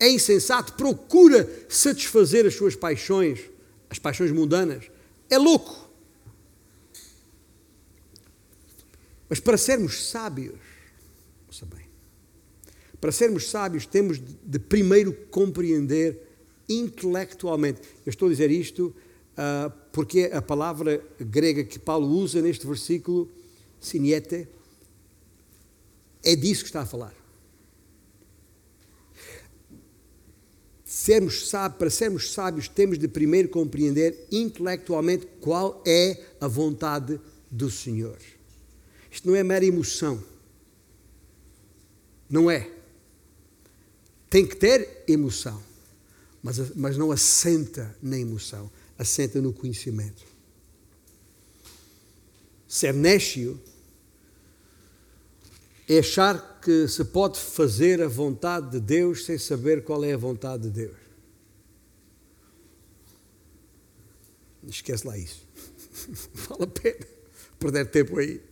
é 0.00 0.08
insensato, 0.08 0.72
procura 0.72 1.48
satisfazer 1.68 2.46
as 2.46 2.54
suas 2.54 2.74
paixões, 2.74 3.40
as 3.90 3.98
paixões 3.98 4.30
mundanas, 4.30 4.84
é 5.28 5.36
louco 5.36 5.91
Mas 9.32 9.40
para 9.40 9.56
sermos 9.56 10.10
sábios, 10.10 10.60
ouça 11.46 11.64
bem, 11.64 11.86
para 13.00 13.10
sermos 13.10 13.48
sábios 13.48 13.86
temos 13.86 14.20
de 14.20 14.58
primeiro 14.58 15.10
compreender 15.30 16.20
intelectualmente. 16.68 17.80
Eu 18.04 18.10
estou 18.10 18.28
a 18.28 18.30
dizer 18.30 18.50
isto 18.50 18.94
uh, 19.32 19.72
porque 19.90 20.28
a 20.34 20.42
palavra 20.42 21.02
grega 21.18 21.64
que 21.64 21.78
Paulo 21.78 22.08
usa 22.08 22.42
neste 22.42 22.66
versículo, 22.66 23.26
siniete, 23.80 24.46
é 26.22 26.36
disso 26.36 26.64
que 26.64 26.68
está 26.68 26.82
a 26.82 26.86
falar. 26.86 27.14
Sermos 30.84 31.48
sábios, 31.48 31.78
para 31.78 31.88
sermos 31.88 32.32
sábios, 32.34 32.68
temos 32.68 32.98
de 32.98 33.08
primeiro 33.08 33.48
compreender 33.48 34.26
intelectualmente 34.30 35.26
qual 35.40 35.82
é 35.86 36.22
a 36.38 36.46
vontade 36.46 37.18
do 37.50 37.70
Senhor. 37.70 38.18
Isto 39.12 39.28
não 39.28 39.36
é 39.36 39.42
mera 39.44 39.62
emoção. 39.62 40.24
Não 42.30 42.50
é. 42.50 42.72
Tem 44.30 44.46
que 44.46 44.56
ter 44.56 45.04
emoção, 45.06 45.62
mas, 46.42 46.74
mas 46.74 46.96
não 46.96 47.12
assenta 47.12 47.94
na 48.00 48.18
emoção, 48.18 48.72
assenta 48.98 49.38
no 49.42 49.52
conhecimento. 49.52 50.24
Ser 52.66 52.94
nécio 52.94 53.60
é 55.86 55.98
achar 55.98 56.60
que 56.62 56.88
se 56.88 57.04
pode 57.04 57.38
fazer 57.38 58.00
a 58.00 58.08
vontade 58.08 58.70
de 58.70 58.80
Deus 58.80 59.26
sem 59.26 59.36
saber 59.36 59.84
qual 59.84 60.02
é 60.02 60.14
a 60.14 60.16
vontade 60.16 60.62
de 60.62 60.70
Deus. 60.70 60.96
Esquece 64.66 65.06
lá 65.06 65.18
isso. 65.18 65.46
vale 66.48 66.62
a 66.62 66.66
pena 66.66 67.06
perder 67.58 67.90
tempo 67.90 68.18
aí. 68.18 68.51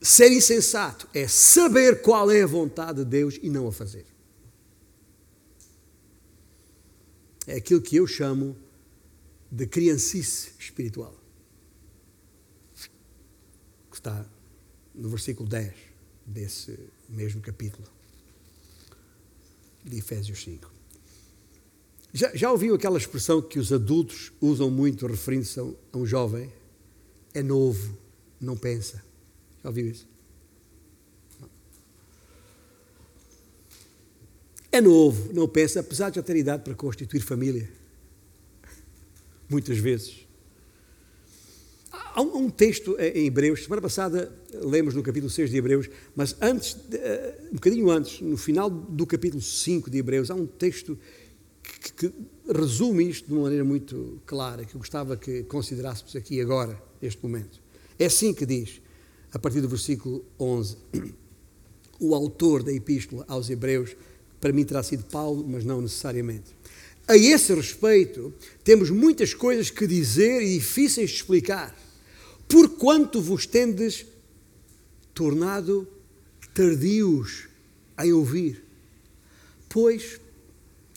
Ser 0.00 0.32
insensato 0.32 1.08
é 1.12 1.26
saber 1.26 2.02
qual 2.02 2.30
é 2.30 2.42
a 2.42 2.46
vontade 2.46 2.98
de 2.98 3.04
Deus 3.04 3.38
e 3.42 3.50
não 3.50 3.66
a 3.68 3.72
fazer. 3.72 4.06
É 7.46 7.56
aquilo 7.56 7.80
que 7.80 7.96
eu 7.96 8.06
chamo 8.06 8.56
de 9.50 9.66
criancice 9.66 10.52
espiritual. 10.58 11.14
Que 13.90 13.96
está 13.96 14.24
no 14.94 15.08
versículo 15.08 15.48
10 15.48 15.72
desse 16.26 16.78
mesmo 17.08 17.40
capítulo 17.40 17.88
de 19.82 19.98
Efésios 19.98 20.42
5. 20.42 20.70
Já, 22.12 22.34
já 22.34 22.50
ouviu 22.50 22.74
aquela 22.74 22.98
expressão 22.98 23.40
que 23.40 23.58
os 23.58 23.72
adultos 23.72 24.32
usam 24.40 24.70
muito 24.70 25.06
referindo-se 25.06 25.58
a 25.58 25.96
um 25.96 26.06
jovem? 26.06 26.52
É 27.34 27.42
novo, 27.42 27.96
não 28.40 28.56
pensa. 28.56 29.07
Já 29.68 29.70
ouviu 29.70 29.90
isso? 29.90 30.08
É 34.72 34.80
novo, 34.80 35.30
não 35.34 35.46
pensa, 35.46 35.80
apesar 35.80 36.08
de 36.08 36.16
já 36.16 36.22
ter 36.22 36.36
idade 36.36 36.62
para 36.62 36.74
constituir 36.74 37.20
família. 37.20 37.68
Muitas 39.46 39.76
vezes. 39.76 40.26
Há 41.92 42.22
um 42.22 42.48
texto 42.48 42.96
em 42.98 43.26
Hebreus, 43.26 43.64
semana 43.64 43.82
passada 43.82 44.32
lemos 44.54 44.94
no 44.94 45.02
capítulo 45.02 45.30
6 45.30 45.50
de 45.50 45.58
Hebreus, 45.58 45.90
mas 46.16 46.34
antes, 46.40 46.76
eh, 46.90 47.38
um 47.50 47.54
bocadinho 47.54 47.90
antes, 47.90 48.22
no 48.22 48.38
final 48.38 48.70
do 48.70 49.06
capítulo 49.06 49.42
5 49.42 49.90
de 49.90 49.98
Hebreus, 49.98 50.30
há 50.30 50.34
um 50.34 50.46
texto 50.46 50.98
que, 51.62 51.92
que 52.08 52.14
resume 52.50 53.08
isto 53.08 53.26
de 53.26 53.34
uma 53.34 53.42
maneira 53.42 53.64
muito 53.64 54.18
clara, 54.24 54.64
que 54.64 54.74
eu 54.74 54.78
gostava 54.78 55.14
que 55.16 55.42
considerássemos 55.44 56.16
aqui 56.16 56.40
agora, 56.40 56.82
neste 57.02 57.22
momento. 57.22 57.60
É 57.98 58.06
assim 58.06 58.32
que 58.32 58.46
diz: 58.46 58.80
a 59.32 59.38
partir 59.38 59.60
do 59.60 59.68
versículo 59.68 60.24
11. 60.38 60.76
O 62.00 62.14
autor 62.14 62.62
da 62.62 62.72
epístola 62.72 63.24
aos 63.26 63.50
Hebreus, 63.50 63.96
para 64.40 64.52
mim 64.52 64.64
terá 64.64 64.82
sido 64.82 65.04
Paulo, 65.04 65.44
mas 65.46 65.64
não 65.64 65.80
necessariamente. 65.80 66.56
A 67.08 67.16
esse 67.16 67.54
respeito, 67.54 68.32
temos 68.62 68.90
muitas 68.90 69.32
coisas 69.32 69.70
que 69.70 69.86
dizer 69.86 70.42
e 70.42 70.58
difíceis 70.58 71.10
de 71.10 71.16
explicar. 71.16 71.74
Porquanto 72.46 73.20
vos 73.20 73.46
tendes 73.46 74.06
tornado 75.14 75.88
tardios 76.54 77.48
em 77.98 78.12
ouvir? 78.12 78.62
Pois, 79.68 80.20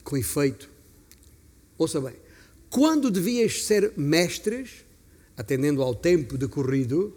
com 0.03 0.17
efeito, 0.17 0.69
ouça 1.77 1.99
bem, 1.99 2.15
quando 2.69 3.09
devias 3.09 3.63
ser 3.63 3.93
mestres, 3.97 4.85
atendendo 5.35 5.81
ao 5.81 5.95
tempo 5.95 6.37
decorrido, 6.37 7.13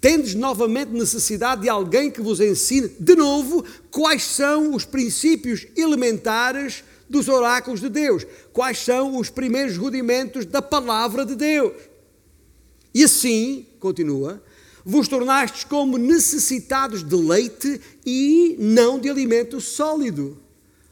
tendes 0.00 0.34
novamente 0.34 0.92
necessidade 0.92 1.62
de 1.62 1.68
alguém 1.68 2.10
que 2.10 2.20
vos 2.20 2.40
ensine 2.40 2.88
de 3.00 3.14
novo 3.16 3.64
quais 3.90 4.22
são 4.22 4.74
os 4.74 4.84
princípios 4.84 5.66
elementares 5.76 6.84
dos 7.08 7.28
oráculos 7.28 7.80
de 7.80 7.88
Deus, 7.88 8.26
quais 8.52 8.78
são 8.78 9.16
os 9.16 9.30
primeiros 9.30 9.76
rudimentos 9.76 10.44
da 10.44 10.60
palavra 10.60 11.24
de 11.24 11.34
Deus. 11.34 11.72
E 12.94 13.02
assim, 13.04 13.66
continua, 13.80 14.42
vos 14.84 15.08
tornastes 15.08 15.64
como 15.64 15.98
necessitados 15.98 17.02
de 17.02 17.16
leite 17.16 17.80
e 18.04 18.56
não 18.58 18.98
de 18.98 19.08
alimento 19.08 19.60
sólido. 19.60 20.38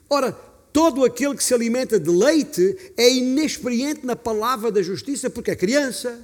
Ora, 0.08 0.32
todo 0.72 1.04
aquele 1.04 1.34
que 1.34 1.44
se 1.44 1.54
alimenta 1.54 1.98
de 1.98 2.10
leite 2.10 2.92
é 2.96 3.10
inexperiente 3.10 4.04
na 4.04 4.16
palavra 4.16 4.70
da 4.70 4.82
justiça 4.82 5.30
porque 5.30 5.50
é 5.50 5.56
criança. 5.56 6.18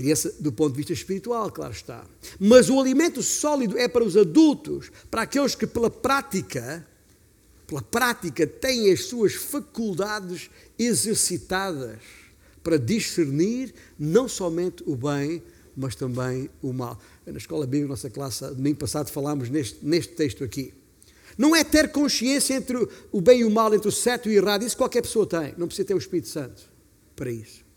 Criança 0.00 0.34
do 0.40 0.50
ponto 0.50 0.72
de 0.72 0.78
vista 0.78 0.94
espiritual, 0.94 1.50
claro 1.52 1.74
está. 1.74 2.06
Mas 2.38 2.70
o 2.70 2.80
alimento 2.80 3.22
sólido 3.22 3.76
é 3.76 3.86
para 3.86 4.02
os 4.02 4.16
adultos, 4.16 4.90
para 5.10 5.20
aqueles 5.20 5.54
que 5.54 5.66
pela 5.66 5.90
prática, 5.90 6.86
pela 7.66 7.82
prática 7.82 8.46
têm 8.46 8.90
as 8.90 9.04
suas 9.04 9.34
faculdades 9.34 10.48
exercitadas 10.78 11.98
para 12.62 12.78
discernir 12.78 13.74
não 13.98 14.26
somente 14.26 14.82
o 14.86 14.96
bem, 14.96 15.42
mas 15.76 15.94
também 15.94 16.48
o 16.62 16.72
mal. 16.72 16.98
Na 17.26 17.36
escola 17.36 17.66
bíblica, 17.66 17.88
nossa 17.88 18.08
classe, 18.08 18.42
domingo 18.54 18.78
passado, 18.78 19.10
falámos 19.10 19.50
neste, 19.50 19.84
neste 19.84 20.14
texto 20.14 20.42
aqui. 20.42 20.72
Não 21.36 21.54
é 21.54 21.62
ter 21.62 21.92
consciência 21.92 22.54
entre 22.54 22.88
o 23.12 23.20
bem 23.20 23.40
e 23.40 23.44
o 23.44 23.50
mal, 23.50 23.74
entre 23.74 23.88
o 23.88 23.92
certo 23.92 24.30
e 24.30 24.32
o 24.32 24.42
errado. 24.42 24.64
Isso 24.64 24.78
qualquer 24.78 25.02
pessoa 25.02 25.26
tem. 25.26 25.54
Não 25.58 25.66
precisa 25.66 25.88
ter 25.88 25.94
o 25.94 25.98
Espírito 25.98 26.28
Santo 26.28 26.62
para 27.14 27.30
isso. 27.30 27.68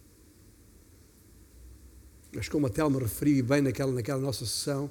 Mas 2.34 2.49
como 2.49 2.67
a 2.67 2.69
Telma 2.69 2.99
referiu 2.99 3.43
bem 3.43 3.61
naquela, 3.61 3.91
naquela 3.91 4.19
nossa 4.19 4.45
sessão, 4.45 4.89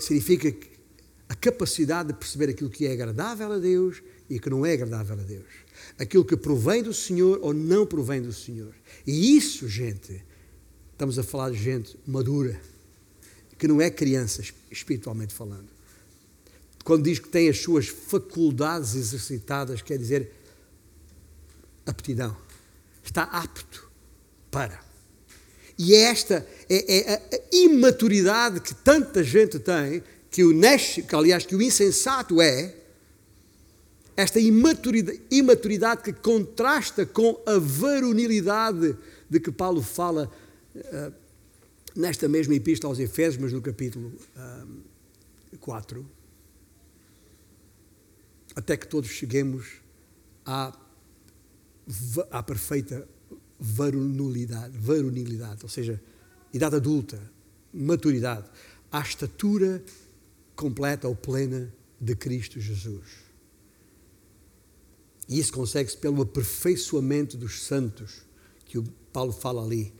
significa 0.00 0.54
a 1.28 1.34
capacidade 1.34 2.08
de 2.08 2.14
perceber 2.14 2.50
aquilo 2.50 2.68
que 2.68 2.86
é 2.86 2.92
agradável 2.92 3.52
a 3.52 3.58
Deus 3.58 4.02
e 4.28 4.38
que 4.38 4.50
não 4.50 4.66
é 4.66 4.72
agradável 4.72 5.18
a 5.18 5.22
Deus. 5.22 5.46
Aquilo 5.98 6.24
que 6.24 6.36
provém 6.36 6.82
do 6.82 6.92
Senhor 6.92 7.38
ou 7.42 7.54
não 7.54 7.86
provém 7.86 8.20
do 8.20 8.32
Senhor. 8.32 8.74
E 9.06 9.36
isso, 9.36 9.68
gente, 9.68 10.22
estamos 10.92 11.18
a 11.18 11.22
falar 11.22 11.50
de 11.50 11.58
gente 11.58 11.96
madura, 12.06 12.60
que 13.56 13.68
não 13.68 13.80
é 13.80 13.90
criança, 13.90 14.42
espiritualmente 14.70 15.32
falando. 15.32 15.68
Quando 16.84 17.04
diz 17.04 17.18
que 17.18 17.28
tem 17.28 17.48
as 17.48 17.60
suas 17.60 17.86
faculdades 17.86 18.94
exercitadas, 18.94 19.82
quer 19.82 19.98
dizer 19.98 20.32
aptidão. 21.86 22.36
Está 23.04 23.22
apto 23.22 23.90
para. 24.50 24.91
E 25.78 25.94
é 25.94 26.02
esta 26.02 26.46
é, 26.68 27.12
é 27.12 27.14
a 27.14 27.56
imaturidade 27.56 28.60
que 28.60 28.74
tanta 28.74 29.22
gente 29.22 29.58
tem, 29.58 30.02
que 30.30 30.44
o 30.44 30.54
nasce, 30.54 31.02
que 31.02 31.14
aliás 31.14 31.44
que 31.44 31.54
o 31.54 31.62
insensato 31.62 32.40
é, 32.40 32.74
esta 34.16 34.38
imaturidade, 34.38 35.20
imaturidade 35.30 36.02
que 36.02 36.12
contrasta 36.12 37.06
com 37.06 37.40
a 37.46 37.58
varonilidade 37.58 38.96
de 39.28 39.40
que 39.40 39.50
Paulo 39.50 39.82
fala 39.82 40.30
uh, 40.76 41.12
nesta 41.94 42.28
mesma 42.28 42.54
epístola 42.54 42.92
aos 42.92 43.00
Efésios, 43.00 43.42
mas 43.42 43.52
no 43.52 43.60
capítulo 43.60 44.12
eh, 44.36 45.56
4. 45.60 46.06
Até 48.54 48.76
que 48.76 48.86
todos 48.86 49.10
cheguemos 49.10 49.66
à, 50.44 50.76
à 52.30 52.42
perfeita 52.42 53.06
varonilidade, 53.62 54.76
varonilidade, 54.76 55.60
ou 55.62 55.68
seja, 55.68 56.02
idade 56.52 56.74
adulta, 56.74 57.22
maturidade, 57.72 58.44
à 58.90 59.00
estatura 59.00 59.80
completa 60.56 61.06
ou 61.06 61.14
plena 61.14 61.72
de 62.00 62.16
Cristo 62.16 62.60
Jesus. 62.60 63.22
E 65.28 65.38
isso 65.38 65.52
consegue-se 65.52 65.96
pelo 65.96 66.22
aperfeiçoamento 66.22 67.36
dos 67.36 67.62
santos, 67.62 68.22
que 68.66 68.78
o 68.78 68.84
Paulo 69.12 69.32
fala 69.32 69.64
ali, 69.64 69.94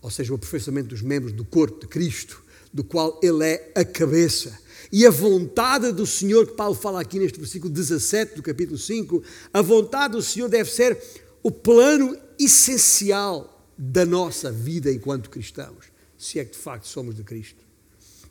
ou 0.00 0.10
seja, 0.10 0.32
o 0.32 0.36
aperfeiçoamento 0.36 0.88
dos 0.88 1.02
membros 1.02 1.32
do 1.32 1.44
corpo 1.44 1.80
de 1.80 1.86
Cristo, 1.86 2.42
do 2.72 2.82
qual 2.82 3.20
ele 3.22 3.44
é 3.44 3.70
a 3.74 3.84
cabeça. 3.84 4.58
E 4.90 5.06
a 5.06 5.10
vontade 5.10 5.92
do 5.92 6.06
Senhor, 6.06 6.46
que 6.46 6.54
Paulo 6.54 6.74
fala 6.74 7.02
aqui 7.02 7.18
neste 7.18 7.38
versículo 7.38 7.70
17 7.70 8.36
do 8.36 8.42
capítulo 8.42 8.78
5, 8.78 9.22
a 9.52 9.60
vontade 9.60 10.14
do 10.14 10.22
Senhor 10.22 10.48
deve 10.48 10.70
ser 10.70 10.98
o 11.42 11.50
plano 11.50 12.16
essencial 12.38 13.50
da 13.76 14.04
nossa 14.04 14.50
vida 14.50 14.90
enquanto 14.90 15.30
cristãos, 15.30 15.86
se 16.16 16.38
é 16.38 16.44
que 16.44 16.52
de 16.52 16.58
facto 16.58 16.86
somos 16.86 17.14
de 17.14 17.22
Cristo. 17.22 17.64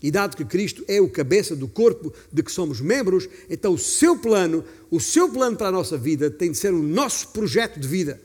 E 0.01 0.11
dado 0.11 0.35
que 0.35 0.43
Cristo 0.43 0.83
é 0.87 0.99
o 0.99 1.09
cabeça 1.09 1.55
do 1.55 1.67
corpo 1.67 2.13
de 2.31 2.43
que 2.43 2.51
somos 2.51 2.81
membros, 2.81 3.29
então 3.49 3.73
o 3.73 3.77
seu 3.77 4.17
plano, 4.17 4.63
o 4.91 4.99
seu 4.99 5.29
plano 5.29 5.55
para 5.55 5.69
a 5.69 5.71
nossa 5.71 5.97
vida 5.97 6.29
tem 6.29 6.51
de 6.51 6.57
ser 6.57 6.73
o 6.73 6.83
nosso 6.83 7.29
projeto 7.29 7.79
de 7.79 7.87
vida. 7.87 8.19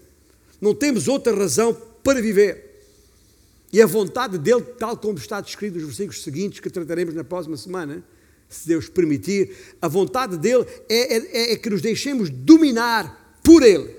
Não 0.61 0.75
temos 0.75 1.07
outra 1.07 1.33
razão 1.33 1.73
para 2.03 2.21
viver. 2.21 2.69
E 3.73 3.81
a 3.81 3.87
vontade 3.87 4.39
dele, 4.39 4.63
tal 4.79 4.97
como 4.97 5.19
está 5.19 5.41
descrito 5.41 5.77
nos 5.77 5.85
versículos 5.85 6.23
seguintes 6.23 6.59
que 6.59 6.69
trataremos 6.69 7.15
na 7.15 7.23
próxima 7.23 7.57
semana, 7.57 8.03
se 8.49 8.67
Deus 8.67 8.89
permitir, 8.89 9.55
a 9.81 9.87
vontade 9.87 10.37
dele 10.37 10.67
é, 10.89 11.17
é, 11.17 11.53
é 11.53 11.57
que 11.57 11.71
nos 11.71 11.83
deixemos 11.83 12.31
dominar 12.31 13.39
por 13.45 13.63
ele, 13.63 13.95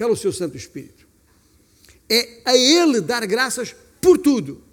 pelo 0.00 0.16
seu 0.16 0.32
Santo 0.32 0.56
Espírito 0.56 1.06
é 2.08 2.40
a 2.46 2.56
Ele 2.56 3.02
dar 3.02 3.26
graças 3.26 3.76
por 4.00 4.16
tudo. 4.16 4.64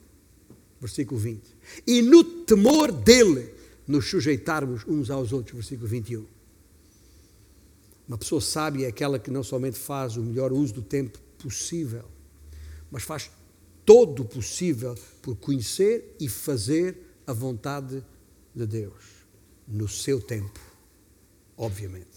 Versículo 0.79 1.19
20. 1.19 1.43
E 1.85 2.01
no 2.01 2.23
temor 2.23 2.93
dEle 2.93 3.53
nos 3.85 4.09
sujeitarmos 4.09 4.85
uns 4.87 5.09
aos 5.09 5.33
outros. 5.33 5.53
Versículo 5.53 5.85
21. 5.89 6.25
Uma 8.07 8.17
pessoa 8.17 8.39
sábia 8.39 8.85
é 8.85 8.89
aquela 8.89 9.19
que 9.19 9.29
não 9.29 9.43
somente 9.43 9.77
faz 9.77 10.15
o 10.15 10.23
melhor 10.23 10.53
uso 10.53 10.75
do 10.75 10.81
tempo 10.81 11.19
possível, 11.37 12.05
mas 12.89 13.03
faz 13.03 13.29
todo 13.85 14.21
o 14.21 14.25
possível 14.25 14.95
por 15.21 15.35
conhecer 15.35 16.15
e 16.21 16.29
fazer 16.29 16.97
a 17.27 17.33
vontade 17.33 18.01
de 18.55 18.65
Deus, 18.65 19.03
no 19.67 19.89
seu 19.89 20.21
tempo, 20.21 20.61
obviamente. 21.57 22.16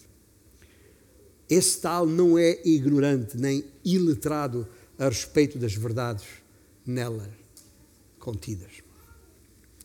Esse 1.50 1.80
tal 1.80 2.06
não 2.06 2.38
é 2.38 2.60
ignorante 2.64 3.36
nem 3.36 3.64
iletrado 3.84 4.68
a 4.96 5.08
respeito 5.08 5.58
das 5.58 5.74
verdades 5.74 6.24
nela 6.86 7.28
contidas. 8.20 8.70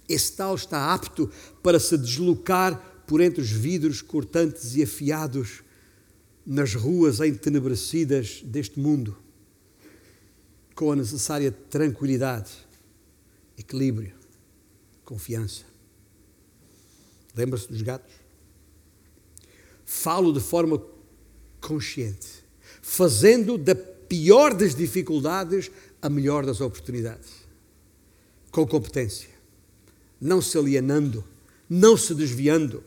Esse 0.08 0.34
tal 0.34 0.54
está 0.54 0.94
apto 0.94 1.32
para 1.64 1.80
se 1.80 1.98
deslocar 1.98 3.04
por 3.08 3.20
entre 3.20 3.42
os 3.42 3.50
vidros 3.50 4.04
cortantes 4.04 4.76
e 4.76 4.84
afiados 4.84 5.64
nas 6.46 6.76
ruas 6.76 7.20
entenebrecidas 7.20 8.44
deste 8.44 8.80
mundo, 8.80 9.18
com 10.76 10.92
a 10.92 10.96
necessária 10.96 11.52
tranquilidade, 11.52 12.52
equilíbrio, 13.58 14.14
confiança. 15.04 15.64
Lembra-se 17.36 17.68
dos 17.68 17.82
gatos? 17.82 18.14
Falo 19.84 20.32
de 20.32 20.40
forma 20.40 20.78
consciente, 21.66 22.28
fazendo 22.82 23.58
da 23.58 23.74
pior 23.74 24.54
das 24.54 24.76
dificuldades 24.76 25.72
a 26.02 26.10
melhor 26.10 26.46
das 26.46 26.62
oportunidades, 26.62 27.30
com 28.52 28.68
competência, 28.68 29.30
não 30.22 30.42
se 30.42 30.58
alienando, 30.58 31.24
não 31.68 31.98
se 31.98 32.14
desviando, 32.14 32.84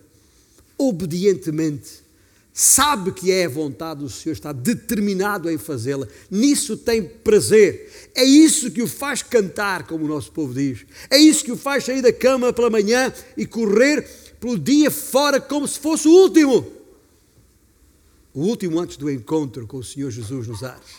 obedientemente 0.77 2.07
sabe 2.53 3.13
que 3.13 3.31
é 3.31 3.45
a 3.45 3.49
vontade 3.49 4.01
do 4.01 4.11
Senhor, 4.11 4.33
está 4.33 4.53
determinado 4.53 5.49
em 5.49 5.57
fazê-la, 5.57 6.09
nisso 6.29 6.77
tem 6.77 7.05
prazer. 7.05 8.11
É 8.17 8.25
isso 8.25 8.73
que 8.73 8.83
o 8.83 8.89
faz 8.89 9.23
cantar, 9.23 9.87
como 9.87 10.05
o 10.05 10.09
nosso 10.09 10.33
povo 10.33 10.53
diz. 10.53 10.85
É 11.09 11.17
isso 11.17 11.45
que 11.45 11.53
o 11.53 11.57
faz 11.57 11.85
sair 11.85 12.03
da 12.03 12.13
cama 12.13 12.53
pela 12.53 12.69
manhã 12.69 13.13
e 13.37 13.47
correr 13.47 14.03
pelo 14.41 14.59
dia 14.59 14.91
fora 14.91 15.41
como 15.41 15.69
se 15.69 15.79
fosse 15.79 16.09
o 16.09 16.11
último. 16.11 16.78
O 18.39 18.43
último 18.43 18.79
antes 18.79 18.97
do 18.97 19.11
encontro 19.11 19.67
com 19.67 19.79
o 19.79 19.83
Senhor 19.83 20.13
Jesus 20.13 20.47
nos 20.47 20.63
ares. 20.63 20.99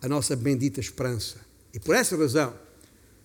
A 0.00 0.08
nossa 0.08 0.36
bendita 0.36 0.78
esperança. 0.78 1.40
E 1.74 1.80
por 1.80 1.96
essa 1.96 2.16
razão, 2.16 2.54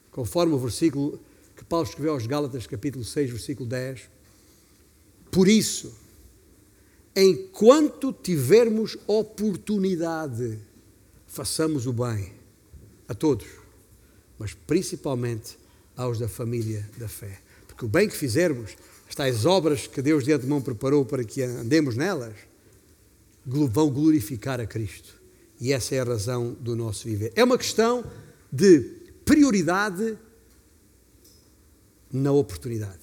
conforme 0.09 0.55
o 0.55 0.57
versículo 0.57 1.21
que 1.55 1.63
Paulo 1.63 1.87
escreveu 1.87 2.13
aos 2.13 2.25
Gálatas, 2.25 2.65
capítulo 2.65 3.05
6, 3.05 3.29
versículo 3.29 3.69
10, 3.69 4.09
por 5.31 5.47
isso, 5.47 5.93
enquanto 7.15 8.11
tivermos 8.11 8.97
oportunidade, 9.05 10.57
façamos 11.27 11.85
o 11.85 11.93
bem 11.93 12.33
a 13.07 13.13
todos, 13.13 13.45
mas 14.39 14.55
principalmente 14.55 15.55
aos 15.95 16.17
da 16.17 16.27
família 16.27 16.89
da 16.97 17.07
fé. 17.07 17.39
Porque 17.67 17.85
o 17.85 17.87
bem 17.87 18.09
que 18.09 18.17
fizermos, 18.17 18.75
as 19.07 19.13
tais 19.13 19.45
obras 19.45 19.85
que 19.85 20.01
Deus 20.01 20.23
de 20.23 20.33
antemão 20.33 20.63
preparou 20.63 21.05
para 21.05 21.23
que 21.23 21.43
andemos 21.43 21.95
nelas, 21.95 22.49
vão 23.45 23.89
glorificar 23.89 24.59
a 24.59 24.65
Cristo. 24.65 25.21
E 25.59 25.71
essa 25.71 25.95
é 25.95 25.99
a 25.99 26.03
razão 26.03 26.53
do 26.59 26.75
nosso 26.75 27.07
viver. 27.07 27.31
É 27.35 27.43
uma 27.43 27.57
questão 27.57 28.03
de 28.51 28.79
prioridade 29.23 30.17
na 32.11 32.31
oportunidade. 32.31 32.99